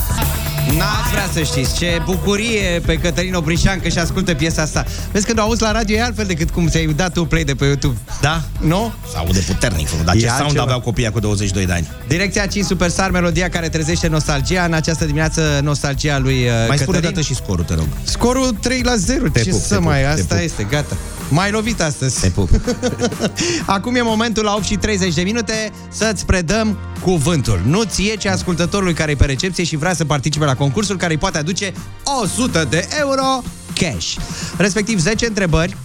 N-ați 0.76 1.10
vrea 1.12 1.28
să 1.34 1.42
știți 1.42 1.78
ce 1.78 2.02
bucurie 2.06 2.82
pe 2.86 2.96
Cătălin 2.96 3.34
Obrișan 3.34 3.80
că 3.80 3.90
și 3.90 3.98
ascultă 4.00 4.34
piesa 4.34 4.62
asta. 4.62 4.86
Vezi 5.12 5.26
când 5.26 5.40
o 5.40 5.42
auzi 5.42 5.62
la 5.62 5.72
radio 5.72 5.96
e 5.96 6.02
altfel 6.04 6.26
decât 6.26 6.50
cum 6.50 6.68
ți-ai 6.68 6.86
dat 6.86 7.14
tu 7.14 7.26
play 7.26 7.44
de 7.44 7.56
pe 7.56 7.66
YouTube. 7.66 7.98
Da? 8.22 8.42
Nu? 8.60 8.94
S-aude 9.14 9.40
puternic, 9.48 9.88
dar 10.06 10.16
E 10.16 10.20
ce 10.20 10.26
sound 10.28 10.42
altceva. 10.42 10.64
aveau 10.64 10.80
copiii 10.80 11.10
cu 11.12 11.20
22 11.20 11.66
de 11.66 11.72
ani. 11.74 11.88
Direcția 12.08 12.46
5 12.46 12.66
Superstar, 12.66 13.12
melodia 13.12 13.50
care 13.50 13.70
trezește 13.70 14.08
nostalgia. 14.08 14.64
În 14.64 14.74
această 14.74 15.06
dimineață, 15.06 15.60
nostalgia 15.64 16.18
lui 16.18 16.34
uh, 16.44 16.50
Mai 16.68 16.78
spune 16.78 16.98
o 16.98 17.00
Cătălin. 17.00 17.02
dată 17.02 17.22
și 17.22 17.36
scorul, 17.36 17.64
te 17.66 17.74
rog. 17.74 17.88
Scorul 18.04 18.58
3 18.62 18.82
la 18.84 18.96
0. 18.96 19.30
Te 19.30 19.42
Ce 19.42 19.50
pup, 19.50 19.60
să 19.62 19.68
te 19.68 19.76
pup, 19.76 19.84
mai, 19.84 20.00
te 20.02 20.06
asta 20.08 20.36
pup. 20.36 20.44
este, 20.44 20.64
gata. 20.70 20.96
Mai 21.30 21.52
lovit 21.52 21.82
astăzi. 21.82 22.20
Te 22.20 22.30
pup. 22.30 22.50
Acum 23.66 23.96
e 23.96 24.02
momentul 24.02 24.44
la 24.44 24.54
8 24.54 24.64
și 24.64 24.76
30 24.76 25.14
de 25.14 25.22
minute 25.22 25.72
să-ți 25.90 26.26
predăm 26.26 26.78
cuvântul. 27.02 27.62
Nu 27.66 27.84
ție, 27.84 28.16
ci 28.16 28.26
ascultătorului 28.26 28.94
care 28.94 29.12
e 29.12 29.16
pe 29.16 29.26
recepție 29.26 29.64
și 29.64 29.76
vrea 29.76 29.94
să 29.94 30.06
participe 30.06 30.46
la 30.46 30.56
concursul 30.56 30.98
care 30.98 31.14
îi 31.14 31.20
poate 31.20 31.38
aduce 31.38 31.74
100 32.22 32.68
de 32.70 32.88
euro 33.00 33.44
cash. 33.74 34.16
Respectiv 34.58 35.00
10 35.00 35.26
întrebări 35.26 35.78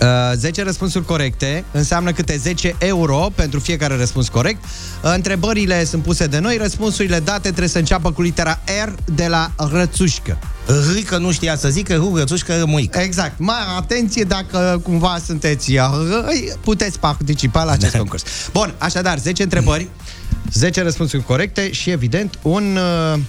Uh, 0.00 0.32
10 0.36 0.62
răspunsuri 0.62 1.04
corecte 1.04 1.64
înseamnă 1.72 2.12
câte 2.12 2.36
10 2.36 2.76
euro 2.78 3.28
pentru 3.34 3.60
fiecare 3.60 3.96
răspuns 3.96 4.28
corect. 4.28 4.64
Uh, 4.64 5.12
întrebările 5.14 5.84
sunt 5.84 6.02
puse 6.02 6.26
de 6.26 6.38
noi, 6.38 6.56
răspunsurile 6.56 7.20
date 7.20 7.48
trebuie 7.48 7.68
să 7.68 7.78
înceapă 7.78 8.12
cu 8.12 8.22
litera 8.22 8.60
R 8.84 9.12
de 9.14 9.26
la 9.26 9.50
rățușcă. 9.56 10.38
Râi 10.66 11.02
că 11.02 11.18
nu 11.18 11.32
știa 11.32 11.56
să 11.56 11.68
zică, 11.68 11.96
hu, 11.96 12.16
rățușcă, 12.16 12.64
muică. 12.66 12.98
Exact. 12.98 13.38
Mai 13.38 13.56
atenție 13.76 14.24
dacă 14.24 14.80
cumva 14.82 15.18
sunteți 15.24 15.76
răi, 16.24 16.52
puteți 16.60 16.98
participa 16.98 17.64
la 17.64 17.72
acest 17.72 17.96
concurs. 18.02 18.22
Bun, 18.52 18.74
așadar, 18.78 19.18
10 19.18 19.42
întrebări, 19.42 19.88
10 20.52 20.82
răspunsuri 20.82 21.22
corecte 21.22 21.72
și, 21.72 21.90
evident, 21.90 22.38
un 22.42 22.78
uh, 23.12 23.20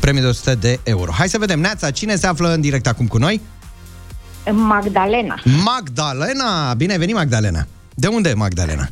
premiu 0.00 0.20
de 0.22 0.26
100 0.26 0.54
de 0.54 0.80
euro. 0.82 1.12
Hai 1.12 1.28
să 1.28 1.38
vedem, 1.38 1.60
Neața, 1.60 1.90
cine 1.90 2.16
se 2.16 2.26
află 2.26 2.52
în 2.52 2.60
direct 2.60 2.86
acum 2.86 3.06
cu 3.06 3.18
noi? 3.18 3.40
Magdalena. 4.52 5.34
Magdalena! 5.64 6.74
Bine 6.74 6.92
ai 6.92 6.98
venit, 6.98 7.14
Magdalena! 7.14 7.66
De 7.94 8.06
unde 8.06 8.28
e 8.28 8.34
Magdalena? 8.34 8.88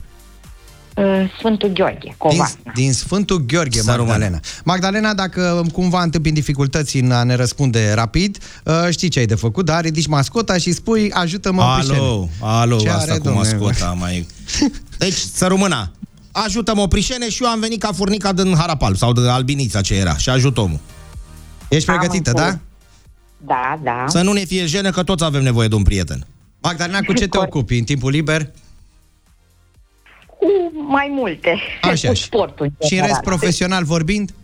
Uh, 0.97 1.05
Sfântul 1.39 1.69
Gheorghe, 1.69 1.99
Din, 2.03 2.15
Covasna. 2.19 2.73
din 2.75 2.93
Sfântul 2.93 3.45
Gheorghe, 3.47 3.81
Să 3.81 3.91
Magdalena. 3.97 4.41
Magdalena, 4.65 5.15
dacă 5.15 5.67
cumva 5.73 6.03
întâmpini 6.03 6.35
dificultăți 6.35 6.97
în 6.97 7.11
a 7.11 7.23
ne 7.23 7.35
răspunde 7.35 7.93
rapid, 7.95 8.39
uh, 8.65 8.75
știi 8.91 9.09
ce 9.09 9.19
ai 9.19 9.27
de 9.27 9.35
făcut, 9.35 9.65
dar 9.65 9.83
ridici 9.83 10.07
mascota 10.07 10.57
și 10.59 10.73
spui 10.73 11.11
ajută-mă 11.13 11.63
Oprișene. 11.63 11.99
Alo, 11.99 12.29
alo, 12.41 12.77
Ce 12.77 12.89
asta 12.89 13.11
are, 13.11 13.19
cu 13.21 13.25
domnule? 13.25 13.49
mascota 13.59 13.93
mai... 13.99 14.27
Deci, 14.99 15.17
să 15.35 15.47
rămână. 15.47 15.93
Ajută-mă 16.33 16.81
oprișene 16.81 17.29
și 17.31 17.43
eu 17.43 17.49
am 17.49 17.61
venit 17.61 17.81
ca 17.81 17.93
furnica 17.93 18.33
din 18.33 18.55
Harapal 18.57 18.95
sau 18.95 19.13
de 19.13 19.29
Albinița 19.29 19.81
ce 19.81 19.95
era 19.95 20.17
și 20.17 20.29
ajut 20.29 20.59
omul. 20.59 20.79
Ești 21.69 21.87
pregătită, 21.91 22.31
Am 22.31 22.37
da? 22.37 22.59
Înțeles. 23.47 23.79
Da, 23.83 23.93
da. 24.03 24.05
Să 24.09 24.23
nu 24.23 24.33
ne 24.33 24.45
fie 24.45 24.67
jenă 24.67 24.91
că 24.91 25.03
toți 25.03 25.25
avem 25.25 25.43
nevoie 25.43 25.69
de 25.69 25.75
un 25.75 25.83
prieten. 25.83 26.27
Magdalena, 26.63 26.99
cu 27.01 27.13
ce 27.13 27.29
te 27.29 27.39
ocupi 27.39 27.79
în 27.79 27.85
timpul 27.85 28.11
liber? 28.11 28.51
Cu 30.27 30.47
mai 30.89 31.09
multe. 31.11 31.59
Așa, 31.83 32.09
cu 32.09 32.15
și- 32.15 32.23
sportul. 32.23 32.65
în 32.79 32.87
Și 32.87 32.95
în 32.95 33.01
rest, 33.01 33.13
general. 33.13 33.23
profesional 33.25 33.85
vorbind? 33.85 34.35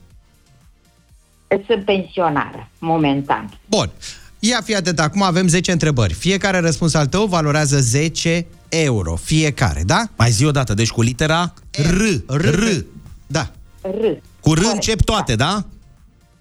Sunt 1.66 1.84
pensionară, 1.84 2.68
momentan. 2.78 3.58
Bun. 3.66 3.90
Ia 4.38 4.60
fi 4.64 4.74
atent, 4.74 5.00
acum 5.00 5.22
avem 5.22 5.46
10 5.48 5.72
întrebări. 5.72 6.12
Fiecare 6.14 6.58
răspuns 6.58 6.94
al 6.94 7.06
tău 7.06 7.26
valorează 7.26 7.78
10 7.80 8.46
euro. 8.68 9.16
Fiecare, 9.16 9.82
da? 9.86 10.02
Mai 10.16 10.30
zi 10.30 10.44
o 10.44 10.50
dată, 10.50 10.74
deci 10.74 10.90
cu 10.90 11.02
litera 11.02 11.54
R. 11.70 12.02
R. 12.26 12.44
R. 12.54 12.84
Da. 13.26 13.50
R. 13.82 14.04
Cu 14.40 14.54
R 14.54 14.58
încep 14.72 15.00
toate, 15.02 15.34
da? 15.36 15.44
Da, 15.44 15.64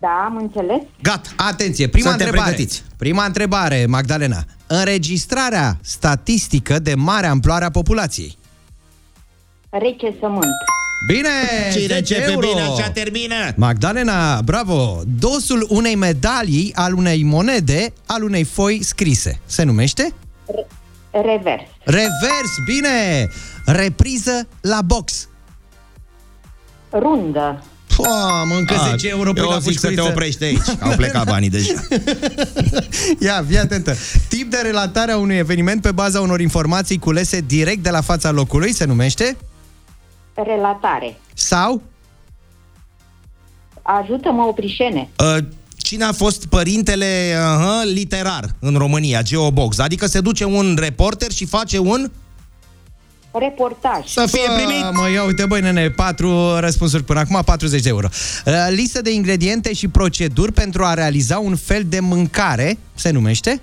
am 0.07 0.35
înțeles. 0.35 0.81
Gata. 1.01 1.29
Atenție, 1.35 1.87
prima 1.87 2.09
Suntem 2.09 2.25
întrebare. 2.25 2.53
pregătiți. 2.53 2.83
Prima 2.97 3.25
întrebare, 3.25 3.85
Magdalena. 3.85 4.43
Înregistrarea 4.67 5.77
statistică 5.81 6.79
de 6.79 6.95
mare 6.95 7.27
amploare 7.27 7.65
a 7.65 7.69
populației. 7.71 8.37
Rece 9.69 10.15
sământ. 10.19 10.45
Bine! 11.07 11.29
Cine 11.71 11.85
10 11.85 11.95
începe 11.97 12.31
euro. 12.31 12.47
bine, 12.47 12.61
așa 12.61 12.89
termină. 12.89 13.35
Magdalena, 13.55 14.41
bravo! 14.41 15.01
Dosul 15.19 15.65
unei 15.69 15.95
medalii, 15.95 16.71
al 16.75 16.93
unei 16.93 17.23
monede, 17.23 17.93
al 18.05 18.23
unei 18.23 18.43
foi 18.43 18.83
scrise. 18.83 19.39
Se 19.45 19.63
numește? 19.63 20.13
Revers. 21.11 21.63
Revers, 21.83 22.53
bine! 22.65 23.27
Repriză 23.65 24.47
la 24.61 24.81
box. 24.81 25.27
Rundă. 26.91 27.63
Pua, 28.01 28.43
mă, 28.43 28.55
încă 28.55 28.73
A, 28.73 28.87
10 28.89 29.09
euro 29.09 29.31
pui 29.33 29.41
eu 29.41 29.49
la 29.49 29.59
zic 29.59 29.79
să 29.79 29.87
te 29.87 29.93
pușculiță. 29.93 30.11
oprești 30.11 30.43
aici, 30.43 30.77
că 30.79 30.83
au 30.85 30.95
plecat 30.95 31.25
banii 31.25 31.49
deja. 31.49 31.73
Ia, 33.25 33.45
fii 33.47 33.57
atentă. 33.57 33.95
Tip 34.29 34.51
de 34.51 34.57
relatare 34.63 35.11
a 35.11 35.17
unui 35.17 35.35
eveniment 35.35 35.81
pe 35.81 35.91
baza 35.91 36.21
unor 36.21 36.39
informații 36.41 36.99
culese 36.99 37.41
direct 37.47 37.83
de 37.83 37.89
la 37.89 38.01
fața 38.01 38.31
locului 38.31 38.73
se 38.73 38.85
numește? 38.85 39.37
Relatare. 40.33 41.17
Sau? 41.33 41.81
Ajută-mă, 43.81 44.41
oprișene. 44.43 45.09
Uh, 45.17 45.37
Cine 45.77 46.03
a 46.03 46.11
fost 46.11 46.45
părintele 46.45 47.35
uh, 47.37 47.91
literar 47.93 48.45
în 48.59 48.75
România, 48.75 49.21
Geobox? 49.21 49.79
Adică 49.79 50.05
se 50.05 50.21
duce 50.21 50.45
un 50.45 50.77
reporter 50.79 51.31
și 51.31 51.45
face 51.45 51.77
un... 51.77 52.11
Reportaj. 53.31 54.05
Să 54.05 54.25
fie 54.31 54.41
primit! 54.55 54.81
Bă, 54.83 54.91
mă, 55.01 55.09
ia 55.09 55.23
uite, 55.23 55.45
băi, 55.45 55.61
nene, 55.61 55.89
patru 55.89 56.59
răspunsuri 56.59 57.03
până 57.03 57.19
acum, 57.19 57.41
40 57.45 57.81
de 57.81 57.89
euro. 57.89 58.07
Uh, 58.45 58.53
Listă 58.69 59.01
de 59.01 59.11
ingrediente 59.13 59.73
și 59.73 59.87
proceduri 59.87 60.51
pentru 60.51 60.83
a 60.85 60.93
realiza 60.93 61.37
un 61.39 61.55
fel 61.55 61.83
de 61.85 61.99
mâncare 61.99 62.77
se 62.93 63.09
numește? 63.09 63.61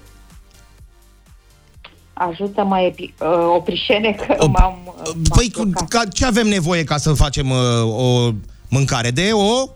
Ajută-mă, 2.13 2.91
epi- 2.93 3.15
uh, 3.21 3.29
oprișene, 3.57 4.13
că 4.27 4.47
m-am... 4.47 4.95
uh, 5.05 5.13
Păi, 5.37 5.51
cu- 5.51 5.71
ca, 5.89 6.03
ce 6.13 6.25
avem 6.27 6.47
nevoie 6.47 6.85
ca 6.85 6.97
să 6.97 7.13
facem 7.13 7.51
uh, 7.51 7.57
o 7.85 8.31
mâncare? 8.69 9.11
De 9.11 9.31
o... 9.33 9.69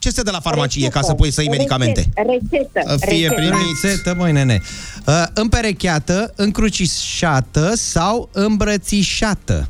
Ce 0.00 0.08
este 0.08 0.22
de 0.22 0.30
la 0.30 0.40
farmacie 0.40 0.88
ca 0.88 1.00
să 1.02 1.14
pui 1.14 1.30
să 1.30 1.40
iei 1.40 1.50
medicamente? 1.50 2.08
Rețetă. 2.14 2.80
Să 2.98 3.06
fie 3.06 3.28
rețetă. 3.28 3.34
primit. 3.34 3.80
Rețetă, 3.82 4.14
măi, 4.18 4.32
nene. 4.32 4.62
Uh, 5.06 5.24
împerecheată, 5.34 6.32
încrucișată 6.36 7.72
sau 7.74 8.28
îmbrățișată? 8.32 9.68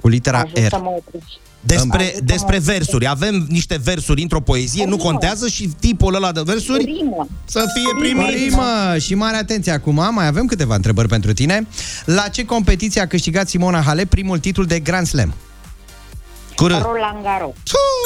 Cu 0.00 0.08
litera 0.08 0.40
R. 0.42 0.58
Ajută-mă, 0.58 0.90
opriși. 0.96 1.24
Despre, 1.60 2.02
Ajută-mă. 2.02 2.24
despre 2.24 2.58
versuri. 2.58 3.06
Avem 3.06 3.46
niște 3.48 3.78
versuri 3.82 4.22
într-o 4.22 4.40
poezie, 4.40 4.84
nu 4.84 4.96
contează 4.96 5.48
și 5.48 5.68
tipul 5.80 6.14
ăla 6.14 6.32
de 6.32 6.40
versuri 6.44 6.84
Rimă. 6.84 7.28
să 7.44 7.64
fie 7.74 7.94
primit. 7.98 8.34
Primă 8.34 8.96
și 8.98 9.14
mare 9.14 9.36
atenție 9.36 9.72
acum, 9.72 10.08
mai 10.12 10.26
avem 10.26 10.46
câteva 10.46 10.74
întrebări 10.74 11.08
pentru 11.08 11.32
tine. 11.32 11.66
La 12.04 12.28
ce 12.28 12.44
competiție 12.44 13.00
a 13.00 13.06
câștigat 13.06 13.48
Simona 13.48 13.80
Halep 13.80 14.08
primul 14.08 14.38
titlu 14.38 14.64
de 14.64 14.78
Grand 14.78 15.06
Slam? 15.06 15.34
Cură. 16.60 16.82
Roland 16.92 17.22
Garros. 17.22 17.54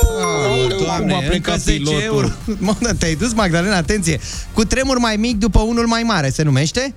Oh, 0.01 0.85
doamne, 0.85 1.13
cum 1.13 1.23
a 1.25 1.29
plecat 1.29 1.35
încă 1.35 1.57
10 1.57 1.77
pilotul. 1.79 2.03
euro. 2.03 2.29
Mă, 2.59 2.75
da, 2.81 2.91
te-ai 2.99 3.15
dus, 3.15 3.33
Magdalena, 3.33 3.77
atenție. 3.77 4.21
Cu 4.53 4.65
tremur 4.65 4.99
mai 4.99 5.17
mic 5.17 5.37
după 5.39 5.61
unul 5.61 5.87
mai 5.87 6.03
mare, 6.03 6.31
se 6.31 6.43
numește? 6.43 6.95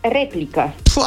Replică. 0.00 0.74
Păi, 0.94 1.02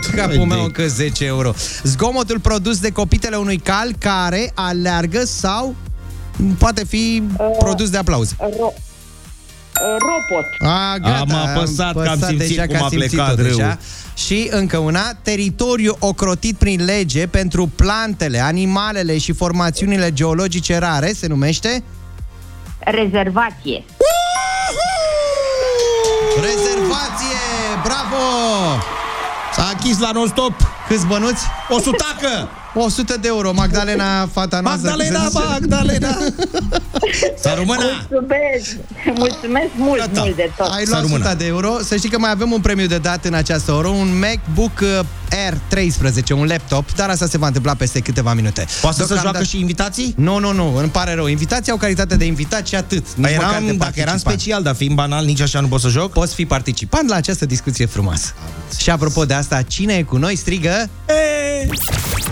de 0.00 0.16
capul 0.16 0.44
meu 0.44 0.62
încă 0.64 0.86
10 0.86 1.24
euro. 1.24 1.52
Zgomotul 1.82 2.40
produs 2.40 2.78
de 2.78 2.90
copitele 2.90 3.36
unui 3.36 3.56
cal 3.58 3.90
care 3.98 4.50
aleargă 4.54 5.24
sau 5.24 5.74
poate 6.58 6.84
fi 6.84 7.22
produs 7.58 7.90
de 7.90 7.96
aplauz. 7.96 8.32
Ro- 8.32 8.85
Ropot. 9.80 10.44
A, 10.58 10.96
gata, 10.98 11.18
Am 11.20 11.34
apăsat 11.34 11.92
că 11.92 12.08
am 12.08 12.18
simțit 12.20 12.38
deja 12.48 12.66
cum 12.66 12.76
că 12.76 12.84
a 12.84 12.88
simțit-o 12.88 13.14
plecat 13.22 13.36
deja. 13.36 13.48
râul. 13.64 13.78
Și 14.14 14.48
încă 14.50 14.76
una, 14.78 15.12
teritoriu 15.22 15.96
ocrotit 15.98 16.56
prin 16.56 16.84
lege 16.84 17.26
pentru 17.26 17.66
plantele, 17.76 18.38
animalele 18.40 19.18
și 19.18 19.32
formațiunile 19.32 20.12
geologice 20.12 20.78
rare 20.78 21.12
se 21.12 21.26
numește 21.26 21.82
Rezervație. 22.78 23.84
rezervație. 26.34 27.38
Bravo! 27.82 28.24
S-a 29.52 29.70
închis 29.72 29.98
la 29.98 30.10
non-stop. 30.12 30.52
Câți 30.88 31.06
bănuți? 31.06 31.44
O 31.68 31.78
sutacă! 31.80 32.48
100 32.80 33.16
de 33.20 33.28
euro, 33.28 33.52
Magdalena, 33.52 34.26
fata 34.32 34.60
noastră. 34.60 34.88
Magdalena, 34.88 35.18
cum 35.18 35.30
se 35.30 35.38
zice? 35.38 35.50
Magdalena! 35.52 36.16
Să 37.42 37.52
rămână! 37.56 37.82
Mulțumesc. 38.10 38.76
Mulțumesc 39.14 39.68
mult, 39.76 40.00
Gata. 40.00 40.20
mult 40.20 40.36
de 40.36 40.50
tot. 40.56 40.70
Ai 40.72 40.84
luat 40.86 41.04
100 41.04 41.34
de 41.38 41.46
euro. 41.46 41.78
Să 41.84 41.96
știi 41.96 42.08
că 42.08 42.18
mai 42.18 42.30
avem 42.30 42.52
un 42.52 42.60
premiu 42.60 42.86
de 42.86 42.98
dat 42.98 43.24
în 43.24 43.34
această 43.34 43.72
oră, 43.72 43.88
un 43.88 44.18
MacBook 44.18 44.80
uh, 44.82 45.00
Air 45.30 45.54
13, 45.68 46.32
un 46.32 46.46
laptop, 46.46 46.92
dar 46.94 47.08
asta 47.08 47.26
se 47.26 47.38
va 47.38 47.46
întâmpla 47.46 47.74
peste 47.74 48.00
câteva 48.00 48.34
minute. 48.34 48.66
Poate 48.80 48.96
să 48.96 49.04
Deocamdată- 49.06 49.36
joacă 49.36 49.44
și 49.48 49.58
invitații? 49.60 50.14
Nu, 50.16 50.38
nu, 50.38 50.52
nu, 50.52 50.76
îmi 50.76 50.88
pare 50.88 51.14
rău. 51.14 51.26
Invitații 51.26 51.72
au 51.72 51.78
calitate 51.78 52.16
de 52.16 52.24
invitat 52.24 52.66
și 52.66 52.74
atât. 52.74 53.04
Nici 53.14 53.26
Păi 53.26 53.34
măcar 53.36 53.50
eram, 53.50 53.66
de 53.66 53.72
dacă 53.72 53.92
eram 53.94 54.04
participant. 54.06 54.40
special, 54.40 54.62
dar 54.62 54.74
fiind 54.74 54.94
banal, 54.94 55.24
nici 55.24 55.40
așa 55.40 55.60
nu 55.60 55.68
pot 55.68 55.80
să 55.80 55.88
joc? 55.88 56.12
Poți 56.12 56.34
fi 56.34 56.46
participant 56.46 57.08
la 57.08 57.14
această 57.16 57.46
discuție 57.46 57.86
frumoasă. 57.86 58.32
Și 58.78 58.90
apropo 58.90 59.24
de 59.24 59.34
asta, 59.34 59.62
cine 59.62 59.94
e 59.94 60.02
cu 60.02 60.16
noi 60.16 60.36
strigă? 60.36 60.88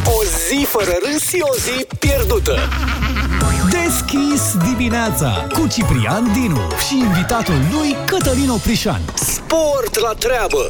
O 0.05 0.23
zi 0.49 0.65
fără 0.65 0.93
râs 1.05 1.29
și 1.29 1.39
o 1.41 1.55
zi 1.55 1.87
pierdută. 1.99 2.59
Deschis 3.71 4.57
dimineața 4.69 5.47
cu 5.53 5.67
Ciprian 5.67 6.33
Dinu 6.33 6.61
și 6.89 6.99
invitatul 6.99 7.61
lui 7.73 7.97
Cătălin 8.07 8.51
Oprișan. 8.51 9.01
Sport 9.15 9.99
la 9.99 10.13
treabă. 10.19 10.69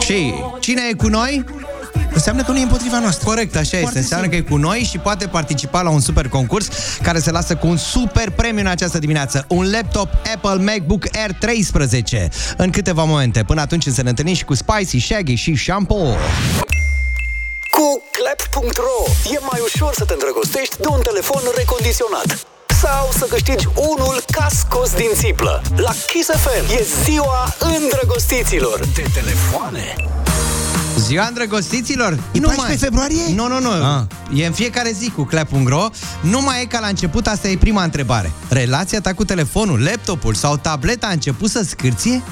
Și 0.00 0.34
cine 0.60 0.82
e 0.90 0.94
cu 0.94 1.06
noi? 1.06 1.44
Înseamnă 2.14 2.42
că 2.42 2.52
nu 2.52 2.58
e 2.58 2.62
împotriva 2.62 2.98
noastră. 2.98 3.24
Corect, 3.26 3.56
așa 3.56 3.78
este. 3.78 3.98
Înseamnă 3.98 4.28
că 4.28 4.36
e 4.36 4.40
cu 4.40 4.56
noi 4.56 4.88
și 4.90 4.98
poate 4.98 5.26
participa 5.26 5.82
la 5.82 5.90
un 5.90 6.00
super 6.00 6.28
concurs 6.28 6.68
care 7.02 7.18
se 7.18 7.30
lasă 7.30 7.56
cu 7.56 7.66
un 7.66 7.76
super 7.76 8.30
premiu 8.30 8.60
în 8.60 8.66
această 8.66 8.98
dimineață. 8.98 9.44
Un 9.48 9.70
laptop 9.70 10.08
Apple 10.34 10.64
MacBook 10.72 11.04
Air 11.16 11.32
13 11.32 12.28
în 12.56 12.70
câteva 12.70 13.04
momente. 13.04 13.42
Până 13.42 13.60
atunci 13.60 13.86
să 13.86 14.02
ne 14.02 14.08
întâlnim 14.08 14.34
și 14.34 14.44
cu 14.44 14.54
Spicy, 14.54 14.98
Shaggy 14.98 15.34
și 15.34 15.54
Shampoo. 15.54 16.16
Cu 17.70 18.02
clap.ro 18.10 19.12
e 19.34 19.38
mai 19.50 19.60
ușor 19.64 19.94
să 19.94 20.04
te 20.04 20.12
îndrăgostești 20.12 20.76
de 20.80 20.88
un 20.90 21.00
telefon 21.00 21.42
recondiționat. 21.56 22.46
Sau 22.82 23.08
să 23.18 23.26
câștigi 23.28 23.68
unul 23.76 24.22
ca 24.30 24.46
scos 24.50 24.94
din 24.94 25.10
țiplă. 25.14 25.62
La 25.76 25.92
Kiss 26.06 26.28
FM 26.44 26.72
e 26.78 26.86
ziua 27.04 27.54
îndrăgostiților 27.58 28.80
de 28.94 29.04
telefoane. 29.14 29.94
Ziua 31.04 31.26
îndrăgostiților 31.26 32.18
E 32.32 32.40
14 32.40 32.76
februarie? 32.84 33.22
Nu, 33.34 33.48
nu, 33.48 33.60
nu 33.60 33.70
Ah. 33.70 34.02
E 34.40 34.46
în 34.46 34.52
fiecare 34.52 34.90
zi 34.98 35.10
cu 35.10 35.22
clap.ro 35.24 35.88
Nu 36.20 36.40
mai 36.40 36.62
e 36.62 36.64
ca 36.64 36.80
la 36.80 36.86
început, 36.86 37.26
asta 37.26 37.48
e 37.48 37.56
prima 37.56 37.82
întrebare 37.82 38.32
Relația 38.48 39.00
ta 39.00 39.12
cu 39.12 39.24
telefonul, 39.24 39.82
laptopul 39.82 40.34
sau 40.34 40.56
tableta 40.56 41.06
a 41.06 41.10
început 41.12 41.50
să 41.50 41.64
scârție? 41.68 42.22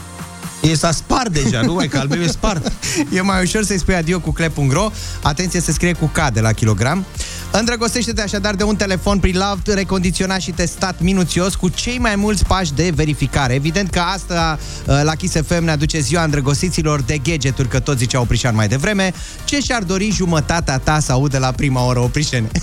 E 0.63 0.75
s-a 0.75 0.93
spart 0.93 1.33
deja, 1.33 1.61
nu 1.61 1.73
mai 1.73 1.89
că 1.89 1.99
al 1.99 2.09
meu 2.09 2.21
e 2.21 2.27
spart. 2.27 2.73
E 3.17 3.21
mai 3.21 3.43
ușor 3.43 3.65
să-i 3.65 3.79
spui 3.79 3.95
adio 3.95 4.21
cu 4.21 4.31
clap.ro 4.31 4.91
Atenție, 5.23 5.61
se 5.61 5.73
scrie 5.73 5.93
cu 5.93 6.11
K 6.13 6.33
de 6.33 6.41
la 6.41 6.53
kilogram 6.53 7.05
Îndrăgostește-te 7.53 8.23
așadar 8.23 8.55
de 8.55 8.63
un 8.63 8.77
telefon 8.77 9.19
pre-loved, 9.19 9.75
recondiționat 9.75 10.41
și 10.41 10.51
testat 10.51 11.01
minuțios 11.01 11.55
cu 11.55 11.69
cei 11.69 11.99
mai 11.99 12.17
mulți 12.17 12.45
pași 12.45 12.73
de 12.75 12.93
verificare. 12.95 13.55
Evident 13.55 13.91
că 13.91 13.99
asta 13.99 14.59
uh, 14.87 15.01
la 15.03 15.15
Kiss 15.15 15.35
FM 15.47 15.65
ne 15.65 15.71
aduce 15.71 16.01
ziua 16.01 16.25
îndrăgostiților 16.25 17.03
de 17.03 17.19
gadgeturi, 17.19 17.69
că 17.69 17.81
toți 17.81 17.99
ziceau 17.99 18.23
Oprișan 18.23 18.55
mai 18.55 18.69
devreme. 18.69 19.13
Ce 19.45 19.61
și-ar 19.61 19.83
dori 19.83 20.11
jumătatea 20.11 20.79
ta 20.79 21.01
să 21.01 21.13
audă 21.13 21.39
la 21.39 21.51
prima 21.51 21.87
oră, 21.87 21.99
Oprișene? 21.99 22.49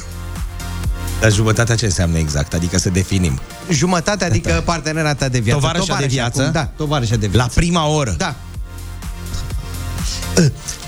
Dar 1.20 1.32
jumătatea 1.32 1.76
ce 1.76 1.86
înseamnă 1.86 2.17
exact? 2.17 2.53
Adică 2.53 2.78
să 2.78 2.89
definim. 2.89 3.39
Jumătate, 3.70 4.26
adică 4.26 4.61
partenera 4.65 5.13
ta 5.13 5.30
de 5.30 5.39
viață. 5.39 5.59
Tovarășa 5.59 5.97
de 5.99 6.05
viață? 6.05 6.41
acum, 6.41 6.51
Da, 6.53 6.65
tovarășa 6.65 7.15
de 7.15 7.28
viață. 7.28 7.38
La 7.38 7.61
prima 7.61 7.88
oră. 7.88 8.15
Da. 8.17 8.36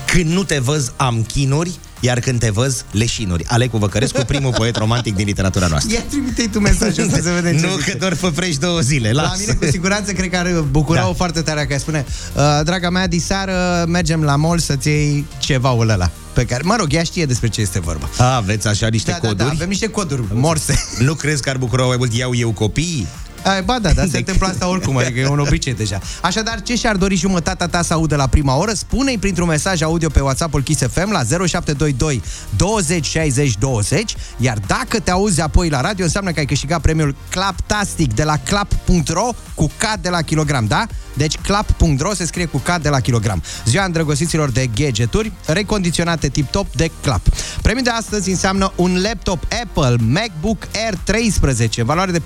Când 0.06 0.30
nu 0.30 0.44
te 0.44 0.58
văz, 0.58 0.92
am 0.96 1.22
chinuri, 1.22 1.70
iar 2.04 2.20
când 2.20 2.38
te 2.38 2.50
văz, 2.50 2.84
leșinuri. 2.90 3.44
Alecu 3.46 3.76
Văcărescu, 3.76 4.20
primul 4.26 4.52
poet 4.52 4.76
romantic 4.76 5.14
din 5.14 5.26
literatura 5.26 5.66
noastră. 5.66 5.92
Ia 5.94 6.02
trimite 6.10 6.48
tu 6.52 6.60
mesajul 6.60 7.04
ăsta 7.04 7.18
să 7.22 7.30
vedem 7.42 7.58
ce 7.60 7.66
Nu, 7.66 7.76
zice. 7.78 7.90
că 7.90 7.96
doar 7.98 8.14
făfrești 8.14 8.60
două 8.60 8.80
zile. 8.80 9.12
La 9.12 9.22
Las. 9.22 9.38
mine 9.40 9.52
cu 9.52 9.64
siguranță 9.64 10.12
cred 10.12 10.30
că 10.30 10.36
ar 10.36 10.60
bucura-o 10.70 11.06
Da. 11.08 11.12
foarte 11.14 11.40
tare 11.40 11.66
că 11.66 11.78
spune 11.78 12.04
uh, 12.34 12.42
Draga 12.64 12.90
mea, 12.90 13.06
diseară 13.06 13.84
mergem 13.88 14.22
la 14.22 14.36
mall 14.36 14.58
să-ți 14.58 14.88
iei 14.88 15.26
ceva 15.38 15.76
ăla 15.78 16.10
pe 16.32 16.44
care, 16.44 16.62
mă 16.64 16.76
rog, 16.78 16.92
ea 16.92 17.02
știe 17.02 17.24
despre 17.26 17.48
ce 17.48 17.60
este 17.60 17.80
vorba. 17.80 18.08
A, 18.18 18.36
aveți 18.36 18.66
așa 18.68 18.86
niște 18.88 19.10
Da, 19.10 19.18
da, 19.22 19.28
coduri? 19.28 19.46
da, 19.48 19.52
avem 19.54 19.68
niște 19.68 19.86
coduri 19.88 20.22
morse. 20.34 20.84
Nu 20.98 21.14
crezi 21.14 21.42
că 21.42 21.50
ar 21.50 21.56
bucura 21.56 21.84
mai 21.84 21.96
mult 21.98 22.12
iau 22.12 22.34
eu 22.34 22.50
copiii? 22.50 23.06
Ai, 23.44 23.62
ba 23.62 23.78
da, 23.78 23.92
dar 23.92 24.08
se 24.08 24.16
întâmplă 24.16 24.46
asta 24.46 24.68
oricum, 24.68 24.96
adică 24.96 25.20
e 25.20 25.26
un 25.26 25.38
obicei 25.38 25.74
deja. 25.74 26.00
Așadar, 26.22 26.62
ce 26.62 26.76
și-ar 26.76 26.96
dori 26.96 27.14
jumătatea 27.14 27.66
ta 27.66 27.82
să 27.82 27.92
audă 27.92 28.16
la 28.16 28.26
prima 28.26 28.56
oră? 28.56 28.72
Spune-i 28.72 29.18
printr-un 29.18 29.48
mesaj 29.48 29.82
audio 29.82 30.08
pe 30.08 30.20
WhatsApp-ul 30.20 30.62
Kiss 30.62 30.82
FM 30.82 31.10
la 31.10 31.22
0722 31.46 32.22
20 32.56 33.06
60 33.06 33.56
20, 33.58 34.14
iar 34.36 34.58
dacă 34.66 35.00
te 35.00 35.10
auzi 35.10 35.40
apoi 35.40 35.68
la 35.68 35.80
radio, 35.80 36.04
înseamnă 36.04 36.30
că 36.30 36.38
ai 36.38 36.46
câștigat 36.46 36.80
premiul 36.80 37.14
Claptastic 37.30 38.14
de 38.14 38.24
la 38.24 38.36
clap.ro 38.36 39.28
cu 39.54 39.66
K 39.66 40.00
de 40.00 40.08
la 40.08 40.22
kilogram, 40.22 40.66
da? 40.66 40.86
Deci 41.14 41.36
clap.ro 41.36 42.14
se 42.14 42.26
scrie 42.26 42.44
cu 42.44 42.58
K 42.58 42.78
de 42.82 42.88
la 42.88 43.00
kilogram. 43.00 43.42
Ziua 43.64 43.84
îndrăgostiților 43.84 44.50
de 44.50 44.70
gadgeturi 44.74 45.32
recondiționate 45.46 46.28
tip-top 46.28 46.66
de 46.74 46.90
clap. 47.02 47.20
Premiul 47.62 47.84
de 47.84 47.90
astăzi 47.90 48.30
înseamnă 48.30 48.72
un 48.76 49.02
laptop 49.02 49.46
Apple 49.62 49.96
MacBook 50.08 50.68
Air 50.84 50.94
13, 51.04 51.82
valoare 51.82 52.12
de 52.12 52.22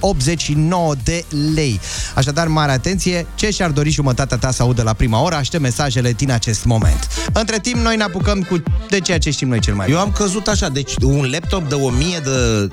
4489 0.00 0.94
de 1.04 1.24
lei. 1.54 1.80
Așadar, 2.14 2.46
mare 2.46 2.72
atenție, 2.72 3.26
ce 3.34 3.50
și-ar 3.50 3.70
dori 3.70 3.90
jumătatea 3.90 4.36
ta 4.36 4.50
să 4.50 4.62
audă 4.62 4.82
la 4.82 4.92
prima 4.92 5.22
oră, 5.22 5.34
aștept 5.34 5.62
mesajele 5.62 6.12
din 6.12 6.30
acest 6.32 6.64
moment. 6.64 7.08
Între 7.32 7.58
timp, 7.58 7.76
noi 7.76 7.96
ne 7.96 8.02
apucăm 8.02 8.42
cu 8.42 8.62
de 8.88 9.00
ceea 9.00 9.18
ce 9.18 9.30
știm 9.30 9.48
noi 9.48 9.60
cel 9.60 9.74
mai 9.74 9.90
Eu 9.90 9.98
am 9.98 10.10
căzut 10.12 10.46
așa, 10.46 10.68
deci 10.68 10.94
un 11.02 11.28
laptop 11.30 11.68
de 11.68 11.74
1000 11.74 12.20
de, 12.24 12.68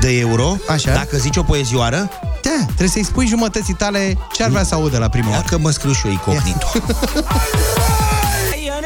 de 0.00 0.18
euro, 0.18 0.56
Așa. 0.68 0.92
dacă 0.92 1.16
zici 1.16 1.36
o 1.36 1.42
poezioară, 1.42 2.10
Da, 2.42 2.64
trebuie 2.64 2.88
să-i 2.88 3.04
spui 3.04 3.26
jumătății 3.26 3.74
tale 3.74 4.16
ce 4.32 4.42
ar 4.42 4.50
vrea 4.50 4.64
să 4.64 4.74
audă 4.74 4.98
la 4.98 5.08
prima 5.08 5.28
oră. 5.28 5.38
dacă 5.40 5.58
mă 5.58 5.70
scriu 5.70 5.92
și 5.92 6.06
eu 6.06 6.10
incognito. 6.12 6.66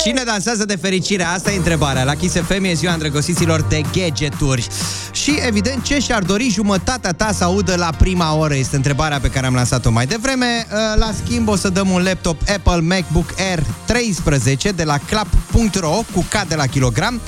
Cine 0.06 0.22
dansează 0.24 0.64
de 0.64 0.76
fericire? 0.76 1.22
Asta 1.22 1.52
e 1.52 1.56
întrebarea. 1.56 2.04
La 2.04 2.14
Kiss 2.14 2.34
FM 2.34 2.64
e 2.64 2.72
ziua 2.72 2.92
îndrăgostiților 2.92 3.62
de 3.62 3.80
gadgeturi. 3.92 4.66
Și, 5.12 5.38
evident, 5.46 5.82
ce 5.82 5.98
și-ar 5.98 6.22
dori 6.22 6.48
jumătatea 6.48 7.12
ta 7.12 7.32
să 7.32 7.44
audă 7.44 7.76
la 7.76 7.90
prima 7.98 8.36
oră? 8.36 8.54
Este 8.54 8.76
întrebarea 8.76 9.20
pe 9.20 9.30
care 9.30 9.46
am 9.46 9.54
lansat-o 9.54 9.90
mai 9.90 10.06
devreme. 10.06 10.66
Uh, 10.72 10.78
La 10.98 11.10
schimb, 11.24 11.48
o 11.48 11.56
să 11.56 11.68
dăm 11.68 11.90
un 11.90 12.02
laptop 12.02 12.40
Apple 12.40 12.80
MacBook 12.80 13.34
Air 13.38 13.62
13 13.86 14.70
de 14.70 14.84
la 14.84 14.98
clap.ro 14.98 16.00
cu 16.14 16.26
K 16.28 16.48
de 16.48 16.54
la 16.54 16.66
kilogram. 16.66 17.20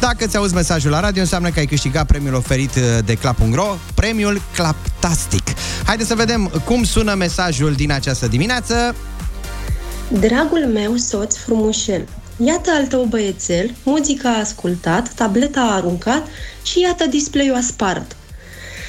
Dacă 0.00 0.26
ți 0.26 0.36
auzi 0.36 0.54
mesajul 0.54 0.90
la 0.90 1.00
radio, 1.00 1.22
înseamnă 1.22 1.48
că 1.48 1.58
ai 1.58 1.66
câștigat 1.66 2.06
premiul 2.06 2.34
oferit 2.34 2.74
uh, 2.74 2.82
de 3.04 3.14
clap.ro, 3.14 3.76
premiul 3.94 4.40
Claptastic. 4.54 5.44
Haideți 5.84 6.08
să 6.08 6.14
vedem 6.14 6.62
cum 6.64 6.84
sună 6.84 7.14
mesajul 7.14 7.72
din 7.72 7.92
această 7.92 8.26
dimineață. 8.26 8.94
Dragul 10.08 10.66
meu 10.72 10.96
soț 10.96 11.36
frumușel, 11.36 12.08
iată 12.44 12.70
al 12.70 12.86
tău 12.86 13.04
băiețel, 13.04 13.74
muzica 13.82 14.28
a 14.30 14.38
ascultat, 14.38 15.12
tableta 15.14 15.60
a 15.60 15.74
aruncat 15.74 16.26
și 16.62 16.80
iată 16.80 17.06
display-ul 17.06 17.56
a 17.56 17.60
spart. 17.60 18.16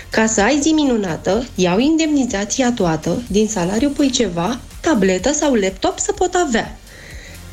Ca 0.10 0.26
să 0.26 0.42
ai 0.42 0.60
zi 0.62 0.70
minunată, 0.70 1.46
iau 1.56 1.80
indemnizația 1.80 2.72
toată, 2.72 3.24
din 3.28 3.48
salariu 3.48 3.90
pui 3.90 4.10
ceva, 4.10 4.60
tabletă 4.82 5.32
sau 5.34 5.54
laptop 5.54 6.00
să 6.00 6.12
pot 6.12 6.34
avea. 6.34 6.78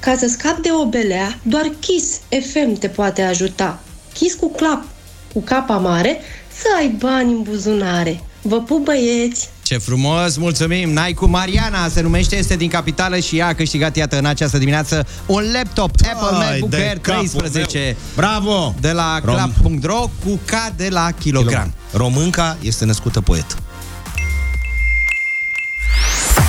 Ca 0.00 0.16
să 0.16 0.28
scapi 0.28 0.60
de 0.60 0.70
o 0.72 0.86
belea, 0.86 1.38
doar 1.42 1.72
Kiss 1.80 2.20
FM 2.28 2.78
te 2.78 2.88
poate 2.88 3.22
ajuta. 3.22 3.80
Kiss 4.12 4.34
cu 4.34 4.50
clap, 4.50 4.84
cu 5.32 5.40
capa 5.40 5.76
mare, 5.76 6.20
să 6.52 6.66
ai 6.76 6.88
bani 6.88 7.32
în 7.32 7.42
buzunare. 7.42 8.20
Vă 8.42 8.60
pup 8.60 8.84
băieți! 8.84 9.51
Ce 9.72 9.78
frumos, 9.78 10.36
mulțumim! 10.36 10.92
N-ai 10.92 11.12
cu 11.12 11.26
Mariana, 11.26 11.88
se 11.88 12.00
numește, 12.00 12.36
este 12.36 12.56
din 12.56 12.68
capitală 12.68 13.18
și 13.18 13.38
ea 13.38 13.46
a 13.46 13.54
câștigat, 13.54 13.96
iată, 13.96 14.18
în 14.18 14.24
această 14.24 14.58
dimineață, 14.58 15.06
un 15.26 15.44
laptop 15.52 15.90
Apple 16.12 16.36
Ai, 16.36 16.50
MacBook 16.50 16.70
de 16.70 16.76
Air 16.76 16.98
capul 16.98 17.28
13. 17.28 17.78
meu. 17.78 17.96
Bravo! 18.14 18.74
De 18.80 18.92
la 18.92 19.20
Rom- 19.20 19.22
clap.ro 19.22 20.10
cu 20.24 20.40
K 20.44 20.52
de 20.76 20.88
la 20.88 21.10
kilogram. 21.18 21.74
Românca 21.92 22.56
este 22.60 22.84
născută 22.84 23.20
poet. 23.20 23.46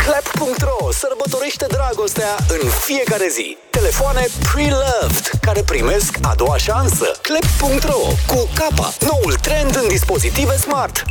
Clap.ro 0.03 0.91
sărbătorește 0.91 1.65
dragostea 1.69 2.35
în 2.47 2.69
fiecare 2.85 3.27
zi. 3.31 3.57
Telefoane 3.69 4.27
pre-loved 4.51 5.29
care 5.41 5.61
primesc 5.61 6.17
a 6.21 6.33
doua 6.37 6.57
șansă. 6.57 7.05
Clap.ro 7.21 7.99
cu 8.27 8.47
capa, 8.53 8.93
noul 8.99 9.33
trend 9.41 9.79
în 9.81 9.87
dispozitive 9.87 10.55
smart. 10.57 11.03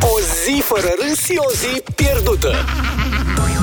O 0.00 0.20
zi 0.44 0.60
fără 0.60 0.88
râs 1.00 1.24
și 1.24 1.34
o 1.36 1.50
zi 1.50 1.82
pierdută. 1.94 2.54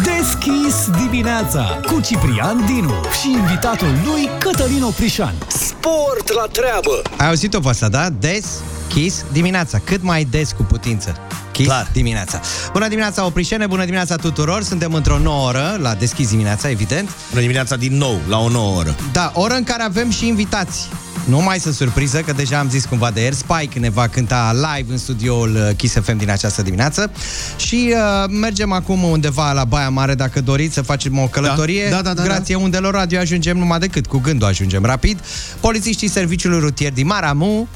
Deschis 0.04 0.90
dimineața 1.02 1.80
cu 1.86 2.00
Ciprian 2.02 2.66
Dinu 2.66 2.94
și 3.22 3.32
invitatul 3.32 3.88
lui 4.06 4.30
Cătălin 4.40 4.84
Oprișan. 4.84 5.34
Sport 5.48 6.32
la 6.34 6.46
treabă. 6.52 7.02
Ai 7.18 7.28
auzit-o 7.28 7.60
pe 7.60 7.70
asta, 7.70 7.90
da? 7.90 8.10
Des, 8.10 8.46
Kiss, 8.88 9.26
dimineața. 9.32 9.80
Cât 9.84 10.04
mai 10.04 10.24
des 10.24 10.52
cu 10.52 10.64
putință. 10.64 11.16
Kiss, 11.58 11.70
Clar. 11.70 11.90
dimineața. 11.94 12.42
Bună 12.74 12.88
dimineața, 12.88 13.26
Oprișene, 13.26 13.68
bună 13.68 13.84
dimineața 13.84 14.16
tuturor. 14.16 14.64
Suntem 14.64 14.94
într-o 14.94 15.18
nouă 15.18 15.48
oră, 15.48 15.78
la 15.82 15.94
Deschis 15.94 16.30
dimineața, 16.30 16.70
evident. 16.70 17.10
Bună 17.30 17.42
dimineața 17.42 17.76
din 17.76 17.98
nou, 17.98 18.20
la 18.30 18.40
o 18.40 18.50
nouă 18.50 18.78
oră. 18.78 18.96
Da, 19.12 19.32
oră 19.36 19.54
în 19.54 19.64
care 19.64 19.84
avem 19.84 20.10
și 20.10 20.28
invitați. 20.28 20.88
Nu 21.26 21.42
mai 21.42 21.60
sunt 21.60 21.74
surpriză, 21.74 22.20
că 22.20 22.34
deja 22.34 22.60
am 22.60 22.70
zis 22.70 22.86
cumva 22.86 23.12
de 23.12 23.22
ieri, 23.22 23.36
Spike 23.36 23.80
ne 23.80 23.90
va 23.90 24.08
cânta 24.08 24.54
live 24.54 24.92
în 24.92 24.98
studioul 24.98 25.56
uh, 25.56 25.76
Kiss 25.76 25.94
FM 25.94 26.18
din 26.18 26.30
această 26.30 26.62
dimineață 26.62 27.12
și 27.58 27.94
uh, 27.94 28.30
mergem 28.30 28.72
acum 28.72 29.04
undeva 29.04 29.52
la 29.52 29.64
Baia 29.64 29.90
Mare, 29.90 30.16
dacă 30.16 30.42
doriți 30.42 30.74
să 30.74 30.82
facem 30.82 31.20
o 31.20 31.28
călătorie. 31.28 31.90
Da, 31.90 31.96
da, 31.96 32.02
da, 32.02 32.14
da, 32.14 32.24
Grație 32.24 32.56
undelor 32.56 32.94
radio 32.94 33.20
ajungem 33.20 33.58
numai 33.58 33.80
decât 33.80 34.08
cu 34.08 34.18
gândul 34.18 34.48
ajungem 34.48 34.86
rapid. 34.86 35.20
Polițiștii 35.60 36.10
Serviciului 36.10 36.60
Rutier 36.60 36.92
din 36.92 37.06
Maramu 37.06 37.68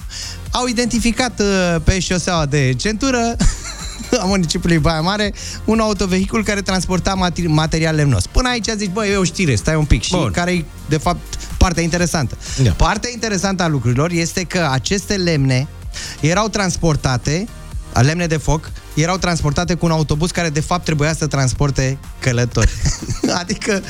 au 0.51 0.67
identificat 0.67 1.39
uh, 1.39 1.82
pe 1.84 1.99
șoseaua 1.99 2.45
de 2.45 2.73
centură 2.77 3.36
a 4.21 4.23
municipiului 4.25 4.77
Baia 4.77 5.01
Mare 5.01 5.33
un 5.65 5.79
autovehicul 5.79 6.43
care 6.43 6.61
transporta 6.61 7.13
mati- 7.29 7.45
material 7.47 7.95
lemnos. 7.95 8.25
Până 8.27 8.49
aici 8.49 8.67
zici, 8.77 8.89
băi, 8.91 9.09
e 9.11 9.15
o 9.15 9.23
știre, 9.23 9.55
stai 9.55 9.75
un 9.75 9.85
pic. 9.85 10.01
Și 10.01 10.11
Bun. 10.11 10.31
care 10.31 10.51
e, 10.51 10.65
de 10.89 10.97
fapt, 10.97 11.19
partea 11.57 11.83
interesantă. 11.83 12.37
Da. 12.63 12.71
Partea 12.71 13.09
interesantă 13.13 13.63
a 13.63 13.67
lucrurilor 13.67 14.11
este 14.11 14.43
că 14.43 14.67
aceste 14.71 15.13
lemne 15.15 15.67
erau 16.19 16.47
transportate 16.47 17.47
a 17.93 18.01
lemne 18.01 18.25
de 18.25 18.37
foc 18.37 18.71
erau 18.93 19.17
transportate 19.17 19.73
cu 19.73 19.85
un 19.85 19.91
autobuz 19.91 20.31
care 20.31 20.49
de 20.49 20.59
fapt 20.59 20.83
trebuia 20.85 21.13
să 21.13 21.27
transporte 21.27 21.97
călători. 22.19 22.71
adică 23.41 23.81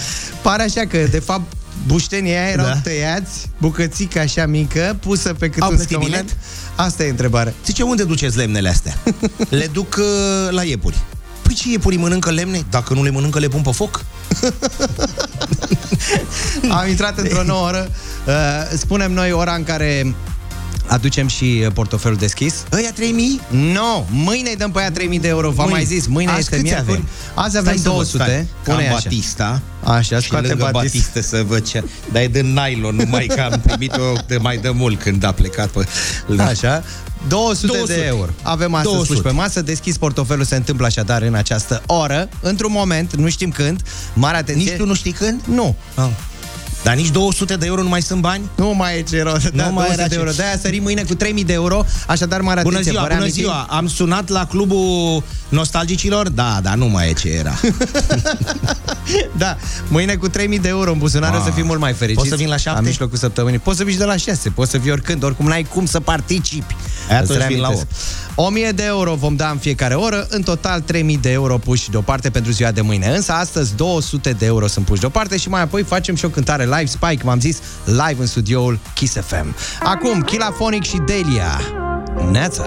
pare 0.41 0.63
așa 0.63 0.81
că 0.87 0.97
de 1.11 1.19
fapt 1.19 1.53
buștenii 1.87 2.31
aia 2.31 2.47
erau 2.49 2.65
Da. 2.65 2.71
da. 2.71 2.79
tăiați, 2.79 3.49
bucățică 3.57 4.19
așa 4.19 4.45
mică, 4.45 4.97
pusă 4.99 5.33
pe 5.33 5.49
cât 5.49 5.61
Au 5.61 5.69
un 5.69 5.75
plătit 5.75 5.91
scăunet. 5.97 6.09
bilet? 6.21 6.37
Asta 6.81 7.03
e 7.03 7.09
întrebarea. 7.09 7.53
Zice, 7.65 7.83
unde 7.83 8.03
duceți 8.03 8.37
lemnele 8.37 8.69
astea? 8.69 8.97
le 9.49 9.67
duc 9.71 9.95
uh, 9.99 10.05
la 10.49 10.63
iepuri. 10.63 10.97
Păi 11.41 11.53
ce 11.53 11.69
iepurii 11.69 11.97
mănâncă 11.97 12.31
lemne? 12.31 12.65
Dacă 12.69 12.93
nu 12.93 13.03
le 13.03 13.09
mănâncă, 13.09 13.39
le 13.39 13.47
pun 13.47 13.61
pe 13.61 13.71
foc? 13.71 14.05
Am 16.79 16.89
intrat 16.89 17.17
într-o 17.17 17.43
nouă 17.43 17.67
oră. 17.67 17.89
Uh, 18.27 18.33
spunem 18.77 19.11
noi 19.11 19.31
ora 19.31 19.53
în 19.53 19.63
care 19.63 20.15
aducem 20.91 21.27
și 21.27 21.63
uh, 21.65 21.71
portofelul 21.73 22.17
deschis. 22.17 22.63
Ăia 22.71 22.91
3000? 22.93 23.41
Nu, 23.49 23.71
no, 23.71 24.05
mâine 24.09 24.49
îi 24.49 24.55
dăm 24.55 24.71
pe 24.71 24.79
aia 24.79 24.91
3000 24.91 25.19
de 25.19 25.27
euro, 25.27 25.49
v-am 25.49 25.55
Mâine. 25.69 25.71
mai 25.71 25.83
zis. 25.97 26.07
Mâine 26.07 26.31
Azi 26.31 26.39
este 26.39 26.51
câți 26.51 26.63
miercuri. 26.63 26.91
avem? 26.91 27.07
Azi 27.33 27.49
Stai 27.49 27.61
avem 27.61 27.75
să 27.75 27.89
văd, 27.89 27.95
200. 27.95 28.23
stai. 28.23 28.47
Pune 28.63 28.83
Cam 28.85 28.95
așa. 28.95 29.03
Batista. 29.03 29.61
Așa, 29.83 30.19
și 30.19 30.27
scoate 30.27 30.47
lângă 30.47 30.69
Batista. 30.71 30.97
Batista 31.13 31.37
să 31.37 31.43
văd 31.47 31.67
ce... 31.67 31.83
Dar 32.11 32.21
e 32.21 32.27
de 32.27 32.41
nylon, 32.41 32.95
numai 32.95 33.25
că 33.25 33.41
am 33.41 33.59
primit-o 33.65 34.13
de 34.27 34.37
mai 34.37 34.57
de 34.57 34.69
mult 34.69 35.01
când 35.01 35.23
a 35.23 35.31
plecat 35.31 35.67
pe... 35.67 35.87
Așa. 36.37 36.83
200, 37.27 37.67
200. 37.67 37.93
de 37.93 38.05
euro. 38.05 38.29
Avem 38.41 38.73
astăzi 38.73 38.93
200. 38.95 39.13
puși 39.13 39.27
pe 39.27 39.41
masă, 39.41 39.61
deschis 39.61 39.97
portofelul, 39.97 40.43
se 40.43 40.55
întâmplă 40.55 40.85
așadar 40.85 41.21
în 41.21 41.33
această 41.33 41.81
oră, 41.85 42.29
într-un 42.41 42.71
moment, 42.71 43.15
nu 43.15 43.29
știm 43.29 43.51
când, 43.51 43.81
mare 44.13 44.37
atenție. 44.37 44.69
Nici 44.69 44.79
tu 44.79 44.85
nu 44.85 44.93
știi 44.93 45.11
când? 45.11 45.41
Nu. 45.45 45.75
Ah. 45.95 46.09
Dar 46.83 46.95
nici 46.95 47.09
200 47.09 47.55
de 47.55 47.65
euro 47.65 47.81
nu 47.81 47.89
mai 47.89 48.01
sunt 48.01 48.21
bani? 48.21 48.43
Nu 48.55 48.73
mai 48.73 48.97
e 48.97 49.01
ce 49.01 49.23
rău. 49.23 49.37
Da, 49.53 49.65
Nu 49.67 49.71
mai 49.73 49.85
200 49.85 49.93
era 49.93 50.03
de 50.07 50.13
ce- 50.13 50.19
euro. 50.19 50.31
De-aia 50.31 50.57
sărim 50.61 50.83
mâine 50.83 51.03
cu 51.03 51.15
3000 51.15 51.43
de 51.43 51.53
euro, 51.53 51.85
așadar 52.07 52.41
mare 52.41 52.61
Bună 52.61 52.73
atenție. 52.77 52.91
ziua, 52.91 53.01
vă 53.03 53.07
bună 53.07 53.19
reamintim? 53.19 53.43
ziua! 53.43 53.67
Am 53.69 53.87
sunat 53.87 54.29
la 54.29 54.45
clubul 54.45 55.23
nostalgicilor? 55.49 56.29
Da, 56.29 56.59
dar 56.63 56.75
nu 56.75 56.87
mai 56.87 57.09
e 57.09 57.13
ce 57.13 57.29
era. 57.29 57.53
Da, 59.37 59.57
mâine 59.87 60.15
cu 60.15 60.27
3000 60.27 60.59
de 60.59 60.67
euro 60.67 60.91
în 60.91 60.97
buzunar 60.97 61.33
o 61.33 61.37
să 61.37 61.43
Ah. 61.47 61.53
fii 61.53 61.63
mult 61.63 61.79
mai 61.79 61.93
fericit. 61.93 62.17
Poți 62.17 62.29
să 62.29 62.35
vin 62.35 62.47
la 62.47 62.57
șapte? 62.57 62.81
La 62.81 62.87
mijlocul 62.87 63.17
săptămânii. 63.17 63.59
Poți 63.59 63.77
să 63.77 63.83
vii 63.83 63.93
și 63.93 63.99
de 63.99 64.05
la 64.05 64.15
6, 64.17 64.49
poți 64.49 64.71
să 64.71 64.77
vii 64.77 64.91
oricând, 64.91 65.23
oricum 65.23 65.45
n-ai 65.47 65.63
cum 65.73 65.85
să 65.85 65.99
participi. 65.99 66.75
Aia 67.09 67.19
Îți 67.21 67.31
atunci 67.31 67.47
vin 67.47 67.59
la 67.59 67.67
reamintesc. 67.67 67.87
1000 68.41 68.71
de 68.71 68.83
euro 68.83 69.13
vom 69.13 69.35
da 69.35 69.49
în 69.49 69.57
fiecare 69.57 69.93
oră, 69.93 70.27
în 70.29 70.41
total 70.41 70.81
3000 70.81 71.17
de 71.17 71.31
euro 71.31 71.57
puși 71.57 71.89
deoparte 71.89 72.29
pentru 72.29 72.51
ziua 72.51 72.71
de 72.71 72.81
mâine. 72.81 73.07
Însă 73.07 73.31
astăzi 73.31 73.75
200 73.75 74.31
de 74.31 74.45
euro 74.45 74.67
sunt 74.67 74.85
puși 74.85 74.99
deoparte 74.99 75.37
și 75.37 75.49
mai 75.49 75.61
apoi 75.61 75.83
facem 75.83 76.15
și 76.15 76.25
o 76.25 76.29
cântare 76.29 76.63
live 76.63 76.85
Spike, 76.85 77.23
m-am 77.23 77.39
zis, 77.39 77.57
live 77.85 78.15
în 78.21 78.25
studioul 78.25 78.79
Kiss 78.95 79.13
FM. 79.13 79.55
Acum, 79.83 80.21
Kilafonic 80.21 80.83
și 80.83 80.97
Delia. 81.05 81.61
Neața. 82.31 82.65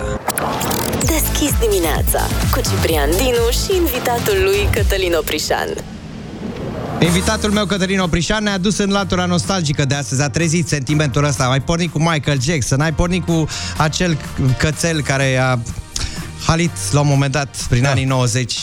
Deschis 0.98 1.52
dimineața 1.60 2.26
cu 2.52 2.60
Ciprian 2.60 3.10
Dinu 3.10 3.50
și 3.50 3.76
invitatul 3.76 4.42
lui 4.42 4.68
Cătălin 4.72 5.12
Oprișan. 5.14 5.93
Invitatul 7.04 7.50
meu, 7.50 7.66
Cătălin 7.66 8.00
Oprișan, 8.00 8.42
ne-a 8.42 8.58
dus 8.58 8.78
în 8.78 8.90
latura 8.90 9.24
nostalgică 9.24 9.84
de 9.84 9.94
astăzi. 9.94 10.22
A 10.22 10.28
trezit 10.28 10.68
sentimentul 10.68 11.24
ăsta. 11.24 11.44
Ai 11.44 11.60
pornit 11.60 11.92
cu 11.92 11.98
Michael 11.98 12.40
Jackson, 12.40 12.80
ai 12.80 12.92
pornit 12.92 13.24
cu 13.24 13.48
acel 13.76 14.18
cățel 14.58 15.02
care 15.02 15.36
a 15.36 15.58
halit 16.46 16.70
la 16.92 17.00
un 17.00 17.06
moment 17.06 17.32
dat, 17.32 17.66
prin 17.68 17.82
da. 17.82 17.90
anii 17.90 18.04
90. 18.04 18.58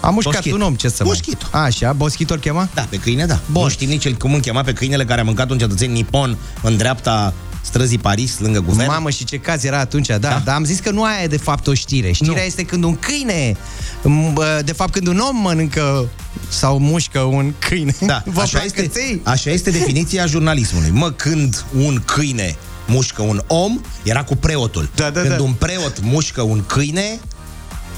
A 0.00 0.10
mușcat 0.10 0.32
Boschito. 0.32 0.54
un 0.54 0.62
om, 0.62 0.74
ce 0.74 0.88
să 0.88 1.04
Boschito. 1.04 1.46
mai... 1.52 1.64
Așa, 1.64 1.92
Boschito 1.92 2.34
îl 2.34 2.40
chema? 2.40 2.68
Da, 2.74 2.86
pe 2.90 2.96
câine, 2.96 3.26
da. 3.26 3.40
Bun. 3.50 3.62
Nu 3.62 3.68
știm 3.68 3.88
nici 3.88 4.04
el 4.04 4.14
cum 4.14 4.34
îl 4.34 4.40
chema 4.40 4.62
pe 4.62 4.72
câinele 4.72 5.04
care 5.04 5.20
a 5.20 5.24
mâncat 5.24 5.50
un 5.50 5.58
cetățen 5.58 5.92
nipon 5.92 6.36
în 6.62 6.76
dreapta 6.76 7.34
străzii 7.64 7.98
Paris, 7.98 8.38
lângă 8.38 8.60
guvern. 8.60 8.90
Mamă, 8.90 9.10
și 9.10 9.24
ce 9.24 9.36
caz 9.38 9.64
era 9.64 9.78
atunci, 9.78 10.06
da, 10.06 10.18
da. 10.18 10.42
Dar 10.44 10.54
am 10.54 10.64
zis 10.64 10.78
că 10.78 10.90
nu 10.90 11.02
aia 11.04 11.22
e 11.22 11.26
de 11.26 11.36
fapt 11.36 11.66
o 11.66 11.74
știre. 11.74 12.12
Știrea 12.12 12.34
Nu. 12.34 12.40
este 12.46 12.62
când 12.62 12.84
un 12.84 12.96
câine, 12.96 13.56
m, 14.02 14.32
bă, 14.32 14.62
de 14.64 14.72
fapt 14.72 14.92
când 14.92 15.06
un 15.06 15.18
om 15.18 15.36
mănâncă 15.36 16.08
sau 16.48 16.78
mușcă 16.78 17.20
un 17.20 17.52
câine. 17.58 17.94
Da, 18.00 18.22
Vă 18.34 18.40
așa 18.40 18.50
plac 18.50 18.64
este, 18.64 18.82
căței? 18.82 19.20
așa 19.24 19.50
este 19.50 19.70
definiția 19.70 20.26
jurnalismului. 20.26 20.90
Mă, 20.90 21.10
când 21.10 21.64
un 21.78 22.02
câine 22.04 22.56
mușcă 22.86 23.22
un 23.22 23.42
om, 23.46 23.80
era 24.02 24.24
cu 24.24 24.36
preotul. 24.36 24.88
Da, 24.94 25.10
da, 25.10 25.20
când 25.20 25.36
da. 25.36 25.42
un 25.42 25.52
preot 25.52 26.00
mușcă 26.02 26.42
un 26.42 26.64
câine, 26.66 27.20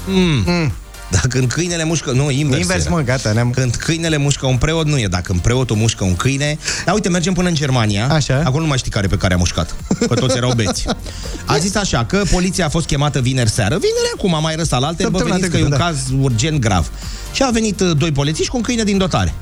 mm, 0.07 0.43
Mm. 0.45 0.71
Dacă 1.09 1.27
când 1.27 1.51
câinele 1.51 1.83
mușcă... 1.83 2.11
Nu, 2.11 2.29
invers 2.29 2.61
Invers, 2.61 2.85
era. 2.85 2.95
mă, 2.95 3.01
gata, 3.01 3.31
ne-am... 3.31 3.51
Când 3.51 3.75
câinele 3.75 4.17
mușcă 4.17 4.45
un 4.45 4.57
preot, 4.57 4.85
nu 4.85 4.97
e. 4.97 5.07
Dacă 5.07 5.31
în 5.31 5.39
preotul 5.39 5.75
mușcă 5.75 6.03
un 6.03 6.15
câine... 6.15 6.57
Dar 6.85 6.93
uite, 6.93 7.09
mergem 7.09 7.33
până 7.33 7.47
în 7.47 7.55
Germania. 7.55 8.07
Așa. 8.07 8.41
Acolo 8.45 8.61
nu 8.61 8.67
mai 8.67 8.77
știi 8.77 8.91
care 8.91 9.07
pe 9.07 9.17
care 9.17 9.33
a 9.33 9.37
mușcat. 9.37 9.75
Că 10.07 10.13
toți 10.13 10.37
erau 10.37 10.51
beți. 10.55 10.85
A 11.45 11.57
zis 11.57 11.75
așa, 11.75 12.05
că 12.05 12.21
poliția 12.31 12.65
a 12.65 12.69
fost 12.69 12.85
chemată 12.85 13.19
vineri 13.19 13.49
seară. 13.49 13.73
Vineri 13.75 14.11
acum 14.15 14.33
a 14.33 14.39
mai 14.39 14.55
răsat 14.55 14.79
la 14.79 14.87
alte, 14.87 15.03
bă, 15.03 15.09
Săptămâna 15.09 15.35
veniți 15.35 15.51
că 15.51 15.57
e 15.57 15.63
un 15.63 15.69
trecută, 15.69 15.91
da. 15.91 15.97
caz 15.97 16.21
urgent 16.21 16.59
grav. 16.59 16.91
Și 17.33 17.43
au 17.43 17.51
venit 17.51 17.79
uh, 17.79 17.97
doi 17.97 18.11
polițiști 18.11 18.51
cu 18.51 18.57
un 18.57 18.63
câine 18.63 18.83
din 18.83 18.97
dotare. 18.97 19.33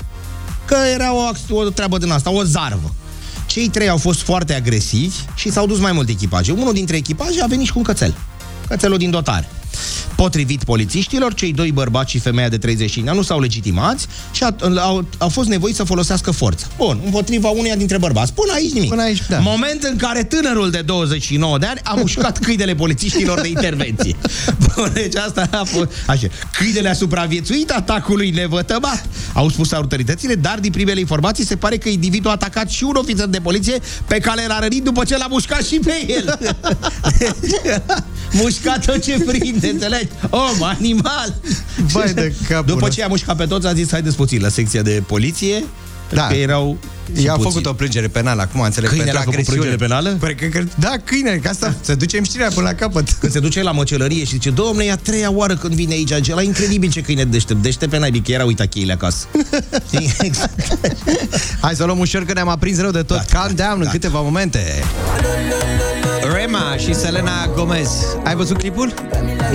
Că 0.65 0.75
era 0.93 1.13
o, 1.13 1.19
ac- 1.33 1.49
o 1.49 1.63
treabă 1.69 1.97
din 1.97 2.11
asta, 2.11 2.29
o 2.29 2.43
zarvă. 2.43 2.93
Cei 3.45 3.69
trei 3.69 3.89
au 3.89 3.97
fost 3.97 4.21
foarte 4.21 4.53
agresivi 4.53 5.15
și 5.35 5.51
s-au 5.51 5.67
dus 5.67 5.79
mai 5.79 5.91
multe 5.91 6.11
echipaje. 6.11 6.51
Unul 6.51 6.73
dintre 6.73 6.95
echipaje 6.95 7.41
a 7.41 7.45
venit 7.45 7.65
și 7.65 7.71
cu 7.71 7.77
un 7.77 7.83
cățel. 7.83 8.13
Cățelul 8.67 8.97
din 8.97 9.09
dotare. 9.09 9.49
Potrivit 10.15 10.63
polițiștilor, 10.63 11.33
cei 11.33 11.53
doi 11.53 11.71
bărbați 11.71 12.11
și 12.11 12.19
femeia 12.19 12.49
de 12.49 12.57
35 12.57 13.07
ani 13.07 13.17
nu 13.17 13.23
s-au 13.23 13.39
legitimați 13.39 14.07
și 14.31 14.43
a, 14.43 14.55
au, 14.79 15.05
au 15.17 15.29
fost 15.29 15.47
nevoiți 15.47 15.77
să 15.77 15.83
folosească 15.83 16.31
forță. 16.31 16.67
Bun, 16.77 16.99
împotriva 17.05 17.49
uneia 17.49 17.75
dintre 17.75 17.97
bărbați. 17.97 18.33
Până 18.33 18.53
aici 18.53 18.71
nimic. 18.71 18.89
Până 18.89 19.01
aici, 19.01 19.21
da. 19.29 19.37
Moment 19.39 19.83
în 19.83 19.95
care 19.97 20.23
tânărul 20.23 20.71
de 20.71 20.81
29 20.81 21.57
de 21.57 21.65
ani 21.65 21.79
a 21.83 21.93
mușcat 21.93 22.39
câinele 22.39 22.75
polițiștilor 22.75 23.41
de 23.41 23.47
intervenție. 23.47 24.15
Bun, 24.75 24.91
deci 24.93 25.15
asta 25.15 25.47
a 25.51 25.63
fost... 25.63 25.91
Așa. 26.05 26.27
Câinele 26.51 26.89
a 26.89 26.93
supraviețuit 26.93 27.71
atacului 27.71 28.29
nevătămat, 28.29 29.05
au 29.33 29.49
spus 29.49 29.71
autoritățile, 29.71 30.35
dar 30.35 30.59
din 30.59 30.71
primele 30.71 30.99
informații 30.99 31.45
se 31.45 31.55
pare 31.55 31.77
că 31.77 31.89
individul 31.89 32.29
a 32.29 32.33
atacat 32.33 32.69
și 32.69 32.83
un 32.83 32.95
ofițer 32.95 33.25
de 33.27 33.39
poliție 33.39 33.81
pe 34.07 34.19
care 34.19 34.47
l-a 34.47 34.59
rănit 34.59 34.83
după 34.83 35.03
ce 35.03 35.17
l-a 35.17 35.27
mușcat 35.29 35.65
și 35.65 35.79
pe 35.85 36.05
el. 36.07 36.39
mușcat 38.41 38.85
tot 38.85 39.03
ce 39.03 39.19
prinde, 39.25 39.64
înțelegi? 39.69 40.07
Om, 40.29 40.63
animal! 40.63 41.35
Băi 41.93 42.13
de 42.13 42.33
capul 42.47 42.65
După 42.65 42.85
ăsta. 42.85 42.95
ce 42.95 43.03
a 43.03 43.07
mușcat 43.07 43.35
pe 43.35 43.45
toți, 43.45 43.67
a 43.67 43.73
zis, 43.73 43.91
haideți 43.91 44.15
puțin 44.15 44.41
la 44.41 44.49
secția 44.49 44.81
de 44.81 45.03
poliție, 45.07 45.63
da. 46.09 46.27
că 46.27 46.33
erau 46.33 46.77
I-a 47.23 47.31
puțini. 47.33 47.51
făcut 47.51 47.65
o 47.65 47.73
plângere 47.73 48.07
penală, 48.07 48.41
acum 48.41 48.61
înțeleg, 48.61 48.89
Câinele 48.89 49.11
pentru 49.11 49.29
a 49.29 49.31
făcut 49.31 49.47
agresiune. 49.47 49.75
plângere 49.75 49.87
penală? 49.87 50.17
Păi, 50.19 50.35
că, 50.35 50.45
că, 50.59 50.63
da, 50.79 50.93
câine, 51.03 51.35
că 51.35 51.49
asta 51.49 51.75
se 51.81 51.95
duce 51.95 52.17
în 52.17 52.23
știrea 52.23 52.49
până 52.53 52.67
la 52.67 52.73
capăt. 52.73 53.09
Când 53.19 53.31
se 53.31 53.39
duce 53.39 53.61
la 53.63 53.71
măcelărie 53.71 54.23
și 54.23 54.31
zice, 54.31 54.49
domnule, 54.49 54.85
e 54.85 54.91
a 54.91 54.95
treia 54.95 55.31
oară 55.31 55.55
când 55.55 55.73
vine 55.73 55.93
aici, 55.93 56.27
la 56.27 56.41
incredibil 56.41 56.89
ce 56.91 57.01
câine 57.01 57.23
deștept, 57.23 57.61
deștept 57.61 57.91
pe 57.91 57.97
naibii, 57.97 58.21
că 58.21 58.31
era 58.31 58.45
uita 58.45 58.65
cheile 58.65 58.93
acasă. 58.93 59.25
Știi? 59.87 60.13
exact. 60.21 60.77
Hai 61.61 61.75
să 61.75 61.83
luăm 61.85 61.99
ușor 61.99 62.25
că 62.25 62.33
ne-am 62.33 62.49
aprins 62.49 62.79
rău 62.79 62.91
de 62.91 63.01
tot. 63.01 63.25
Calm 63.29 63.55
down 63.55 63.81
în 63.81 63.87
câteva 63.87 64.21
momente. 64.21 64.83
Rema 66.33 66.75
și 66.77 66.93
Selena 66.93 67.51
Gomez. 67.55 67.89
Ai 68.23 68.35
văzut 68.35 68.57
clipul? 68.57 68.93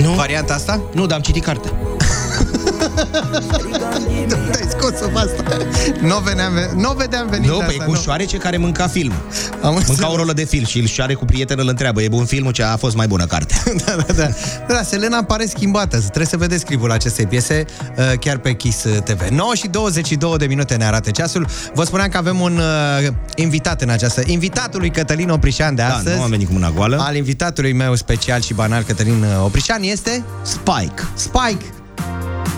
Nu. 0.01 0.09
Varianta 0.13 0.53
asta? 0.53 0.81
Nu, 0.93 1.05
dar 1.05 1.15
am 1.17 1.23
citit 1.23 1.43
cartea. 2.95 4.51
Te-ai 4.51 4.67
scos-o 4.69 5.07
pe 5.07 5.17
asta. 5.19 5.57
Nu 6.01 6.19
vedeam, 6.19 6.53
nu 6.75 6.93
vedeam 6.97 7.27
venit 7.29 7.49
Nu, 7.49 7.53
asta, 7.59 7.65
păi 7.65 7.77
cu 7.85 7.93
șoarece 7.95 8.37
care 8.37 8.57
mânca 8.57 8.87
film. 8.87 9.13
Am 9.61 9.83
Mânca 9.87 10.11
o 10.11 10.15
rolă 10.15 10.33
de 10.33 10.43
film 10.43 10.65
și 10.65 10.79
îl 10.79 10.85
șoare 10.85 11.13
cu 11.13 11.25
prietenul 11.25 11.63
îl 11.63 11.69
întreabă, 11.69 12.01
e 12.01 12.07
bun 12.07 12.25
filmul, 12.25 12.51
ce 12.51 12.63
a 12.63 12.77
fost 12.77 12.95
mai 12.95 13.07
bună 13.07 13.25
cartea. 13.25 13.57
da, 13.85 13.95
da, 13.95 14.13
da. 14.13 14.29
Da, 14.67 14.81
Selena 14.83 15.23
pare 15.23 15.45
schimbată. 15.45 15.97
Trebuie 15.97 16.25
să 16.25 16.37
vedeți 16.37 16.65
clipul 16.65 16.91
acestei 16.91 17.25
piese 17.25 17.65
uh, 17.97 18.19
chiar 18.19 18.37
pe 18.37 18.53
Kiss 18.53 18.85
TV. 19.03 19.27
9 19.29 19.55
și 19.55 19.67
22 19.67 20.37
de 20.37 20.45
minute 20.45 20.75
ne 20.75 20.85
arată 20.85 21.11
ceasul. 21.11 21.47
Vă 21.73 21.83
spuneam 21.83 22.09
că 22.09 22.17
avem 22.17 22.39
un 22.39 22.57
uh, 22.57 23.07
invitat 23.35 23.81
în 23.81 23.89
această... 23.89 24.21
Invitatul 24.25 24.79
lui 24.79 24.89
Cătălin 24.91 25.29
Oprișan 25.29 25.75
de 25.75 25.81
Da, 25.81 25.95
astăzi. 25.95 26.15
nu 26.15 26.21
am 26.23 26.29
venit 26.29 26.47
cu 26.47 26.53
mâna 26.53 26.69
goală. 26.69 26.97
Al 26.99 27.15
invitatului 27.15 27.73
meu 27.73 27.95
special 27.95 28.41
și 28.41 28.53
banal, 28.53 28.83
Cătălin 28.83 29.21
uh, 29.23 29.43
Oprișan, 29.43 29.81
este... 29.83 30.23
Spike. 30.43 31.03
Spike. 31.13 31.65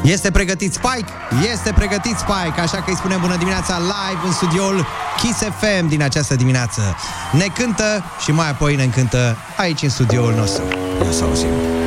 Este 0.03 0.31
pregătit 0.31 0.73
Spike? 0.73 1.11
Este 1.51 1.71
pregătit 1.75 2.15
Spike, 2.17 2.59
așa 2.59 2.77
că 2.77 2.83
îi 2.87 2.95
spunem 2.95 3.19
bună 3.21 3.35
dimineața 3.37 3.77
live 3.77 4.25
în 4.25 4.31
studioul 4.31 4.85
Kiss 5.21 5.39
FM 5.39 5.87
din 5.87 6.01
această 6.01 6.35
dimineață. 6.35 6.81
Ne 7.31 7.45
cântă 7.45 8.03
și 8.23 8.31
mai 8.31 8.49
apoi 8.49 8.75
ne 8.75 8.83
încântă 8.83 9.37
aici 9.57 9.81
în 9.81 9.89
studioul 9.89 10.33
nostru. 10.33 10.63
Ia 11.05 11.11
să 11.11 11.23
auzim. 11.23 11.82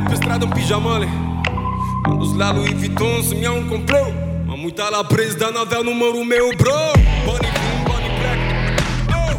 De-aia 0.00 0.12
merg 0.12 0.20
pe 0.20 0.24
stradă 0.24 0.44
în 0.48 0.52
pijamale. 0.58 1.08
M-am 2.02 2.16
dus 2.22 2.32
la 2.40 2.48
Louis 2.56 2.76
Vuitton 2.80 3.18
să-mi 3.28 3.42
iau 3.46 3.56
un 3.62 3.66
compleu. 3.74 4.06
M-am 4.46 4.60
uitat 4.68 4.90
la 4.96 5.02
preț, 5.12 5.32
dar 5.40 5.50
n-avea 5.56 5.80
numărul 5.90 6.24
meu, 6.34 6.46
bro. 6.60 6.80
Banii 7.28 7.52
vin, 7.60 7.78
banii 7.90 8.12
pleacă. 8.18 8.46
Oh. 9.18 9.32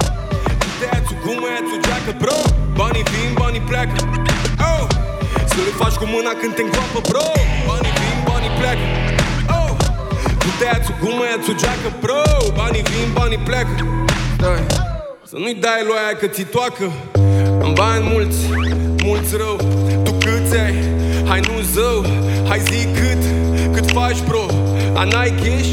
Te-ați 0.80 1.12
o 1.14 1.16
gumă, 1.24 1.48
ia-ți 1.54 1.74
o 1.76 1.78
geacă, 1.86 2.12
bro? 2.22 2.38
Banii 2.80 3.06
vin, 3.12 3.30
banii 3.42 3.64
pleacă. 3.70 3.98
Oh. 4.70 4.84
Să 5.52 5.60
le 5.68 5.74
faci 5.82 5.98
cu 6.02 6.06
mâna 6.14 6.32
când 6.42 6.54
te 6.58 6.62
îngroapă, 6.66 7.00
bro. 7.10 7.28
Banii 7.70 7.94
vin, 8.00 8.18
banii 8.30 8.54
pleacă. 8.60 8.86
Oh. 9.58 9.72
Tu 10.42 10.50
te-ați 10.60 10.88
o 10.92 10.94
gumă, 11.02 11.24
ia-ți 11.32 11.50
o 11.52 11.56
geacă, 11.62 11.90
bro. 12.04 12.22
Banii 12.60 12.84
vin, 12.90 13.08
banii 13.18 13.42
pleacă. 13.48 13.74
Dai. 14.44 14.62
Să 15.30 15.36
nu-i 15.42 15.58
dai 15.66 15.82
lui 15.88 15.98
aia 16.02 16.14
că 16.22 16.28
ți 16.36 16.44
toacă. 16.56 16.86
Am 17.66 17.72
bani 17.80 18.04
mulți, 18.12 18.40
mulți 19.08 19.32
rău 19.44 19.58
Tu 20.52 20.58
câți 20.58 20.64
ai? 20.64 20.76
Hai 21.28 21.40
nu 21.40 21.62
zău 21.62 22.06
Hai 22.48 22.60
zi 22.60 22.88
cât, 23.00 23.24
cât 23.74 23.92
faci 23.92 24.22
bro. 24.28 24.46
A 24.96 25.04
n-ai 25.04 25.34
cash? 25.42 25.70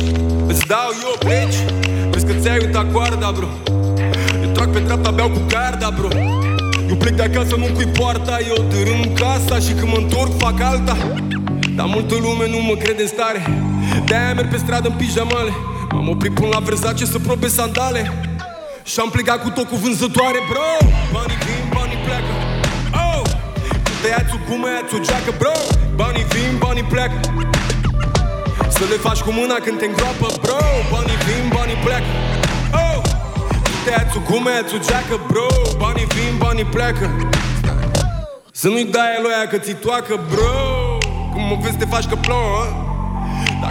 Îți 0.46 0.66
dau 0.66 0.90
eu 1.02 1.14
pleci? 1.18 1.58
Vezi 2.10 2.26
că 2.26 2.32
ți-ai 2.32 2.58
uitat 2.58 2.92
coarda 2.92 3.30
bro. 3.36 3.46
Eu 4.42 4.50
trag 4.52 4.70
pe 4.72 4.78
dreapta, 4.78 5.10
beau 5.10 5.28
cu 5.28 5.40
garda 5.48 5.90
bro. 5.90 6.08
Eu 6.88 6.96
plec 6.96 7.14
de 7.14 7.22
acasă, 7.22 7.56
nu 7.56 7.64
cui 7.74 7.86
poarta 7.86 8.38
Eu 8.48 8.64
dărâm 8.70 9.12
casa 9.14 9.58
și 9.58 9.72
când 9.72 9.90
mă 9.92 9.96
întorc 9.96 10.38
fac 10.38 10.60
alta. 10.60 10.96
Dar 11.76 11.86
multă 11.86 12.14
lume 12.20 12.48
nu 12.48 12.58
mă 12.58 12.74
crede 12.74 13.02
în 13.02 13.08
stare. 13.08 13.40
De-aia 14.06 14.34
merg 14.34 14.48
pe 14.50 14.56
stradă 14.56 14.88
în 14.88 14.94
pijamale. 14.94 15.52
M-am 15.90 16.08
oprit 16.08 16.34
până 16.34 16.48
la 16.52 16.58
Versace 16.58 17.04
să 17.04 17.18
probe 17.18 17.48
sandale. 17.48 18.12
Și-am 18.82 19.08
plecat 19.10 19.42
cu 19.42 19.50
tot 19.50 19.68
cu 19.68 19.76
vânzătoare, 19.76 20.38
bro. 20.48 20.88
Banii 21.12 21.36
vin, 21.44 21.72
banii 21.74 21.98
pleacă. 22.04 22.32
Oh! 22.32 22.37
Te 24.02 24.08
iați 24.08 24.34
o 24.36 24.38
gumă, 24.48 24.68
iați 24.68 24.94
o 24.94 24.98
geacă, 24.98 25.32
bro. 25.38 25.54
Banii 25.94 26.26
vin, 26.32 26.52
banii 26.58 26.82
pleacă. 26.82 27.20
Să 28.76 28.84
le 28.90 28.96
faci 29.06 29.20
cu 29.26 29.30
mâna 29.30 29.54
când 29.64 29.78
te 29.78 29.86
îngroapă, 29.86 30.26
bro. 30.42 30.60
Banii 30.92 31.18
vin, 31.26 31.44
banii 31.56 31.78
pleacă. 31.84 32.10
Oh! 32.82 33.02
Te 33.84 33.90
iați 33.90 34.16
o 34.18 34.20
gumă, 34.30 34.50
iați 34.50 34.74
o 34.74 34.78
geacă, 34.88 35.16
bro. 35.28 35.46
Banii 35.78 36.06
vin, 36.14 36.34
banii 36.38 36.64
pleacă. 36.64 37.06
Să 38.52 38.68
nu-i 38.68 38.84
dai 38.84 39.18
lui 39.22 39.32
aia 39.36 39.46
că 39.48 39.58
ți 39.58 39.72
toacă, 39.72 40.14
bro. 40.30 40.54
Când 41.32 41.44
mă 41.50 41.56
vezi 41.62 41.76
te 41.76 41.84
faci 41.84 42.06
că 42.06 42.16
plouă 42.26 42.87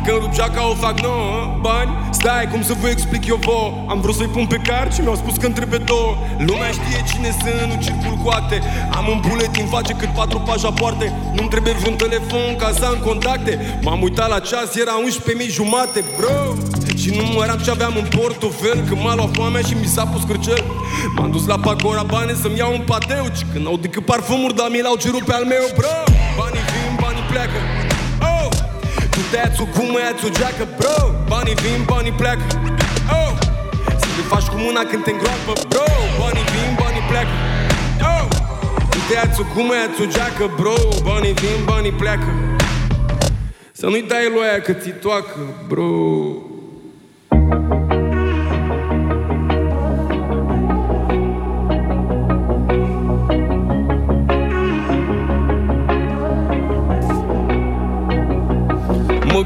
dacă 0.07 0.19
îmi 0.19 0.27
rup 0.27 0.37
geaca 0.37 0.69
o 0.69 0.73
fac 0.73 0.99
nouă 0.99 1.57
Bani, 1.61 1.91
stai, 2.11 2.47
cum 2.51 2.61
să 2.63 2.73
vă 2.81 2.87
explic 2.87 3.25
eu 3.25 3.39
vouă? 3.47 3.69
Am 3.87 4.01
vrut 4.01 4.15
să-i 4.15 4.33
pun 4.35 4.45
pe 4.45 4.59
card 4.67 4.93
și 4.93 5.01
mi-au 5.01 5.15
spus 5.15 5.35
că 5.37 5.49
trebuie 5.49 5.79
două. 5.79 6.11
Lumea 6.47 6.71
știe 6.77 6.99
cine 7.11 7.29
sunt, 7.39 7.71
nu 7.71 7.81
circul 7.85 8.15
cu 8.23 8.29
acte 8.29 8.57
Am 8.97 9.05
un 9.13 9.19
buletin, 9.27 9.65
face 9.65 9.93
cât 9.93 10.11
patru 10.19 10.39
pașapoarte. 10.39 11.05
Nu-mi 11.35 11.49
trebuie 11.49 11.73
vreun 11.73 11.95
telefon 11.95 12.55
ca 12.57 12.69
să 12.79 12.85
am 12.85 12.97
contacte. 13.07 13.79
M-am 13.83 14.01
uitat 14.01 14.29
la 14.29 14.39
ceas, 14.39 14.75
era 14.75 14.95
11.000 15.45 15.51
jumate, 15.57 15.99
bro. 16.17 16.37
Și 17.01 17.09
număram 17.17 17.59
ce 17.63 17.69
aveam 17.69 17.93
în 18.01 18.07
portofel 18.17 18.79
Când 18.87 19.01
m-a 19.03 19.15
luat 19.15 19.29
foamea 19.33 19.61
și 19.61 19.73
mi 19.81 19.85
s-a 19.85 20.05
pus 20.05 20.23
cârcel 20.23 20.63
M-am 21.15 21.31
dus 21.31 21.45
la 21.45 21.57
Pacora 21.59 22.03
bani 22.03 22.37
să-mi 22.41 22.57
iau 22.57 22.71
un 22.73 22.83
pateu 22.85 23.25
Și 23.37 23.43
când 23.53 23.67
au 23.67 23.77
decât 23.77 24.05
parfumuri, 24.05 24.55
dar 24.55 24.67
mi 24.69 24.81
l-au 24.81 24.95
cerut 24.95 25.23
pe 25.23 25.33
al 25.33 25.45
meu, 25.45 25.65
bro. 25.77 25.93
Banii 26.37 26.63
vin, 26.71 26.97
banii 27.01 27.25
pleacă. 27.31 27.59
Oh! 27.59 27.86
Tu 29.27 29.33
te-ați 29.33 29.61
o 29.61 29.65
gumă, 29.75 29.99
ia-ți 29.99 30.25
o 30.25 30.29
geacă, 30.29 30.67
bro. 30.77 30.97
Banii 31.27 31.55
vin, 31.63 31.83
banii 31.85 32.11
pleacă. 32.11 32.45
Oh! 33.19 33.31
Să 33.99 34.07
le 34.17 34.23
faci 34.31 34.47
cu 34.51 34.55
mâna 34.55 34.83
când 34.89 35.03
te 35.03 35.11
îngroapă, 35.11 35.53
bro. 35.69 35.87
Banii 36.19 36.45
vin, 36.53 36.69
banii 36.81 37.05
pleacă. 37.09 37.35
Oh! 38.11 38.27
Tu 38.89 38.97
te-ați 39.09 39.39
o 39.41 39.43
gumă, 39.53 39.73
ia-ți 39.73 40.01
o 40.01 40.05
geacă, 40.05 40.45
bro. 40.59 40.75
Banii 41.03 41.33
vin, 41.33 41.59
banii 41.65 41.91
pleacă. 41.91 42.29
Să 43.71 43.85
nu-i 43.85 44.05
dai 44.07 44.31
lui 44.33 44.47
aia 44.47 44.61
că 44.61 44.73
ți 44.73 44.89
toacă, 44.89 45.37
bro 45.67 45.91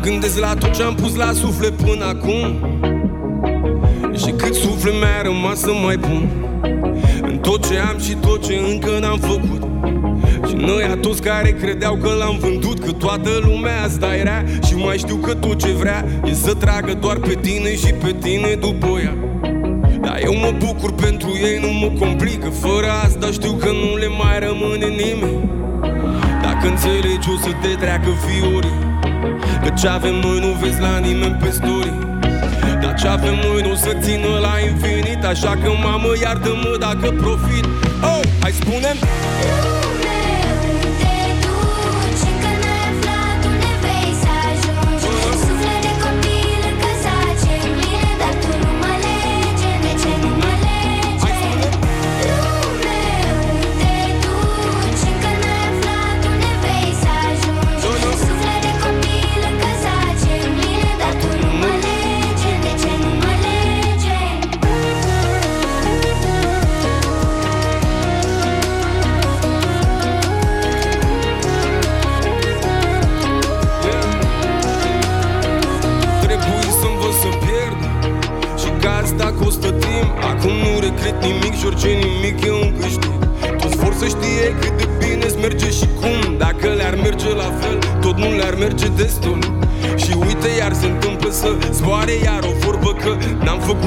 gândesc 0.02 0.40
la 0.40 0.54
tot 0.54 0.72
ce 0.72 0.84
am 0.84 0.96
pus 0.96 1.16
la 1.16 1.32
suflet 1.34 1.72
până 1.72 2.06
acum. 2.06 2.70
Și 4.16 4.32
cât 4.32 4.54
suflet 4.54 4.94
mi-a 4.94 5.22
rămas 5.24 5.60
să 5.60 5.72
mai 5.84 5.98
pun. 5.98 6.30
În 7.22 7.38
tot 7.38 7.70
ce 7.70 7.78
am 7.78 8.00
și 8.00 8.16
tot 8.16 8.48
ce 8.48 8.62
încă 8.72 8.98
n-am 9.00 9.20
făcut. 9.20 9.62
Și 10.48 10.56
noi 10.56 10.84
toți 10.96 11.22
care 11.22 11.50
credeau 11.50 11.96
că 11.96 12.10
l-am 12.20 12.38
vândut 12.40 12.80
Că 12.80 12.92
toată 12.92 13.30
lumea 13.42 13.84
asta 13.84 14.16
era. 14.16 14.44
Și 14.68 14.76
mai 14.76 14.98
știu 14.98 15.16
că 15.16 15.34
tot 15.34 15.60
ce 15.60 15.72
vrea 15.72 16.06
E 16.24 16.34
să 16.34 16.54
tragă 16.54 16.94
doar 16.94 17.18
pe 17.18 17.38
tine 17.42 17.76
și 17.76 17.94
pe 17.94 18.16
tine 18.20 18.58
după 18.60 19.00
ea. 19.04 19.16
Dar 20.02 20.20
eu 20.24 20.36
mă 20.36 20.54
bucur 20.58 20.94
pentru 20.94 21.30
ei, 21.44 21.60
nu 21.62 21.72
mă 21.72 22.06
complică. 22.06 22.50
Fără 22.50 22.88
asta 23.04 23.28
știu 23.32 23.52
că 23.52 23.70
nu 23.72 23.98
le 23.98 24.08
mai 24.08 24.40
rămâne 24.40 24.86
nimeni. 24.86 25.50
Dacă 26.42 26.62
Dacă 26.62 26.68
înțelegi 26.68 27.30
o 27.34 27.38
să 27.38 27.50
te 27.62 27.76
treacă 27.80 28.10
fiorii 28.26 28.91
Că 29.64 29.70
ce 29.80 29.88
avem 29.88 30.16
noi 30.16 30.40
nu 30.40 30.48
vezi 30.62 30.82
la 30.82 30.98
nimeni 30.98 31.36
pe 31.40 31.50
story 31.50 31.94
Dar 32.82 32.94
ce 33.00 33.08
avem 33.08 33.36
noi 33.36 33.62
nu 33.62 33.72
o 33.72 33.76
să 33.76 33.98
țină 34.02 34.28
la 34.42 34.54
infinit. 34.70 35.24
Așa 35.24 35.58
că 35.64 35.72
mamă 35.84 36.08
iartă-mă 36.22 36.78
dacă 36.80 37.12
profit. 37.12 37.66
Oh, 38.02 38.20
hai 38.42 38.52
spune 38.52 38.92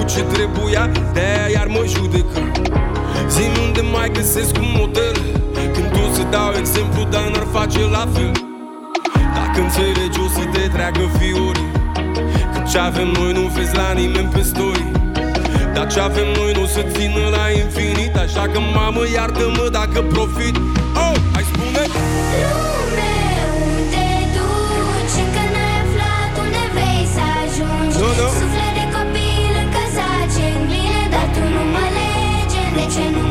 făcut 0.04 0.30
ce 0.30 0.36
trebuia, 0.36 0.90
de-aia 1.12 1.48
iar 1.52 1.66
mă 1.66 1.84
judecă 1.86 2.40
zi 3.28 3.42
unde 3.66 3.80
mai 3.92 4.10
găsesc 4.12 4.54
un 4.56 4.70
model. 4.78 5.16
Când 5.72 5.88
tu 5.90 6.02
să 6.14 6.22
dau 6.30 6.52
exemplu, 6.58 7.02
dar 7.10 7.26
n-ar 7.32 7.46
face 7.52 7.80
la 7.96 8.04
fel. 8.14 8.32
Dacă 9.34 9.60
înțelegi 9.60 10.20
o 10.24 10.28
să 10.36 10.44
te 10.52 10.68
treacă 10.74 11.00
fiorii 11.18 11.70
Că 12.52 12.60
ce 12.70 12.78
avem 12.78 13.08
noi 13.18 13.32
nu 13.32 13.40
vezi 13.54 13.76
la 13.76 13.92
nimeni 13.92 14.28
pe 14.34 14.42
story. 14.42 14.86
Dar 15.74 15.86
ce 15.92 16.00
avem 16.00 16.28
noi 16.38 16.52
nu 16.58 16.66
se 16.66 16.82
țină 16.92 17.24
la 17.36 17.44
infinit. 17.62 18.16
Așa 18.16 18.44
că 18.52 18.58
mamă 18.74 19.02
iartă-mă 19.14 19.68
dacă 19.78 20.00
profit 20.14 20.56
De 32.74 33.23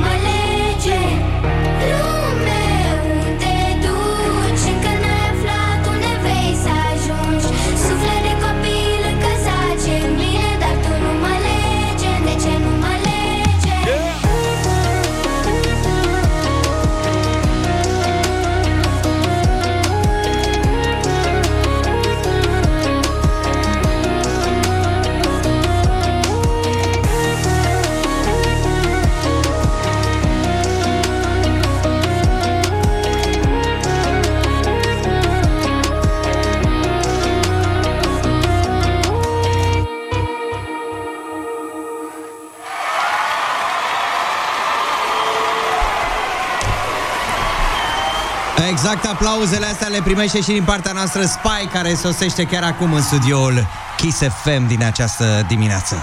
aplauzele 49.26 49.66
astea 49.66 49.88
le 49.88 50.02
primește 50.04 50.42
și 50.42 50.52
din 50.52 50.64
partea 50.64 50.92
noastră 50.92 51.22
Spy, 51.22 51.68
care 51.74 51.94
sosește 51.94 52.44
chiar 52.44 52.64
acum 52.64 52.94
în 52.94 53.02
studioul 53.02 53.68
Kiss 53.98 54.18
FM 54.18 54.68
din 54.68 54.84
această 54.84 55.46
dimineață. 55.48 55.96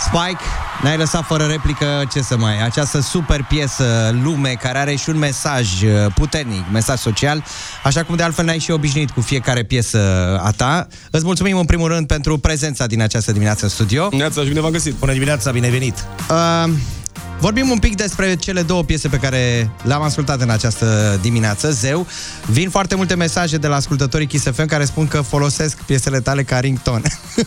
Spike, 0.00 0.42
n-ai 0.82 0.96
lăsat 0.96 1.24
fără 1.24 1.44
replică, 1.44 1.86
ce 2.12 2.20
să 2.20 2.36
mai, 2.36 2.64
această 2.64 3.00
super 3.00 3.44
piesă 3.48 4.14
Lume, 4.22 4.56
care 4.60 4.78
are 4.78 4.94
și 4.94 5.08
un 5.08 5.18
mesaj 5.18 5.82
uh, 5.82 5.90
puternic, 6.14 6.64
mesaj 6.72 6.98
social, 6.98 7.44
așa 7.82 8.02
cum 8.02 8.16
de 8.16 8.22
altfel 8.22 8.44
ne-ai 8.44 8.58
și 8.58 8.70
obișnuit 8.70 9.10
cu 9.10 9.20
fiecare 9.20 9.62
piesă 9.62 9.98
a 10.42 10.50
ta. 10.50 10.86
Îți 11.10 11.24
mulțumim 11.24 11.58
în 11.58 11.64
primul 11.64 11.88
rând 11.88 12.06
pentru 12.06 12.38
prezența 12.38 12.86
din 12.86 13.02
această 13.02 13.32
dimineață 13.32 13.64
în 13.64 13.70
studio. 13.70 14.08
Neața 14.10 14.40
și 14.40 14.48
bine 14.48 14.60
v-am 14.60 14.70
găsit. 14.70 14.94
Bună 14.94 15.12
dimineața, 15.12 15.50
bine 15.50 15.68
venit. 15.68 16.04
Uh, 16.30 16.72
Vorbim 17.42 17.70
un 17.70 17.78
pic 17.78 17.96
despre 17.96 18.36
cele 18.36 18.62
două 18.62 18.82
piese 18.82 19.08
pe 19.08 19.16
care 19.16 19.70
le-am 19.82 20.02
ascultat 20.02 20.40
în 20.40 20.50
această 20.50 21.18
dimineață, 21.22 21.70
Zeu. 21.70 22.06
Vin 22.46 22.70
foarte 22.70 22.94
multe 22.94 23.14
mesaje 23.14 23.56
de 23.56 23.66
la 23.66 23.74
ascultătorii 23.74 24.26
Kiss 24.26 24.44
FM 24.44 24.66
care 24.66 24.84
spun 24.84 25.08
că 25.08 25.20
folosesc 25.20 25.82
piesele 25.82 26.20
tale 26.20 26.42
ca 26.42 26.58
ringtone. 26.58 27.10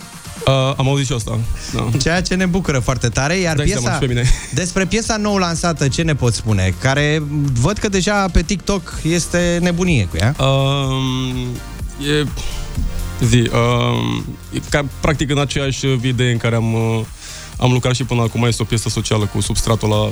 Uh, 0.48 0.74
am 0.78 0.88
auzit 0.88 1.06
și 1.06 1.14
asta. 1.14 1.40
Da. 1.74 1.90
Ceea 1.98 2.22
ce 2.22 2.36
ne 2.36 2.46
bucură 2.46 2.80
foarte 2.80 3.08
tare. 3.08 3.36
Iar 3.36 3.56
Dai 3.56 3.68
seama 3.68 3.82
piesa, 3.82 3.94
și 3.94 4.00
pe 4.00 4.14
mine. 4.14 4.30
despre 4.62 4.86
piesa 4.86 5.18
nou 5.18 5.38
lansată, 5.38 5.88
ce 5.88 6.02
ne 6.02 6.16
poți 6.16 6.38
spune? 6.38 6.74
Care 6.82 7.24
văd 7.62 7.78
că 7.78 7.90
deja 7.90 8.26
pe 8.32 8.42
TikTok 8.42 9.00
este 9.04 9.60
nebunie 9.62 10.08
cu 10.12 10.18
ea. 10.18 10.36
Um, 10.46 11.46
e... 12.08 12.28
Zi, 13.26 13.50
um, 13.54 14.26
e 14.54 14.60
ca, 14.70 14.86
practic 15.00 15.30
în 15.30 15.40
aceeași 15.40 15.88
video 15.88 16.26
în 16.26 16.38
care 16.38 16.56
am, 16.56 16.74
uh, 16.74 17.02
am 17.58 17.72
lucrat 17.72 17.96
și 17.96 18.04
până 18.04 18.22
acum 18.22 18.44
este 18.44 18.62
o 18.62 18.66
piesă 18.66 18.90
socială 18.90 19.26
cu 19.34 19.42
substratul 19.42 19.90
la 19.90 20.10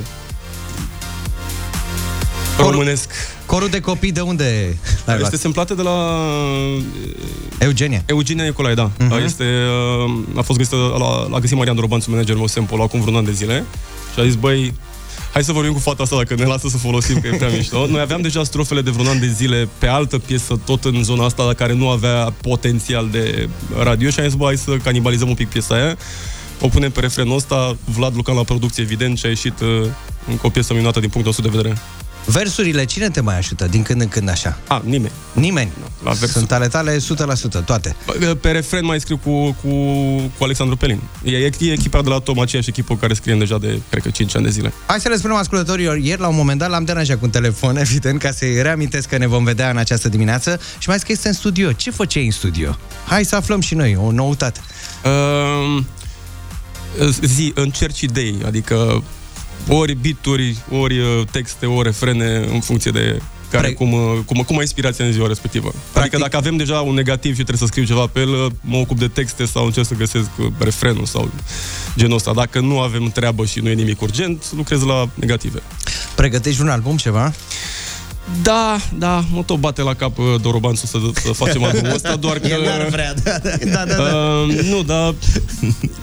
românesc. 2.58 3.10
Corul 3.46 3.68
de 3.68 3.80
copii 3.80 4.12
de 4.12 4.20
unde 4.20 4.76
l-ai 5.04 5.18
luat? 5.18 5.32
Este 5.32 5.36
semplată 5.36 5.74
de 5.74 5.82
la 5.82 6.20
Eugenia. 7.58 8.02
Eugenia 8.06 8.44
Nicolae, 8.44 8.74
da. 8.74 8.90
Mhm. 8.98 9.20
Uh-huh. 9.20 9.24
Este, 9.24 9.44
uh, 10.06 10.38
a 10.38 10.42
fost 10.42 10.58
găsită, 10.58 10.76
la, 10.76 11.28
la 11.28 11.38
găsit 11.38 11.56
Marian 11.56 11.74
Dorobanțu, 11.74 12.10
managerul 12.10 12.38
meu 12.38 12.46
sample, 12.46 12.82
acum 12.82 13.00
vreun 13.00 13.16
an 13.16 13.24
de 13.24 13.32
zile. 13.32 13.64
Și 14.14 14.20
a 14.20 14.24
zis, 14.24 14.34
băi, 14.34 14.74
hai 15.32 15.44
să 15.44 15.52
vorbim 15.52 15.72
cu 15.72 15.78
fata 15.78 16.02
asta 16.02 16.16
dacă 16.16 16.34
ne 16.34 16.44
lasă 16.44 16.68
să 16.68 16.76
folosim, 16.76 17.20
că 17.20 17.26
e 17.26 17.36
prea 17.36 17.48
mișto. 17.48 17.86
Noi 17.86 18.00
aveam 18.00 18.20
deja 18.20 18.44
strofele 18.44 18.80
de 18.80 18.90
vreun 18.90 19.08
an 19.08 19.20
de 19.20 19.28
zile 19.28 19.68
pe 19.78 19.86
altă 19.86 20.18
piesă, 20.18 20.60
tot 20.64 20.84
în 20.84 21.02
zona 21.02 21.24
asta, 21.24 21.42
la 21.42 21.52
care 21.52 21.72
nu 21.72 21.88
avea 21.88 22.34
potențial 22.40 23.08
de 23.10 23.48
radio 23.82 24.10
și 24.10 24.18
am 24.20 24.26
zis, 24.26 24.34
bă, 24.34 24.44
hai 24.44 24.56
să 24.56 24.76
canibalizăm 24.76 25.28
un 25.28 25.34
pic 25.34 25.48
piesa 25.48 25.74
aia. 25.74 25.96
O 26.64 26.68
punem 26.68 26.90
pe 26.90 27.00
refrenul 27.00 27.36
ăsta, 27.36 27.76
Vlad 27.84 28.14
Lucan 28.14 28.34
la 28.34 28.42
producție, 28.42 28.82
evident, 28.82 29.18
și 29.18 29.26
a 29.26 29.28
ieșit 29.28 29.60
uh, 29.60 29.86
încă 30.28 30.46
o 30.46 30.48
piesă 30.48 30.72
minunată 30.72 31.00
din 31.00 31.08
punctul 31.08 31.32
nostru 31.36 31.50
de 31.50 31.56
vedere. 31.56 31.80
Versurile, 32.24 32.84
cine 32.84 33.08
te 33.08 33.20
mai 33.20 33.36
ajută 33.36 33.66
din 33.66 33.82
când 33.82 34.00
în 34.00 34.08
când 34.08 34.28
așa? 34.28 34.58
A, 34.66 34.82
nimeni. 34.84 35.12
Nimeni? 35.32 35.72
La 36.04 36.10
versuri. 36.10 36.30
Sunt 36.30 36.52
ale 36.52 36.68
tale 36.68 36.96
100%, 36.96 37.64
toate. 37.64 37.96
Pe 38.40 38.50
refren 38.50 38.84
mai 38.84 39.00
scriu 39.00 39.16
cu, 39.16 39.56
cu, 39.62 39.68
cu 40.38 40.44
Alexandru 40.44 40.76
Pelin. 40.76 41.00
E, 41.24 41.36
e 41.36 41.72
echipa 41.72 42.02
de 42.02 42.08
la 42.08 42.18
Tom, 42.18 42.40
aceeași 42.40 42.68
echipă 42.68 42.96
care 42.96 43.14
scrie 43.14 43.34
deja 43.34 43.58
de, 43.58 43.80
cred 43.90 44.02
că, 44.02 44.10
5 44.10 44.36
ani 44.36 44.44
de 44.44 44.50
zile. 44.50 44.72
Hai 44.86 45.00
să 45.00 45.08
le 45.08 45.16
spunem 45.16 45.36
ascultătorilor, 45.36 45.96
ieri 45.96 46.20
la 46.20 46.28
un 46.28 46.36
moment 46.36 46.58
dat 46.58 46.70
l-am 46.70 46.84
deranjat 46.84 47.18
cu 47.18 47.24
un 47.24 47.30
telefon, 47.30 47.76
evident, 47.86 48.20
ca 48.20 48.30
să-i 48.30 48.62
reamintesc 48.62 49.08
că 49.08 49.16
ne 49.16 49.26
vom 49.26 49.44
vedea 49.44 49.70
în 49.70 49.76
această 49.76 50.08
dimineață 50.08 50.60
și 50.78 50.88
mai 50.88 50.96
zis 50.96 51.06
că 51.06 51.12
este 51.12 51.28
în 51.28 51.34
studio. 51.34 51.72
Ce 51.72 51.90
făceai 51.90 52.24
în 52.24 52.30
studio? 52.30 52.76
Hai 53.06 53.24
să 53.24 53.36
aflăm 53.36 53.60
și 53.60 53.74
noi, 53.74 53.96
o 53.96 54.10
noutate. 54.10 54.60
Uh, 55.04 55.82
zi, 57.22 57.52
încerci 57.54 58.00
idei, 58.00 58.34
adică 58.46 59.02
ori 59.68 59.94
bituri, 59.94 60.56
ori 60.70 60.98
uh, 60.98 61.22
texte, 61.30 61.66
ori 61.66 61.86
refrene, 61.86 62.48
în 62.52 62.60
funcție 62.60 62.90
de 62.90 63.20
care, 63.50 63.72
cum, 63.72 63.92
uh, 63.92 64.18
cum, 64.26 64.42
cum 64.46 64.56
ai 64.56 64.62
inspirația 64.62 65.04
în 65.04 65.12
ziua 65.12 65.26
respectivă. 65.26 65.68
Practic... 65.68 66.00
Adică 66.00 66.16
dacă 66.16 66.36
avem 66.36 66.56
deja 66.56 66.80
un 66.80 66.94
negativ 66.94 67.30
și 67.30 67.42
trebuie 67.42 67.56
să 67.58 67.66
scriu 67.66 67.84
ceva 67.84 68.06
pe 68.06 68.20
el, 68.20 68.28
uh, 68.28 68.46
mă 68.60 68.76
ocup 68.76 68.98
de 68.98 69.08
texte 69.08 69.44
sau 69.44 69.64
încerc 69.64 69.86
să 69.86 69.94
găsesc 69.94 70.28
uh, 70.38 70.46
refrenul 70.58 71.04
sau 71.04 71.30
genul 71.96 72.16
ăsta. 72.16 72.32
Dacă 72.32 72.60
nu 72.60 72.80
avem 72.80 73.10
treabă 73.10 73.44
și 73.44 73.60
nu 73.60 73.68
e 73.68 73.74
nimic 73.74 74.00
urgent, 74.00 74.52
lucrez 74.56 74.82
la 74.82 75.08
negative. 75.14 75.62
Pregătești 76.14 76.60
un 76.60 76.68
album, 76.68 76.96
ceva? 76.96 77.32
Da, 78.42 78.76
da, 78.98 79.24
mă 79.32 79.42
tot 79.42 79.58
bate 79.58 79.82
la 79.82 79.94
cap 79.94 80.18
uh, 80.18 80.24
Dorobanțu 80.42 80.86
să, 80.86 80.98
să 81.24 81.32
facem 81.32 81.64
albumul 81.64 81.94
ăsta, 81.94 82.16
doar 82.16 82.38
că... 82.38 82.46
El 82.46 82.62
n-ar 82.62 82.86
vrea, 82.88 83.14
da, 83.14 83.38
da, 83.42 83.50
da, 83.64 83.84
da, 83.84 83.94
da. 83.94 84.02
Uh, 84.02 84.60
nu, 84.62 84.82
dar 84.82 85.14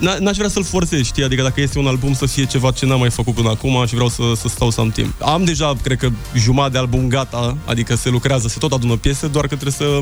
n- 0.00 0.18
n-aș 0.18 0.36
vrea 0.36 0.48
să-l 0.48 0.64
forțez, 0.64 1.02
știi? 1.04 1.24
Adică 1.24 1.42
dacă 1.42 1.60
este 1.60 1.78
un 1.78 1.86
album 1.86 2.14
să 2.14 2.26
fie 2.26 2.44
ceva 2.44 2.70
ce 2.70 2.86
n-am 2.86 2.98
mai 2.98 3.10
făcut 3.10 3.34
până 3.34 3.48
acum 3.50 3.86
și 3.86 3.94
vreau 3.94 4.08
să, 4.08 4.22
să 4.36 4.48
stau 4.48 4.70
să 4.70 4.80
am 4.80 4.90
timp. 4.90 5.14
Am 5.22 5.44
deja, 5.44 5.72
cred 5.82 5.98
că, 5.98 6.08
jumătate 6.36 6.72
de 6.72 6.78
album 6.78 7.08
gata, 7.08 7.56
adică 7.64 7.94
se 7.96 8.08
lucrează, 8.08 8.48
se 8.48 8.58
tot 8.58 8.72
adună 8.72 8.96
piese, 8.96 9.26
doar 9.26 9.46
că 9.46 9.56
trebuie 9.56 9.72
să, 9.88 10.00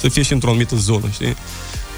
să 0.00 0.08
fie 0.08 0.22
și 0.22 0.32
într-o 0.32 0.48
anumită 0.48 0.76
zonă, 0.76 1.08
știi? 1.12 1.36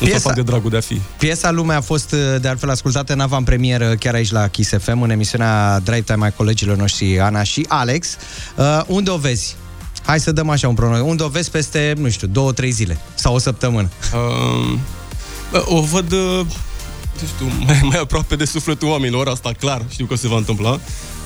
Nu 0.00 0.06
să 0.06 0.12
Piesa- 0.12 0.22
fac 0.22 0.34
de 0.34 0.42
dragul 0.42 0.70
de 0.70 0.76
a 0.76 0.80
fi. 0.80 1.00
Piesa 1.18 1.50
Lumea 1.50 1.76
a 1.76 1.80
fost 1.80 2.12
uh, 2.12 2.40
de 2.40 2.48
altfel 2.48 2.70
ascultată 2.70 3.12
în 3.12 3.20
avantpremieră 3.20 3.94
chiar 3.94 4.14
aici 4.14 4.30
la 4.30 4.48
Kiss 4.48 4.72
FM, 4.78 5.00
în 5.00 5.10
emisiunea 5.10 5.78
Drive 5.78 6.00
Time 6.00 6.26
a 6.26 6.30
colegilor 6.30 6.76
noștri 6.76 7.20
Ana 7.20 7.42
și 7.42 7.64
Alex. 7.68 8.16
Uh, 8.56 8.80
unde 8.86 9.10
o 9.10 9.16
vezi? 9.16 9.56
Hai 10.04 10.20
să 10.20 10.32
dăm 10.32 10.48
așa 10.48 10.68
un 10.68 10.74
pronostic. 10.74 11.08
Unde 11.08 11.22
o 11.22 11.28
vezi 11.28 11.50
peste, 11.50 11.94
nu 11.98 12.08
știu, 12.10 12.26
două, 12.26 12.52
trei 12.52 12.70
zile 12.70 12.98
sau 13.14 13.34
o 13.34 13.38
săptămână? 13.38 13.88
Uh, 14.14 14.78
bă, 15.50 15.64
o 15.66 15.80
văd, 15.80 16.12
uh, 16.12 16.46
nu 17.20 17.26
știu, 17.26 17.64
mai, 17.66 17.80
mai 17.82 17.98
aproape 17.98 18.36
de 18.36 18.44
sufletul 18.44 18.88
oamenilor, 18.88 19.28
asta 19.28 19.52
clar, 19.58 19.82
știu 19.88 20.06
că 20.06 20.16
se 20.16 20.28
va 20.28 20.36
întâmpla. 20.36 20.70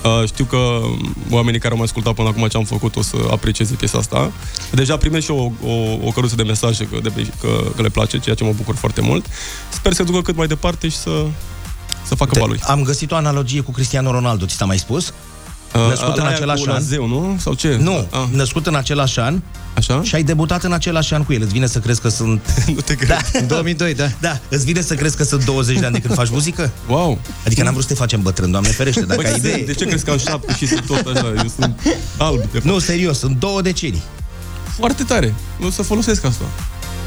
Uh, 0.03 0.27
știu 0.27 0.45
că 0.45 0.81
oamenii 1.29 1.59
care 1.59 1.71
au 1.71 1.77
mai 1.77 1.85
ascultat 1.85 2.13
până 2.13 2.27
acum 2.27 2.47
ce 2.47 2.57
am 2.57 2.63
făcut 2.63 2.95
o 2.95 3.01
să 3.01 3.15
aprecieze 3.31 3.73
piesa 3.73 3.97
asta. 3.97 4.31
Deja 4.71 4.97
primesc 4.97 5.25
și 5.25 5.31
eu 5.31 5.55
o, 5.63 5.67
o, 5.69 5.97
o 6.07 6.11
căruță 6.11 6.35
de 6.35 6.43
mesaje 6.43 6.87
că, 6.91 6.99
de, 7.03 7.31
că, 7.41 7.71
că 7.75 7.81
le 7.81 7.89
place, 7.89 8.19
ceea 8.19 8.35
ce 8.35 8.43
mă 8.43 8.53
bucur 8.55 8.75
foarte 8.75 9.01
mult. 9.01 9.25
Sper 9.69 9.93
să 9.93 9.97
se 9.97 10.11
ducă 10.11 10.21
cât 10.21 10.35
mai 10.35 10.47
departe 10.47 10.87
și 10.87 10.97
să, 10.97 11.25
să 12.07 12.15
facă 12.15 12.39
baluri. 12.39 12.61
Am 12.61 12.83
găsit 12.83 13.11
o 13.11 13.15
analogie 13.15 13.61
cu 13.61 13.71
Cristiano 13.71 14.11
Ronaldo, 14.11 14.45
ți 14.45 14.55
s-a 14.55 14.65
mai 14.65 14.77
spus? 14.77 15.13
Uh, 15.75 15.87
născut 15.89 16.17
în 16.17 16.25
aia 16.25 16.35
același 16.35 16.63
cu 16.63 16.69
an. 16.69 16.75
Lazeu, 16.75 17.07
nu? 17.07 17.37
Sau 17.39 17.53
ce? 17.53 17.77
Nu, 17.81 18.07
Ah. 18.11 18.23
născut 18.31 18.67
în 18.67 18.75
același 18.75 19.19
an 19.19 19.41
Așa? 19.77 20.03
și 20.03 20.15
ai 20.15 20.23
debutat 20.23 20.63
în 20.63 20.71
același 20.73 21.13
an 21.13 21.23
cu 21.23 21.33
el. 21.33 21.41
Îți 21.41 21.51
vine 21.53 21.67
să 21.67 21.79
crezi 21.79 22.01
că 22.01 22.09
sunt... 22.09 22.41
nu 22.75 22.81
te 22.81 22.93
cred. 22.95 23.07
Da. 23.09 23.39
În 23.39 23.47
2002, 23.47 23.93
da. 23.93 24.07
Da, 24.19 24.39
îți 24.49 24.65
vine 24.65 24.81
să 24.81 24.95
crezi 24.95 25.17
că 25.17 25.23
sunt 25.23 25.45
20 25.45 25.79
de 25.79 25.85
ani 25.85 25.93
de 25.93 25.99
când 25.99 26.13
faci 26.13 26.29
muzică? 26.29 26.71
Wow! 26.87 27.19
Adică 27.45 27.63
n-am 27.63 27.71
vrut 27.73 27.85
să 27.85 27.89
te 27.93 27.95
facem 27.99 28.21
bătrân, 28.21 28.51
Doamne 28.51 28.69
ferește, 28.69 29.01
dacă 29.01 29.21
Băi, 29.21 29.31
ai 29.31 29.37
idee. 29.37 29.63
de 29.65 29.73
ce 29.73 29.85
crezi 29.85 30.05
că 30.05 30.11
am 30.11 30.17
șapte 30.17 30.55
și 30.57 30.67
sunt 30.67 30.85
tot 30.85 31.05
așa? 31.15 31.27
Eu 31.27 31.47
sunt 31.55 31.79
alb, 32.17 32.37
de 32.39 32.47
fapt. 32.51 32.63
Nu, 32.63 32.79
serios, 32.79 33.17
sunt 33.19 33.39
două 33.39 33.61
decenii. 33.61 34.01
Foarte 34.77 35.03
tare. 35.03 35.33
O 35.65 35.69
să 35.69 35.81
folosesc 35.81 36.25
asta. 36.25 36.43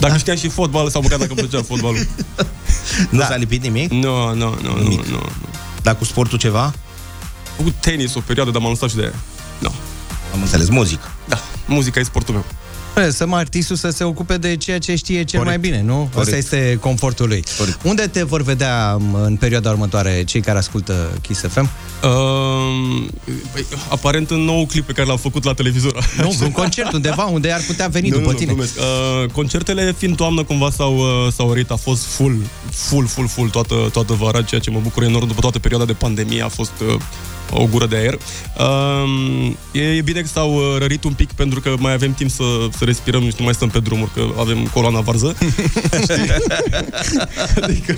Dacă 0.00 0.16
știam 0.16 0.36
și 0.36 0.48
fotbal, 0.48 0.90
sau 0.90 1.02
măcar 1.02 1.18
dacă 1.18 1.32
îmi 1.36 1.46
plăcea 1.48 1.64
fotbalul. 1.64 2.06
Nu 3.10 3.20
s-a 3.20 3.36
lipit 3.36 3.62
nimic? 3.62 3.90
Nu, 3.90 4.34
nu, 4.34 4.34
nu, 4.62 4.72
nu, 4.76 4.82
Nimic. 4.82 5.06
nu. 5.06 5.22
Dar 5.82 5.96
cu 5.96 6.04
sportul 6.04 6.38
ceva? 6.38 6.72
Am 7.58 7.64
făcut 7.64 7.74
tenis 7.80 8.14
o 8.14 8.20
perioadă, 8.20 8.50
dar 8.50 8.60
m-am 8.60 8.70
lăsat 8.70 8.88
și 8.88 8.96
de 8.96 9.02
aia. 9.02 9.14
Nu. 9.58 9.72
Am 10.32 10.40
înțeles, 10.40 10.68
muzică. 10.68 11.10
Da, 11.28 11.38
muzica 11.66 12.00
e 12.00 12.02
sportul 12.02 12.34
meu. 12.34 12.44
Să 13.10 13.26
mă 13.26 13.36
artistul 13.36 13.76
să 13.76 13.90
se 13.90 14.04
ocupe 14.04 14.36
de 14.36 14.56
ceea 14.56 14.78
ce 14.78 14.94
știe 14.94 15.24
cel 15.24 15.38
Corect. 15.38 15.62
mai 15.62 15.70
bine, 15.70 15.82
nu? 15.82 16.00
Asta 16.02 16.14
Corect. 16.14 16.36
este 16.36 16.78
confortul 16.80 17.28
lui. 17.28 17.44
Corect. 17.58 17.78
Unde 17.82 18.06
te 18.06 18.22
vor 18.22 18.42
vedea 18.42 18.96
m, 18.96 19.14
în 19.14 19.36
perioada 19.36 19.70
următoare 19.70 20.24
cei 20.24 20.40
care 20.40 20.58
ascultă 20.58 21.18
Kiss 21.20 21.40
FM? 21.40 21.70
Uh, 22.02 23.08
păi, 23.52 23.66
aparent 23.88 24.30
în 24.30 24.40
nou 24.40 24.66
clip 24.66 24.86
pe 24.86 24.92
care 24.92 25.06
l-am 25.08 25.16
făcut 25.16 25.44
la 25.44 25.52
televizor. 25.54 26.10
Nu, 26.16 26.36
un 26.42 26.50
concert 26.50 26.92
undeva 26.92 27.24
unde 27.24 27.52
ar 27.52 27.60
putea 27.66 27.86
veni 27.88 28.10
după 28.10 28.32
tine. 28.32 28.52
glumesc. 28.52 28.72
Uh, 28.78 29.30
concertele 29.30 29.94
fiind 29.98 30.16
toamnă 30.16 30.42
cumva 30.44 30.70
s-au, 30.70 30.96
uh, 30.96 31.32
s-au 31.32 31.48
orit, 31.48 31.70
a 31.70 31.76
fost 31.76 32.04
full, 32.04 32.36
full, 32.70 33.06
full, 33.06 33.28
full 33.28 33.48
toată, 33.48 33.74
toată 33.92 34.12
vara, 34.12 34.42
ceea 34.42 34.60
ce 34.60 34.70
mă 34.70 34.78
bucur 34.82 35.02
enorm 35.02 35.26
după 35.26 35.40
toată 35.40 35.58
perioada 35.58 35.86
de 35.86 35.92
pandemie, 35.92 36.42
a 36.42 36.48
fost 36.48 36.72
uh, 36.88 37.00
o 37.52 37.66
gură 37.66 37.86
de 37.86 37.96
aer. 37.96 38.18
Uh, 38.58 39.52
e, 39.72 39.80
e 39.80 40.00
bine 40.00 40.20
că 40.20 40.26
s-au 40.26 40.54
uh, 40.54 40.78
rărit 40.78 41.04
un 41.04 41.12
pic 41.12 41.32
pentru 41.32 41.60
că 41.60 41.74
mai 41.78 41.92
avem 41.92 42.12
timp 42.12 42.30
să, 42.30 42.44
să 42.76 42.84
respirăm 42.84 43.22
și 43.22 43.34
nu 43.38 43.44
mai 43.44 43.54
stăm 43.54 43.68
pe 43.68 43.80
drumuri, 43.80 44.10
că 44.14 44.26
avem 44.38 44.66
coloana 44.66 45.00
varză. 45.00 45.36
Știi? 46.02 46.32
adică 47.60 47.96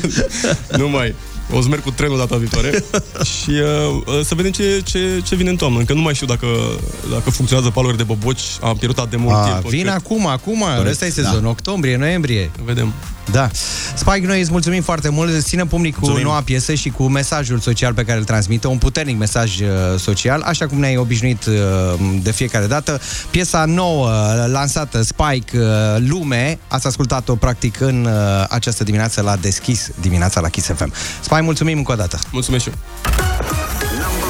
nu 0.76 0.88
mai... 0.88 1.14
O 1.52 1.60
să 1.62 1.68
merg 1.68 1.82
cu 1.82 1.90
trenul 1.90 2.18
data 2.18 2.36
viitoare 2.36 2.70
și 3.32 3.50
uh, 3.50 4.02
uh, 4.06 4.20
să 4.24 4.34
vedem 4.34 4.50
ce, 4.50 4.80
ce, 4.84 5.22
ce 5.24 5.34
vine 5.34 5.50
în 5.50 5.56
toamnă. 5.56 5.78
Încă 5.78 5.92
nu 5.92 6.00
mai 6.00 6.14
știu 6.14 6.26
dacă, 6.26 6.46
dacă 7.10 7.30
funcționează 7.30 7.70
paluri 7.70 7.96
de 7.96 8.02
boboci. 8.02 8.40
Am 8.62 8.76
pierdut 8.76 8.98
atât 8.98 9.10
de 9.10 9.16
mult 9.16 9.36
A, 9.36 9.42
timp. 9.42 9.68
vin 9.70 9.80
Cred- 9.84 9.94
acum, 9.94 10.26
acum, 10.26 10.64
ăsta 10.88 11.06
e 11.06 11.10
sezon, 11.10 11.42
da. 11.42 11.48
octombrie, 11.48 11.96
noiembrie. 11.96 12.50
Vedem. 12.64 12.92
Da. 13.30 13.48
Spike, 13.94 14.26
noi 14.26 14.40
îți 14.40 14.50
mulțumim 14.50 14.82
foarte 14.82 15.08
mult. 15.08 15.40
Ținem 15.42 15.66
pumnic 15.66 15.92
cu 15.94 15.98
Mulțumim. 16.00 16.26
noua 16.26 16.40
piesă 16.40 16.74
și 16.74 16.88
cu 16.90 17.02
mesajul 17.08 17.58
social 17.58 17.94
pe 17.94 18.04
care 18.04 18.18
îl 18.18 18.24
transmite, 18.24 18.66
un 18.66 18.78
puternic 18.78 19.18
mesaj 19.18 19.60
uh, 19.60 19.66
social, 19.98 20.40
așa 20.40 20.66
cum 20.66 20.78
ne-ai 20.78 20.96
obișnuit 20.96 21.44
uh, 21.46 21.54
de 22.22 22.30
fiecare 22.32 22.66
dată. 22.66 23.00
Piesa 23.30 23.64
nouă, 23.64 24.08
uh, 24.08 24.44
lansată, 24.52 25.02
Spike, 25.02 25.58
uh, 25.58 25.64
Lume, 26.08 26.58
ați 26.68 26.86
ascultat-o 26.86 27.34
practic 27.34 27.80
în 27.80 28.04
uh, 28.04 28.44
această 28.48 28.84
dimineață 28.84 29.20
la 29.22 29.36
Deschis, 29.36 29.88
dimineața 30.00 30.40
la 30.40 30.48
Kiss 30.48 30.66
FM. 30.66 30.92
Spike, 31.20 31.39
mulțumim 31.40 31.78
încă 31.78 31.92
o 31.92 31.94
dată. 31.94 32.18
Mulțumesc 32.32 32.62
și 32.64 32.70
eu. 32.70 34.29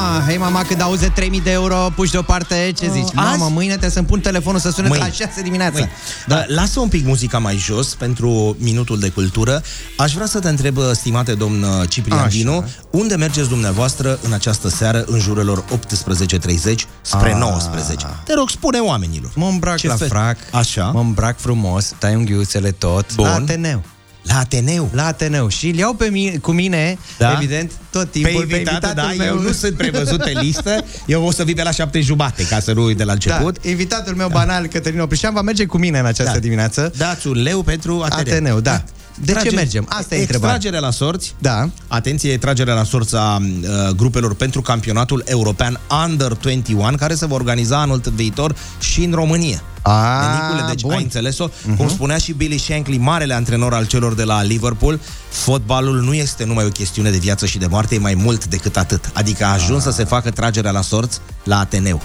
Mama, 0.00 0.24
hei 0.26 0.36
mama, 0.38 0.62
când 0.62 0.80
auzi 0.80 1.10
3000 1.10 1.40
de 1.40 1.50
euro 1.50 1.90
puși 1.94 2.10
deoparte, 2.10 2.72
ce 2.78 2.90
zici? 2.92 3.12
Mama, 3.12 3.30
azi? 3.30 3.52
mâine 3.52 3.68
trebuie 3.70 3.90
să-mi 3.90 4.06
pun 4.06 4.20
telefonul 4.20 4.60
să 4.60 4.70
sune 4.70 4.88
de 4.88 4.94
la 4.96 5.00
Mâine. 5.00 5.14
6 5.26 5.42
dimineața. 5.42 5.72
Mâine. 5.72 5.90
Da. 6.26 6.44
Lasă 6.48 6.80
un 6.80 6.88
pic 6.88 7.06
muzica 7.06 7.38
mai 7.38 7.56
jos 7.56 7.94
pentru 7.94 8.56
minutul 8.58 8.98
de 8.98 9.08
cultură. 9.08 9.62
Aș 9.96 10.12
vrea 10.12 10.26
să 10.26 10.38
te 10.38 10.48
întreb, 10.48 10.76
stimate 10.92 11.34
domn 11.34 11.62
uh, 11.62 11.88
Ciprian 11.88 12.18
Așa. 12.18 12.28
Dinu, 12.28 12.64
unde 12.90 13.14
mergeți 13.16 13.48
dumneavoastră 13.48 14.18
în 14.22 14.32
această 14.32 14.68
seară 14.68 15.04
în 15.06 15.18
jurelor 15.18 15.64
18.30 15.64 16.74
spre 17.00 17.32
Ah. 17.32 17.38
19? 17.38 18.06
Te 18.24 18.34
rog, 18.34 18.50
spune 18.50 18.78
oamenilor. 18.78 19.30
Mă 19.34 19.46
îmbrac 19.46 19.76
Ce 19.76 19.86
la 19.86 19.94
fel? 19.94 20.08
frac, 20.08 20.36
Așa. 20.52 20.90
mă 20.94 21.00
îmbrac 21.00 21.38
frumos, 21.38 21.92
tai 21.98 22.14
unghiuțele 22.14 22.70
tot, 22.70 23.14
Bun. 23.14 23.24
la 23.24 23.34
Ateneu. 23.34 23.82
La 24.22 24.38
Ateneu. 24.38 24.90
La 24.92 25.06
Ateneu. 25.06 25.48
Și 25.48 25.68
îl 25.68 25.74
iau 25.76 25.94
pe 25.94 26.08
mine, 26.10 26.36
cu 26.36 26.52
mine, 26.52 26.98
Da? 27.18 27.32
evident, 27.32 27.72
tot 27.90 28.10
timpul 28.10 28.46
Pe 28.46 28.56
invitată, 28.56 28.92
da, 28.94 29.02
invitatul 29.02 29.16
meu. 29.16 29.34
eu 29.36 29.40
nu 29.42 29.52
sunt 29.52 29.76
prevăzut 29.76 30.22
pe 30.24 30.32
listă, 30.40 30.84
eu 31.06 31.24
o 31.24 31.32
să 31.32 31.44
vii 31.44 31.54
pe 31.54 31.62
la 31.62 31.70
șapte 31.70 32.00
jumate, 32.00 32.46
ca 32.46 32.60
să 32.60 32.72
nu 32.72 32.82
uit 32.84 32.96
de 32.96 33.04
la 33.04 33.12
început. 33.12 33.58
Da, 33.62 33.68
invitatul 33.68 34.14
meu 34.14 34.28
banal, 34.28 34.66
Cătălin 34.66 35.00
Oprișan, 35.00 35.32
va 35.34 35.42
merge 35.42 35.64
cu 35.66 35.78
mine 35.78 35.98
în 35.98 36.04
această 36.06 36.32
Da. 36.32 36.38
dimineață. 36.38 36.92
Dați 36.96 37.26
un 37.26 37.42
leu 37.42 37.62
pentru 37.62 38.00
Ateneu. 38.02 38.20
Ateneu, 38.34 38.60
da. 38.60 38.82
De 39.24 39.26
ce 39.26 39.32
Trage- 39.32 39.50
mergem? 39.54 39.86
Asta 39.88 40.14
e 40.14 40.20
întrebarea. 40.20 40.54
Extragere 40.54 40.84
la 40.86 40.90
sorți. 40.92 41.34
Da. 41.38 41.68
Atenție, 41.86 42.38
tragerea 42.38 42.74
la 42.74 42.84
sorți 42.84 43.14
a 43.16 43.36
uh, 43.36 43.68
grupelor 43.96 44.34
pentru 44.34 44.60
campionatul 44.62 45.22
european 45.26 45.80
Under 46.06 46.32
21, 46.32 46.96
care 46.96 47.14
se 47.14 47.26
va 47.26 47.34
organiza 47.34 47.80
anul 47.80 48.00
viitor 48.14 48.54
și 48.80 49.04
în 49.04 49.12
România. 49.12 49.62
Ah, 49.82 50.20
Nenicule, 50.26 50.68
deci 50.68 50.80
bun. 50.82 50.92
ai 50.92 51.02
înțeles-o? 51.02 51.48
Uh-huh. 51.48 51.76
Cum 51.76 51.88
spunea 51.88 52.18
și 52.18 52.32
Billy 52.32 52.58
Shankly, 52.58 52.98
marele 52.98 53.34
antrenor 53.34 53.74
al 53.74 53.86
celor 53.86 54.14
de 54.14 54.24
la 54.24 54.42
Liverpool, 54.42 55.00
fotbalul 55.28 56.00
nu 56.00 56.14
este 56.14 56.44
numai 56.44 56.64
o 56.64 56.68
chestiune 56.68 57.10
de 57.10 57.18
viață 57.18 57.46
și 57.46 57.58
de 57.58 57.66
moarte, 57.66 57.94
e 57.94 57.98
mai 57.98 58.14
mult 58.14 58.44
decât 58.46 58.76
atât. 58.76 59.10
Adică 59.14 59.44
a 59.44 59.52
ajuns 59.52 59.82
să 59.82 59.90
se 59.90 60.04
facă 60.04 60.30
tragerea 60.30 60.70
la 60.70 60.80
sorți 60.82 61.18
la 61.44 61.58
Ateneu. 61.58 62.02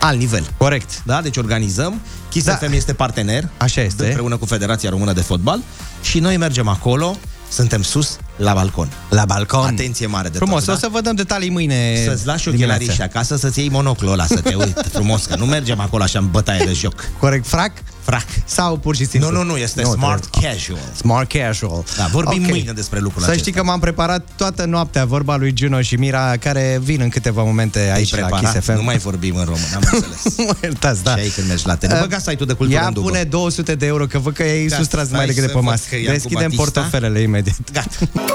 Alt 0.00 0.18
nivel. 0.18 0.46
Corect. 0.56 1.02
Da? 1.04 1.20
Deci 1.20 1.36
organizăm. 1.36 2.00
Kiss 2.30 2.46
Da. 2.46 2.54
FM 2.54 2.72
este 2.72 2.92
partener. 2.92 3.48
Așa 3.56 3.80
este. 3.80 4.04
Împreună 4.06 4.36
cu 4.36 4.46
Federația 4.46 4.90
Română 4.90 5.12
de 5.12 5.20
Fotbal. 5.20 5.60
Și 6.02 6.18
noi 6.18 6.36
mergem 6.36 6.68
acolo, 6.68 7.16
suntem 7.50 7.82
sus, 7.82 8.16
la 8.38 8.52
balcon. 8.54 8.88
La 9.08 9.24
balcon. 9.24 9.66
Atenție 9.66 10.06
mare 10.06 10.28
de 10.28 10.36
Frumos, 10.36 10.64
tot, 10.64 10.74
o 10.74 10.78
să 10.78 10.88
vă 10.92 11.00
dăm 11.00 11.14
detalii 11.14 11.50
mâine 11.50 12.02
Să-ți 12.04 12.26
lași 12.26 12.44
dimineața. 12.44 12.74
ochelarii 12.74 12.88
și 12.94 13.02
acasă 13.02 13.36
să-ți 13.36 13.58
iei 13.58 13.68
monoclul 13.68 14.12
ăla, 14.12 14.26
să 14.26 14.40
te 14.40 14.54
uiți 14.54 14.88
frumos, 14.96 15.24
că 15.26 15.36
nu 15.36 15.44
mergem 15.44 15.80
acolo 15.80 16.02
așa 16.02 16.18
în 16.18 16.30
bătaie 16.30 16.64
de 16.64 16.72
joc. 16.72 16.94
Corect, 17.18 17.46
frac? 17.46 17.72
Frac. 18.02 18.26
Sau 18.44 18.76
pur 18.76 18.96
și 18.96 19.06
simplu? 19.06 19.30
Nu, 19.30 19.36
nu, 19.36 19.42
nu, 19.44 19.56
este 19.56 19.82
smart 19.82 20.26
trebuie- 20.26 20.50
casual. 20.52 20.78
Smart 20.96 21.32
casual. 21.32 21.84
Da, 21.96 22.08
vorbim 22.12 22.42
Ok. 22.42 22.48
mâine 22.48 22.72
despre 22.72 22.98
lucrul 22.98 23.22
Să 23.22 23.28
acesta. 23.30 23.42
știi 23.48 23.60
că 23.60 23.64
m-am 23.66 23.78
preparat 23.80 24.26
toată 24.36 24.64
noaptea 24.64 25.04
vorba 25.04 25.36
lui 25.36 25.52
Juno 25.56 25.80
și 25.80 25.94
Mira, 25.94 26.36
care 26.36 26.80
vin 26.82 27.00
în 27.00 27.08
câteva 27.08 27.42
momente 27.42 27.78
Te-ai 27.78 27.92
aici 27.96 28.10
la 28.10 28.16
preparat? 28.16 28.52
Kiss 28.52 28.64
FM. 28.64 28.72
Nu 28.76 28.82
mai 28.82 28.98
vorbim 28.98 29.36
în 29.36 29.44
român, 29.44 29.68
am 29.74 29.82
înțeles. 29.92 30.46
mă 30.46 30.56
iertați, 30.62 31.02
da. 31.02 31.12
Și 31.16 31.18
ai 31.22 31.28
când 31.28 31.46
mergi 31.48 31.66
la 31.66 31.76
tele. 31.76 31.94
Uh, 31.94 32.00
Băga 32.00 32.18
site-ul 32.18 32.46
de 32.46 32.52
cultură 32.52 32.78
Ia 32.80 32.86
în 32.86 32.92
dubă. 32.92 33.08
pune 33.08 33.22
200 33.22 33.74
de 33.74 33.86
euro, 33.86 34.06
că 34.06 34.18
văd 34.18 34.34
că 34.34 34.42
ai 34.42 34.66
Da, 34.66 34.76
sustras 34.76 35.06
stai 35.06 35.16
mai 35.18 35.26
decât 35.26 35.40
de 35.42 35.46
să 35.48 35.52
pe 35.54 35.58
văd 35.60 35.68
masă. 35.70 35.82
că 35.88 35.96
ia 35.96 36.04
cu 36.04 36.10
Deschidem 36.12 36.42
Batista. 36.42 36.62
portofelele 36.62 37.20
imediat. 37.20 37.56
Gata. 37.72 37.96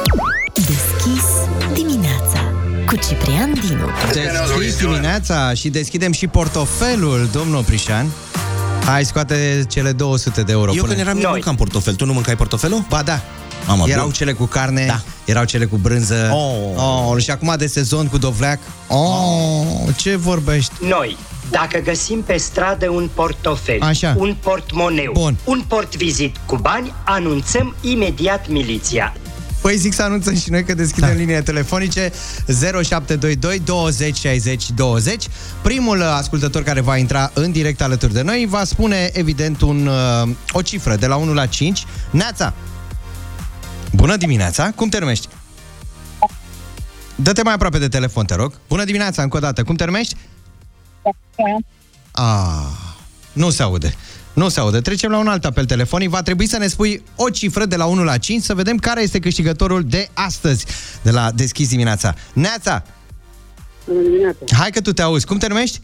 Deschis 0.54 1.24
dimineața 1.74 2.52
cu 2.88 2.96
Ciprian 2.96 3.54
Dinu. 3.68 3.88
Deschis 4.14 4.78
dimineața 4.78 5.54
și 5.54 5.70
deschidem 5.70 6.12
și 6.12 6.28
portofelul, 6.28 7.30
domnul 7.32 7.64
Prișan. 7.64 8.08
Hai, 8.86 9.06
scoate 9.06 9.66
cele 9.70 9.92
200 9.92 10.42
de 10.42 10.52
euro. 10.52 10.74
Eu 10.74 10.82
Pune- 10.82 10.94
când 10.94 11.08
eram 11.08 11.18
mic 11.18 11.28
mâncam 11.28 11.56
portofel. 11.56 11.96
Tu 11.96 12.06
nu 12.06 12.14
mâncai 12.14 12.36
portofelul? 12.36 12.86
Ba 12.90 13.02
da. 13.02 13.22
Mamă, 13.68 13.84
erau 13.88 14.04
bun. 14.04 14.12
cele 14.14 14.32
cu 14.34 14.46
carne, 14.46 14.86
Da. 14.86 15.02
erau 15.26 15.44
cele 15.44 15.66
cu 15.66 15.78
brânză. 15.78 16.30
Oh. 16.34 17.10
Oh, 17.12 17.22
și 17.24 17.32
acum 17.32 17.54
de 17.58 17.68
sezon 17.68 18.08
cu 18.08 18.18
dovleac. 18.18 18.60
Oh, 18.88 19.66
ce 19.96 20.16
vorbești? 20.16 20.72
Noi, 20.88 21.18
dacă 21.50 21.80
găsim 21.80 22.22
pe 22.22 22.38
stradă 22.38 22.90
un 22.90 23.10
portofel, 23.14 23.82
Așa. 23.82 24.16
un 24.18 24.36
portmoneu, 24.40 25.12
Bun. 25.14 25.38
un 25.44 25.64
portvizit 25.68 26.36
cu 26.46 26.56
bani, 26.56 26.94
anunțăm 27.06 27.76
imediat 27.82 28.50
miliția. 28.50 29.14
Păi 29.64 29.78
zic 29.78 29.94
să 29.94 30.04
anunțăm 30.04 30.36
și 30.36 30.50
noi 30.50 30.64
că 30.64 30.74
deschidem 30.74 31.10
da. 31.10 31.16
liniile 31.16 31.42
telefonice 31.42 32.12
0722 32.46 33.60
20 33.60 34.18
60 34.18 34.70
20. 34.72 35.28
Primul 35.62 35.98
uh, 35.98 36.06
ascultător 36.06 36.64
care 36.64 36.82
va 36.82 36.98
intra 36.98 37.32
în 37.34 37.52
direct 37.52 37.82
alături 37.82 38.14
de 38.14 38.22
noi 38.22 38.46
va 38.50 38.64
spune 38.64 39.10
evident 39.14 39.62
un, 39.62 39.88
uh, 39.88 40.30
o 40.52 40.62
cifră 40.62 40.96
de 40.96 41.08
la 41.08 41.16
1 41.16 41.34
la 41.34 41.46
5. 41.46 41.86
Neața! 42.12 42.54
Bună 43.92 44.16
dimineața! 44.16 44.72
Cum 44.76 44.90
te 44.90 45.00
numești? 45.00 45.28
Dă-te 47.16 47.44
mai 47.44 47.54
aproape 47.54 47.78
de 47.78 47.88
telefon, 47.88 48.26
te 48.26 48.36
rog. 48.36 48.60
Bună 48.68 48.84
dimineața, 48.84 49.22
încă 49.22 49.38
o 49.38 49.40
dată. 49.40 49.64
Cum 49.64 49.76
te 49.76 49.86
numești? 49.86 50.16
Ah, 52.12 52.66
nu 53.34 53.50
se 53.50 53.64
aude. 53.64 53.96
Nu 54.34 54.50
se 54.50 54.60
aude. 54.60 54.82
Trecem 54.82 55.12
la 55.12 55.18
un 55.18 55.28
alt 55.28 55.46
apel 55.46 55.66
telefonic. 55.66 56.10
Va 56.10 56.22
trebui 56.22 56.48
să 56.48 56.58
ne 56.58 56.68
spui 56.68 57.04
o 57.16 57.30
cifră 57.30 57.66
de 57.66 57.76
la 57.76 57.86
1 57.86 58.04
la 58.04 58.18
5 58.18 58.42
să 58.42 58.54
vedem 58.54 58.78
care 58.78 59.02
este 59.02 59.20
câștigătorul 59.20 59.84
de 59.84 60.10
astăzi 60.14 60.66
de 61.02 61.12
la 61.12 61.32
Deschis 61.32 61.70
dimineața. 61.70 62.14
Neața! 62.34 62.84
Bună 63.88 64.02
dimineața. 64.02 64.40
Hai 64.58 64.70
că 64.70 64.82
tu 64.82 64.94
te 64.94 65.02
auzi. 65.02 65.26
Cum 65.26 65.38
te 65.38 65.48
numești? 65.48 65.82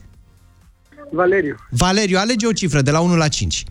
Valeriu. 1.12 1.56
Valeriu, 1.70 2.18
alege 2.18 2.48
o 2.48 2.52
cifră 2.52 2.82
de 2.82 2.92
la 2.92 3.00
1 3.00 3.16
la 3.16 3.28
5. 3.28 3.64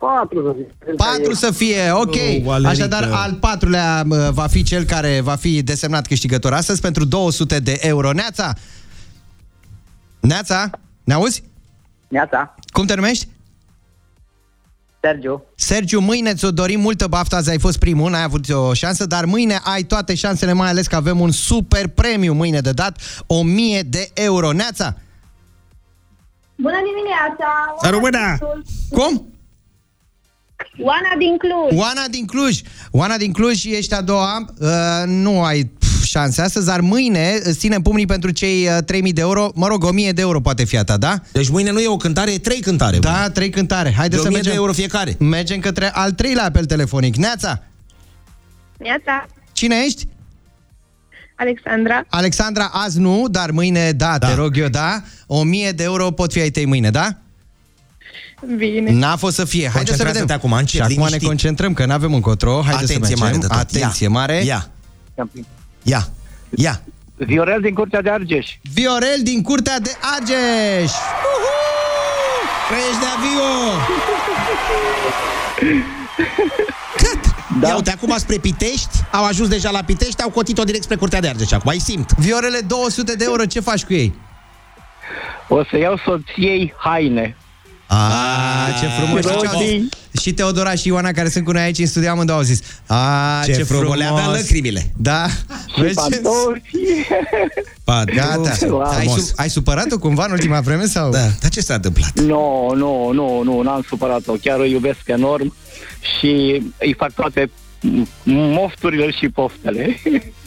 4 0.00 0.42
să 0.42 0.54
fie. 0.56 0.94
4 0.96 1.34
să 1.34 1.50
fie, 1.50 1.90
ok. 1.90 2.14
Oh, 2.14 2.42
Valerică. 2.42 2.68
Așadar, 2.68 3.08
al 3.12 3.34
patrulea 3.34 4.02
mă, 4.02 4.30
va 4.32 4.46
fi 4.46 4.62
cel 4.62 4.84
care 4.84 5.20
va 5.20 5.36
fi 5.36 5.62
desemnat 5.62 6.06
câștigător 6.06 6.52
astăzi 6.52 6.80
pentru 6.80 7.04
200 7.04 7.60
de 7.60 7.78
euro. 7.80 8.12
Neața! 8.12 8.54
Neața! 10.20 10.70
Ne 11.04 11.14
auzi? 11.14 11.42
Neața. 12.12 12.54
Cum 12.72 12.86
te 12.86 12.94
numești? 12.94 13.28
Sergiu. 15.00 15.44
Sergiu, 15.54 16.00
mâine 16.00 16.34
ți-o 16.34 16.50
dorim 16.50 16.80
multă 16.80 17.06
baftă, 17.06 17.36
azi 17.36 17.50
ai 17.50 17.58
fost 17.58 17.78
primul, 17.78 18.10
n-ai 18.10 18.22
avut 18.22 18.48
o 18.48 18.74
șansă, 18.74 19.06
dar 19.06 19.24
mâine 19.24 19.60
ai 19.64 19.82
toate 19.82 20.14
șansele, 20.14 20.52
mai 20.52 20.68
ales 20.68 20.86
că 20.86 20.96
avem 20.96 21.20
un 21.20 21.30
super 21.30 21.88
premiu 21.88 22.32
mâine 22.32 22.60
de 22.60 22.72
dat, 22.72 23.22
1000 23.26 23.82
de 23.82 24.10
euro. 24.14 24.52
Neața! 24.52 24.96
Bună 26.54 26.76
dimineața! 26.90 27.74
Româna! 27.90 28.38
Cum? 28.90 29.26
Oana 30.78 31.14
din 31.18 31.36
Cluj. 31.36 31.80
Oana 31.80 32.08
din 32.10 32.26
Cluj. 32.26 32.60
Oana 32.90 33.16
din 33.16 33.32
Cluj, 33.32 33.64
ești 33.64 33.94
a 33.94 34.00
doua. 34.00 34.44
Uh, 34.60 35.02
nu 35.06 35.42
ai 35.42 35.64
pf, 35.64 35.91
șanse 36.12 36.42
astăzi, 36.42 36.66
dar 36.66 36.80
mâine 36.80 37.38
îți 37.42 37.58
ținem 37.58 37.82
pumnii 37.82 38.06
pentru 38.06 38.30
cei 38.30 38.66
uh, 38.66 38.78
3000 38.84 39.12
de 39.12 39.20
euro. 39.20 39.50
Mă 39.54 39.66
rog, 39.66 39.84
1000 39.84 40.12
de 40.12 40.20
euro 40.20 40.40
poate 40.40 40.64
fi 40.64 40.76
a 40.78 40.84
ta, 40.84 40.96
da? 40.96 41.20
Deci 41.32 41.48
mâine 41.48 41.70
nu 41.70 41.80
e 41.80 41.88
o 41.88 41.96
cântare, 41.96 42.32
e 42.32 42.38
trei 42.38 42.60
cântare. 42.60 42.96
bă. 42.98 43.02
Da, 43.08 43.30
trei 43.30 43.50
cântare. 43.50 43.92
Haide 43.92 44.16
De 44.16 44.20
să 44.22 44.26
1000 44.28 44.32
mergem. 44.34 44.52
de 44.52 44.58
euro 44.58 44.72
fiecare. 44.72 45.16
Mergem 45.18 45.60
către 45.60 45.90
al 45.92 46.10
treilea 46.12 46.44
apel 46.44 46.64
telefonic. 46.64 47.16
Neața, 47.16 47.62
Neața. 48.78 49.26
cine 49.52 49.76
ești? 49.84 50.06
Alexandra. 51.36 52.04
Alexandra, 52.08 52.70
azi 52.72 52.98
nu, 52.98 53.26
dar 53.30 53.50
mâine 53.50 53.92
da, 53.92 54.18
da. 54.18 54.28
te 54.28 54.34
rog 54.34 54.56
eu, 54.58 54.68
da? 54.68 55.02
1000 55.26 55.70
de 55.72 55.82
euro 55.82 56.10
pot 56.10 56.32
fi 56.32 56.40
ai 56.40 56.50
tăi 56.50 56.66
mâine, 56.66 56.90
da? 56.90 57.08
Bine. 58.56 58.90
N-a 58.90 59.16
fost 59.16 59.34
să 59.34 59.44
fie. 59.44 59.60
Haide 59.60 59.70
să 59.72 59.76
Concentrează-te 59.76 60.20
vedem. 60.20 60.36
acum, 60.36 60.52
încet, 60.52 60.68
Și 60.68 60.80
acum 60.80 60.94
ne 60.94 61.02
liniștit. 61.04 61.26
concentrăm, 61.26 61.72
că 61.72 61.86
nu 61.86 61.92
avem 61.92 62.14
încotro. 62.14 62.52
Haide 62.62 62.70
Atenție 62.74 62.94
să 62.94 63.00
mergem. 63.00 63.18
mare 63.18 63.36
de 63.36 63.46
tot. 63.46 63.56
Atenție 63.56 64.06
Ia. 64.06 64.12
mare. 64.12 64.42
Ia, 64.44 64.70
ia, 65.82 66.08
ia. 66.50 66.80
Viorel 67.16 67.60
din 67.60 67.74
Curtea 67.74 68.02
de 68.02 68.10
Argeș. 68.10 68.46
Viorel 68.74 69.20
din 69.22 69.42
Curtea 69.42 69.80
de 69.80 69.96
Argeș. 70.00 70.92
Trăiești 72.68 73.00
de 73.00 73.06
avio! 73.16 73.50
Cât? 76.96 77.20
Da. 77.60 77.68
Ia 77.68 77.74
uite, 77.74 77.90
acum 77.90 78.14
spre 78.16 78.36
Pitești, 78.36 79.04
au 79.10 79.24
ajuns 79.24 79.48
deja 79.48 79.70
la 79.70 79.82
Pitești, 79.82 80.22
au 80.22 80.30
cotit-o 80.30 80.64
direct 80.64 80.82
spre 80.82 80.96
Curtea 80.96 81.20
de 81.20 81.28
Argeș. 81.28 81.52
Acum 81.52 81.70
ai 81.70 81.78
simt. 81.78 82.12
Viorele, 82.18 82.60
200 82.60 83.14
de 83.14 83.24
euro, 83.24 83.44
ce 83.44 83.60
faci 83.60 83.84
cu 83.84 83.92
ei? 83.92 84.14
O 85.48 85.64
să 85.64 85.78
iau 85.78 85.96
soției 86.04 86.74
haine. 86.76 87.36
Ah, 87.94 88.78
ce 88.80 88.86
frumos. 88.86 89.20
Și, 89.20 89.38
ce 89.40 89.46
au- 89.46 89.88
și 90.20 90.32
Teodora 90.32 90.74
și 90.74 90.88
Ioana, 90.88 91.10
care 91.10 91.28
sunt 91.28 91.44
cu 91.44 91.50
noi 91.52 91.62
aici 91.62 91.78
în 91.78 91.86
studio, 91.86 92.10
amândouă 92.10 92.38
au 92.38 92.44
zis. 92.44 92.60
Ah, 92.86 93.40
Ce 93.44 93.52
ce, 93.52 93.62
frumos, 93.62 93.82
frumos. 93.82 93.98
le-avea 93.98 94.26
lăcrimile. 94.30 94.92
Da. 94.96 95.26
Și 95.74 95.80
Vezi 95.80 95.94
ce- 95.94 96.00
pantofi. 96.20 96.60
Pa, 97.84 98.04
Gata. 98.04 98.52
Wow. 98.66 98.80
Ai, 98.80 98.96
Frumos. 99.04 99.26
su- 99.26 99.32
ai 99.36 99.50
supărat-o 99.50 99.98
cumva 99.98 100.24
în 100.24 100.30
ultima 100.30 100.60
vreme 100.60 100.84
sau? 100.84 101.10
Da, 101.10 101.18
dar 101.40 101.50
ce 101.50 101.60
s-a 101.60 101.74
întâmplat? 101.74 102.12
Nu, 102.20 102.72
nu, 102.74 103.10
nu, 103.12 103.42
nu, 103.42 103.60
n-am 103.62 103.84
supărat-o. 103.88 104.32
Chiar 104.42 104.58
o 104.58 104.64
iubesc 104.64 105.00
enorm 105.04 105.54
și 106.18 106.62
îi 106.78 106.94
fac 106.98 107.12
toate 107.12 107.50
mofturile 108.24 109.10
și 109.10 109.28
poftele. 109.28 110.00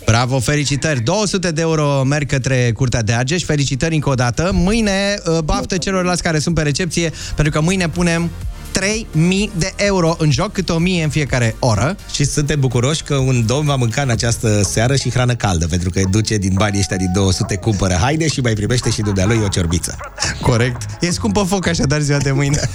Bravo, 0.05 0.39
felicitări! 0.39 1.01
200 1.01 1.51
de 1.51 1.61
euro 1.61 2.03
merg 2.03 2.27
către 2.27 2.71
Curtea 2.71 3.01
de 3.01 3.13
Argeș. 3.13 3.43
Felicitări 3.43 3.93
încă 3.93 4.09
o 4.09 4.13
dată. 4.13 4.51
Mâine 4.53 5.15
uh, 5.25 5.37
baftă 5.39 5.77
celorlalți 5.77 6.23
care 6.23 6.39
sunt 6.39 6.55
pe 6.55 6.61
recepție, 6.61 7.11
pentru 7.35 7.53
că 7.53 7.61
mâine 7.61 7.89
punem 7.89 8.29
3000 8.71 9.51
de 9.57 9.73
euro 9.75 10.15
în 10.17 10.31
joc, 10.31 10.51
câte 10.51 10.71
1000 10.71 11.03
în 11.03 11.09
fiecare 11.09 11.55
oră. 11.59 11.95
Și 12.13 12.23
suntem 12.23 12.59
bucuroși 12.59 13.03
că 13.03 13.15
un 13.15 13.45
domn 13.45 13.65
va 13.65 13.75
mânca 13.75 14.01
în 14.01 14.09
această 14.09 14.61
seară 14.63 14.95
și 14.95 15.09
hrană 15.09 15.35
caldă, 15.35 15.67
pentru 15.67 15.89
că 15.89 16.01
duce 16.11 16.37
din 16.37 16.53
banii 16.55 16.79
ăștia 16.79 16.97
din 16.97 17.11
200, 17.13 17.55
cumpără 17.55 17.93
haine 17.93 18.27
și 18.27 18.39
mai 18.39 18.53
primește 18.53 18.89
și 18.89 19.01
dumnealui 19.01 19.39
o 19.43 19.47
ciorbiță. 19.47 19.97
Corect. 20.41 20.85
E 20.99 21.11
scumpă 21.11 21.43
foc 21.43 21.67
așadar 21.67 21.99
ziua 21.99 22.17
de 22.17 22.31
mâine. 22.31 22.59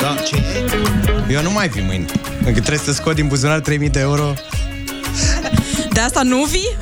Da, 0.00 0.14
ce? 0.26 0.42
Eu 1.32 1.42
nu 1.42 1.50
mai 1.50 1.68
vin 1.68 1.84
mâine. 1.86 2.04
Încă 2.50 2.62
trebuie 2.62 2.84
să 2.86 2.92
scot 2.92 3.14
din 3.14 3.26
buzunar 3.26 3.60
3000 3.60 3.88
de 3.88 4.00
euro. 4.00 4.34
De 5.92 6.00
asta 6.00 6.22
nu 6.22 6.44
vii? 6.44 6.76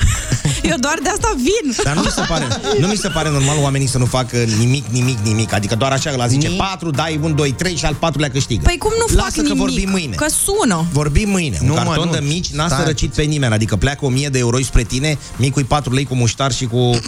Eu 0.62 0.77
doar 0.81 0.99
de 1.03 1.09
asta 1.09 1.35
vin. 1.37 1.75
Dar 1.85 1.95
nu 1.95 2.01
mi 2.01 2.11
se 2.11 2.23
pare, 2.29 2.45
nu 2.81 2.87
mi 2.87 2.97
se 2.97 3.09
pare 3.09 3.31
normal 3.31 3.57
oamenii 3.62 3.87
să 3.87 3.99
nu 3.99 4.05
facă 4.05 4.37
nimic, 4.59 4.85
nimic, 4.91 5.19
nimic. 5.19 5.53
Adică 5.53 5.75
doar 5.75 5.93
așa, 5.93 6.11
la 6.16 6.27
zice 6.27 6.49
Ni- 6.49 6.57
4, 6.57 6.91
dai 6.91 7.19
1, 7.23 7.35
2, 7.35 7.53
3 7.53 7.77
și 7.77 7.85
al 7.85 7.95
patrulea 7.95 8.31
câștigă. 8.31 8.61
Păi 8.64 8.77
cum 8.79 8.93
nu 8.99 9.14
Lasă 9.16 9.25
fac 9.27 9.35
că 9.35 9.41
nimic? 9.41 9.59
vorbim 9.59 9.91
mâine. 9.91 10.14
Că 10.14 10.27
sună. 10.45 10.85
Vorbim 10.93 11.29
mâine. 11.29 11.59
Nu, 11.62 11.73
un 11.73 11.81
mă, 11.85 11.85
carton 11.85 12.07
nu. 12.07 12.12
de 12.12 12.21
mici 12.27 12.49
n-a 12.49 12.66
Stai 12.66 12.79
sărăcit 12.79 13.14
pe 13.14 13.23
nimeni. 13.23 13.53
Adică 13.53 13.77
pleacă 13.77 14.05
1000 14.05 14.29
de 14.29 14.39
euro 14.39 14.59
spre 14.62 14.83
tine, 14.83 15.19
micul 15.37 15.64
4 15.64 15.93
lei 15.93 16.05
cu 16.05 16.14
muștar 16.14 16.53
și 16.53 16.64
cu, 16.66 17.01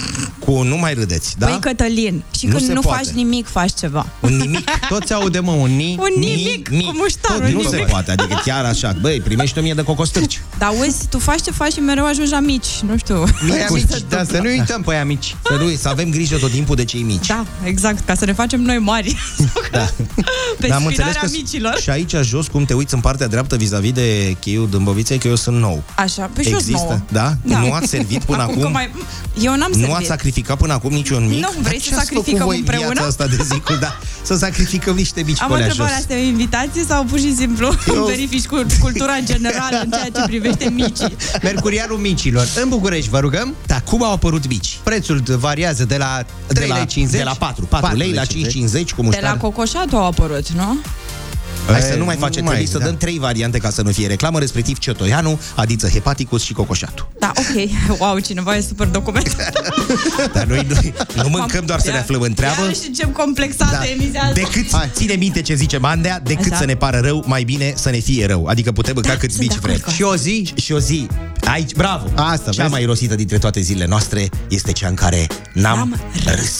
cu 0.52 0.62
nu 0.62 0.76
mai 0.76 0.94
râdeți, 0.94 1.34
da? 1.38 1.46
Păi 1.46 1.58
Cătălin, 1.60 2.22
și 2.38 2.46
Nu 2.46 2.54
când 2.54 2.66
se 2.66 2.72
nu 2.72 2.80
poate. 2.80 3.04
faci 3.04 3.14
nimic, 3.14 3.46
faci 3.46 3.70
ceva. 3.78 4.06
Un 4.20 4.36
nimic. 4.36 4.70
Tot 4.88 5.06
se 5.06 5.14
aude, 5.14 5.38
mă, 5.38 5.50
un 5.52 5.70
ni. 5.76 5.96
Un 5.98 6.08
nimic, 6.20 6.68
cu 6.68 6.74
muștar, 6.74 7.36
Tot 7.36 7.40
un 7.46 7.52
nu 7.52 7.60
nimic. 7.60 7.68
se 7.68 7.76
poate, 7.90 8.10
adică 8.10 8.40
chiar 8.44 8.64
așa. 8.64 8.94
Băi, 9.00 9.20
primești 9.20 9.58
1000 9.58 9.74
de 9.74 9.82
cocostârci. 9.82 10.40
Dar 10.58 10.72
uzi, 10.80 11.06
tu 11.10 11.18
faci 11.18 11.40
ce 11.42 11.50
faci 11.50 11.72
și 11.72 11.80
mereu 11.80 12.06
ajungi 12.06 12.30
la 12.30 12.40
mici, 12.40 12.66
nu 12.86 12.96
știu. 12.96 13.24
Păi 13.48 13.62
amici, 13.68 13.84
da, 14.08 14.24
să 14.24 14.38
nu 14.42 14.48
uităm 14.48 14.82
pe 14.82 14.92
aia 14.94 15.04
mici. 15.04 15.36
Să, 15.44 15.54
nu, 15.60 15.68
să 15.76 15.88
avem 15.88 16.10
grijă 16.10 16.36
tot 16.36 16.50
timpul 16.50 16.76
de 16.76 16.84
cei 16.84 17.02
mici. 17.02 17.26
Da, 17.26 17.44
exact, 17.64 18.04
ca 18.06 18.14
să 18.14 18.24
ne 18.24 18.32
facem 18.32 18.60
noi 18.60 18.78
mari. 18.78 19.16
Da. 19.72 19.88
Pe 20.58 20.66
Dar 20.66 20.76
am 20.76 20.86
înțeles 20.86 21.10
spinarea 21.14 21.20
că 21.20 21.28
micilor. 21.30 21.78
și 21.80 21.90
aici 21.90 22.14
jos, 22.22 22.46
cum 22.46 22.64
te 22.64 22.74
uiți 22.74 22.94
în 22.94 23.00
partea 23.00 23.26
dreaptă 23.26 23.56
vis-a-vis 23.56 23.92
de 23.92 24.36
cheiul 24.40 24.68
Dâmboviței, 24.70 25.18
că 25.18 25.28
eu 25.28 25.34
sunt 25.34 25.56
nou. 25.56 25.82
Așa, 25.96 26.30
pe 26.34 26.42
și 26.42 26.48
eu 26.50 26.58
sunt 26.58 26.70
nouă. 26.70 26.84
Există? 26.92 27.12
Da? 27.12 27.34
Da. 27.42 27.58
Nu 27.58 27.72
ați 27.72 27.88
servit 27.88 28.22
până 28.24 28.42
Acum 28.42 28.52
acum? 28.52 28.62
că 28.62 28.68
mai... 28.68 28.90
Eu 29.42 29.56
n-am 29.56 29.70
Nu 29.70 29.78
servit. 29.78 29.94
ați 29.94 30.06
sacrificat 30.06 30.39
până 30.42 30.72
acum 30.72 30.90
niciun 30.92 31.28
mic? 31.28 31.38
Nu, 31.40 31.50
vrei 31.60 31.62
Dar 31.62 31.72
să 31.72 31.88
ce 31.88 31.94
ați 31.94 32.08
făcut 32.08 32.24
sacrificăm 32.24 32.46
voi 32.46 32.56
în 32.56 32.62
împreună? 32.66 32.92
viața 32.92 33.08
asta 33.08 33.26
de 33.26 33.36
zi 33.42 33.60
cu 33.60 33.72
da? 33.80 33.98
Să 34.22 34.36
sacrificăm 34.36 34.94
niște 34.96 35.22
mici 35.26 35.40
Am 35.40 35.46
pe 35.46 35.52
o 35.52 35.54
alea 35.54 35.66
întrebare, 35.66 35.92
jos. 35.94 36.02
asta 36.02 36.14
e 36.14 36.24
o 36.24 36.28
invitație 36.28 36.84
sau 36.88 37.04
pur 37.04 37.18
și 37.18 37.34
simplu 37.36 37.74
Eu- 37.94 38.04
verifici 38.14 38.46
cu 38.46 38.66
cultura 38.80 39.12
generală 39.24 39.80
în 39.84 39.90
ceea 39.90 40.10
ce 40.14 40.22
privește 40.26 40.68
micii? 40.68 41.16
Mercurialul 41.42 41.98
micilor. 41.98 42.46
În 42.62 42.68
București, 42.68 43.10
vă 43.10 43.18
rugăm. 43.18 43.54
Da, 43.66 43.80
cum 43.80 44.04
au 44.04 44.12
apărut 44.12 44.48
mici? 44.48 44.78
Prețul 44.82 45.22
variază 45.26 45.84
de 45.84 45.96
la 45.96 46.24
3 46.46 46.66
De 46.66 46.72
la, 46.72 46.76
lei 46.76 46.86
50. 46.86 47.18
de 47.18 47.24
la 47.24 47.32
4, 47.38 47.64
4 47.64 47.96
lei 47.96 48.12
la 48.12 48.22
5,50 48.22 48.28
cu 48.30 48.38
De 48.70 48.92
la 48.96 49.02
muștar. 49.02 49.36
Cocoșatul 49.36 49.98
au 49.98 50.06
apărut, 50.06 50.48
nu? 50.48 50.78
Hai 51.66 51.80
să 51.80 51.92
E, 51.92 51.96
nu 51.96 52.04
mai 52.04 52.14
nu 52.14 52.20
facem, 52.20 52.44
mai, 52.44 52.52
trebuie 52.54 52.72
să 52.72 52.78
da. 52.78 52.84
dăm 52.84 52.96
trei 52.96 53.18
variante 53.18 53.58
ca 53.58 53.70
să 53.70 53.82
nu 53.82 53.90
fie 53.90 54.06
reclamă, 54.06 54.38
respectiv 54.38 54.78
Cetoianu, 54.78 55.40
Adiță 55.54 55.88
Hepaticus 55.88 56.42
și 56.42 56.52
Cocoșatul. 56.52 57.08
Da, 57.20 57.32
ok. 57.36 57.70
Wow, 58.00 58.18
cineva 58.18 58.56
e 58.56 58.60
super 58.60 58.86
documentat. 58.86 59.52
Dar 60.34 60.44
noi, 60.44 60.66
noi 60.74 60.94
nu 61.14 61.28
mâncăm 61.28 61.64
doar 61.66 61.80
să 61.80 61.90
ne 61.90 61.96
Ia- 61.96 62.00
aflăm 62.00 62.20
în 62.20 62.32
treabă. 62.34 62.60
Iarăși 62.60 62.90
ce 62.90 63.06
complexată 63.10 63.76
Da. 63.84 63.90
emisia 63.90 64.20
asta. 64.20 64.32
Decât 64.34 64.66
ține 64.94 65.14
minte 65.14 65.42
ce 65.42 65.54
zice 65.54 65.76
Mandea, 65.78 66.20
decât 66.24 66.52
Așa. 66.52 66.60
să 66.60 66.64
ne 66.64 66.74
pară 66.76 66.98
rău, 66.98 67.24
mai 67.26 67.42
bine 67.44 67.72
să 67.76 67.90
ne 67.90 67.98
fie 67.98 68.26
rău. 68.26 68.46
Adică 68.46 68.72
putem 68.72 68.94
mânca 68.94 69.08
Da, 69.12 69.16
cât 69.16 69.30
sunt 69.30 69.42
mici 69.42 69.50
de 69.50 69.56
acord 69.62 69.72
vrem. 69.72 69.84
cu 69.86 69.90
Și 69.90 70.02
o 70.02 70.16
zi. 70.16 70.52
Și 70.56 70.72
o 70.72 70.78
zi. 70.78 71.06
Aici, 71.44 71.72
bravo! 71.74 72.06
Asta, 72.14 72.50
Cea 72.50 72.62
vezi? 72.62 72.74
mai 72.74 72.84
rosită 72.84 73.14
dintre 73.14 73.38
toate 73.38 73.60
zilele 73.60 73.86
noastre 73.86 74.28
este 74.48 74.72
cea 74.72 74.88
în 74.88 74.94
care 74.94 75.26
n-am 75.52 75.76
N-am 75.76 76.00
râs. 76.34 76.56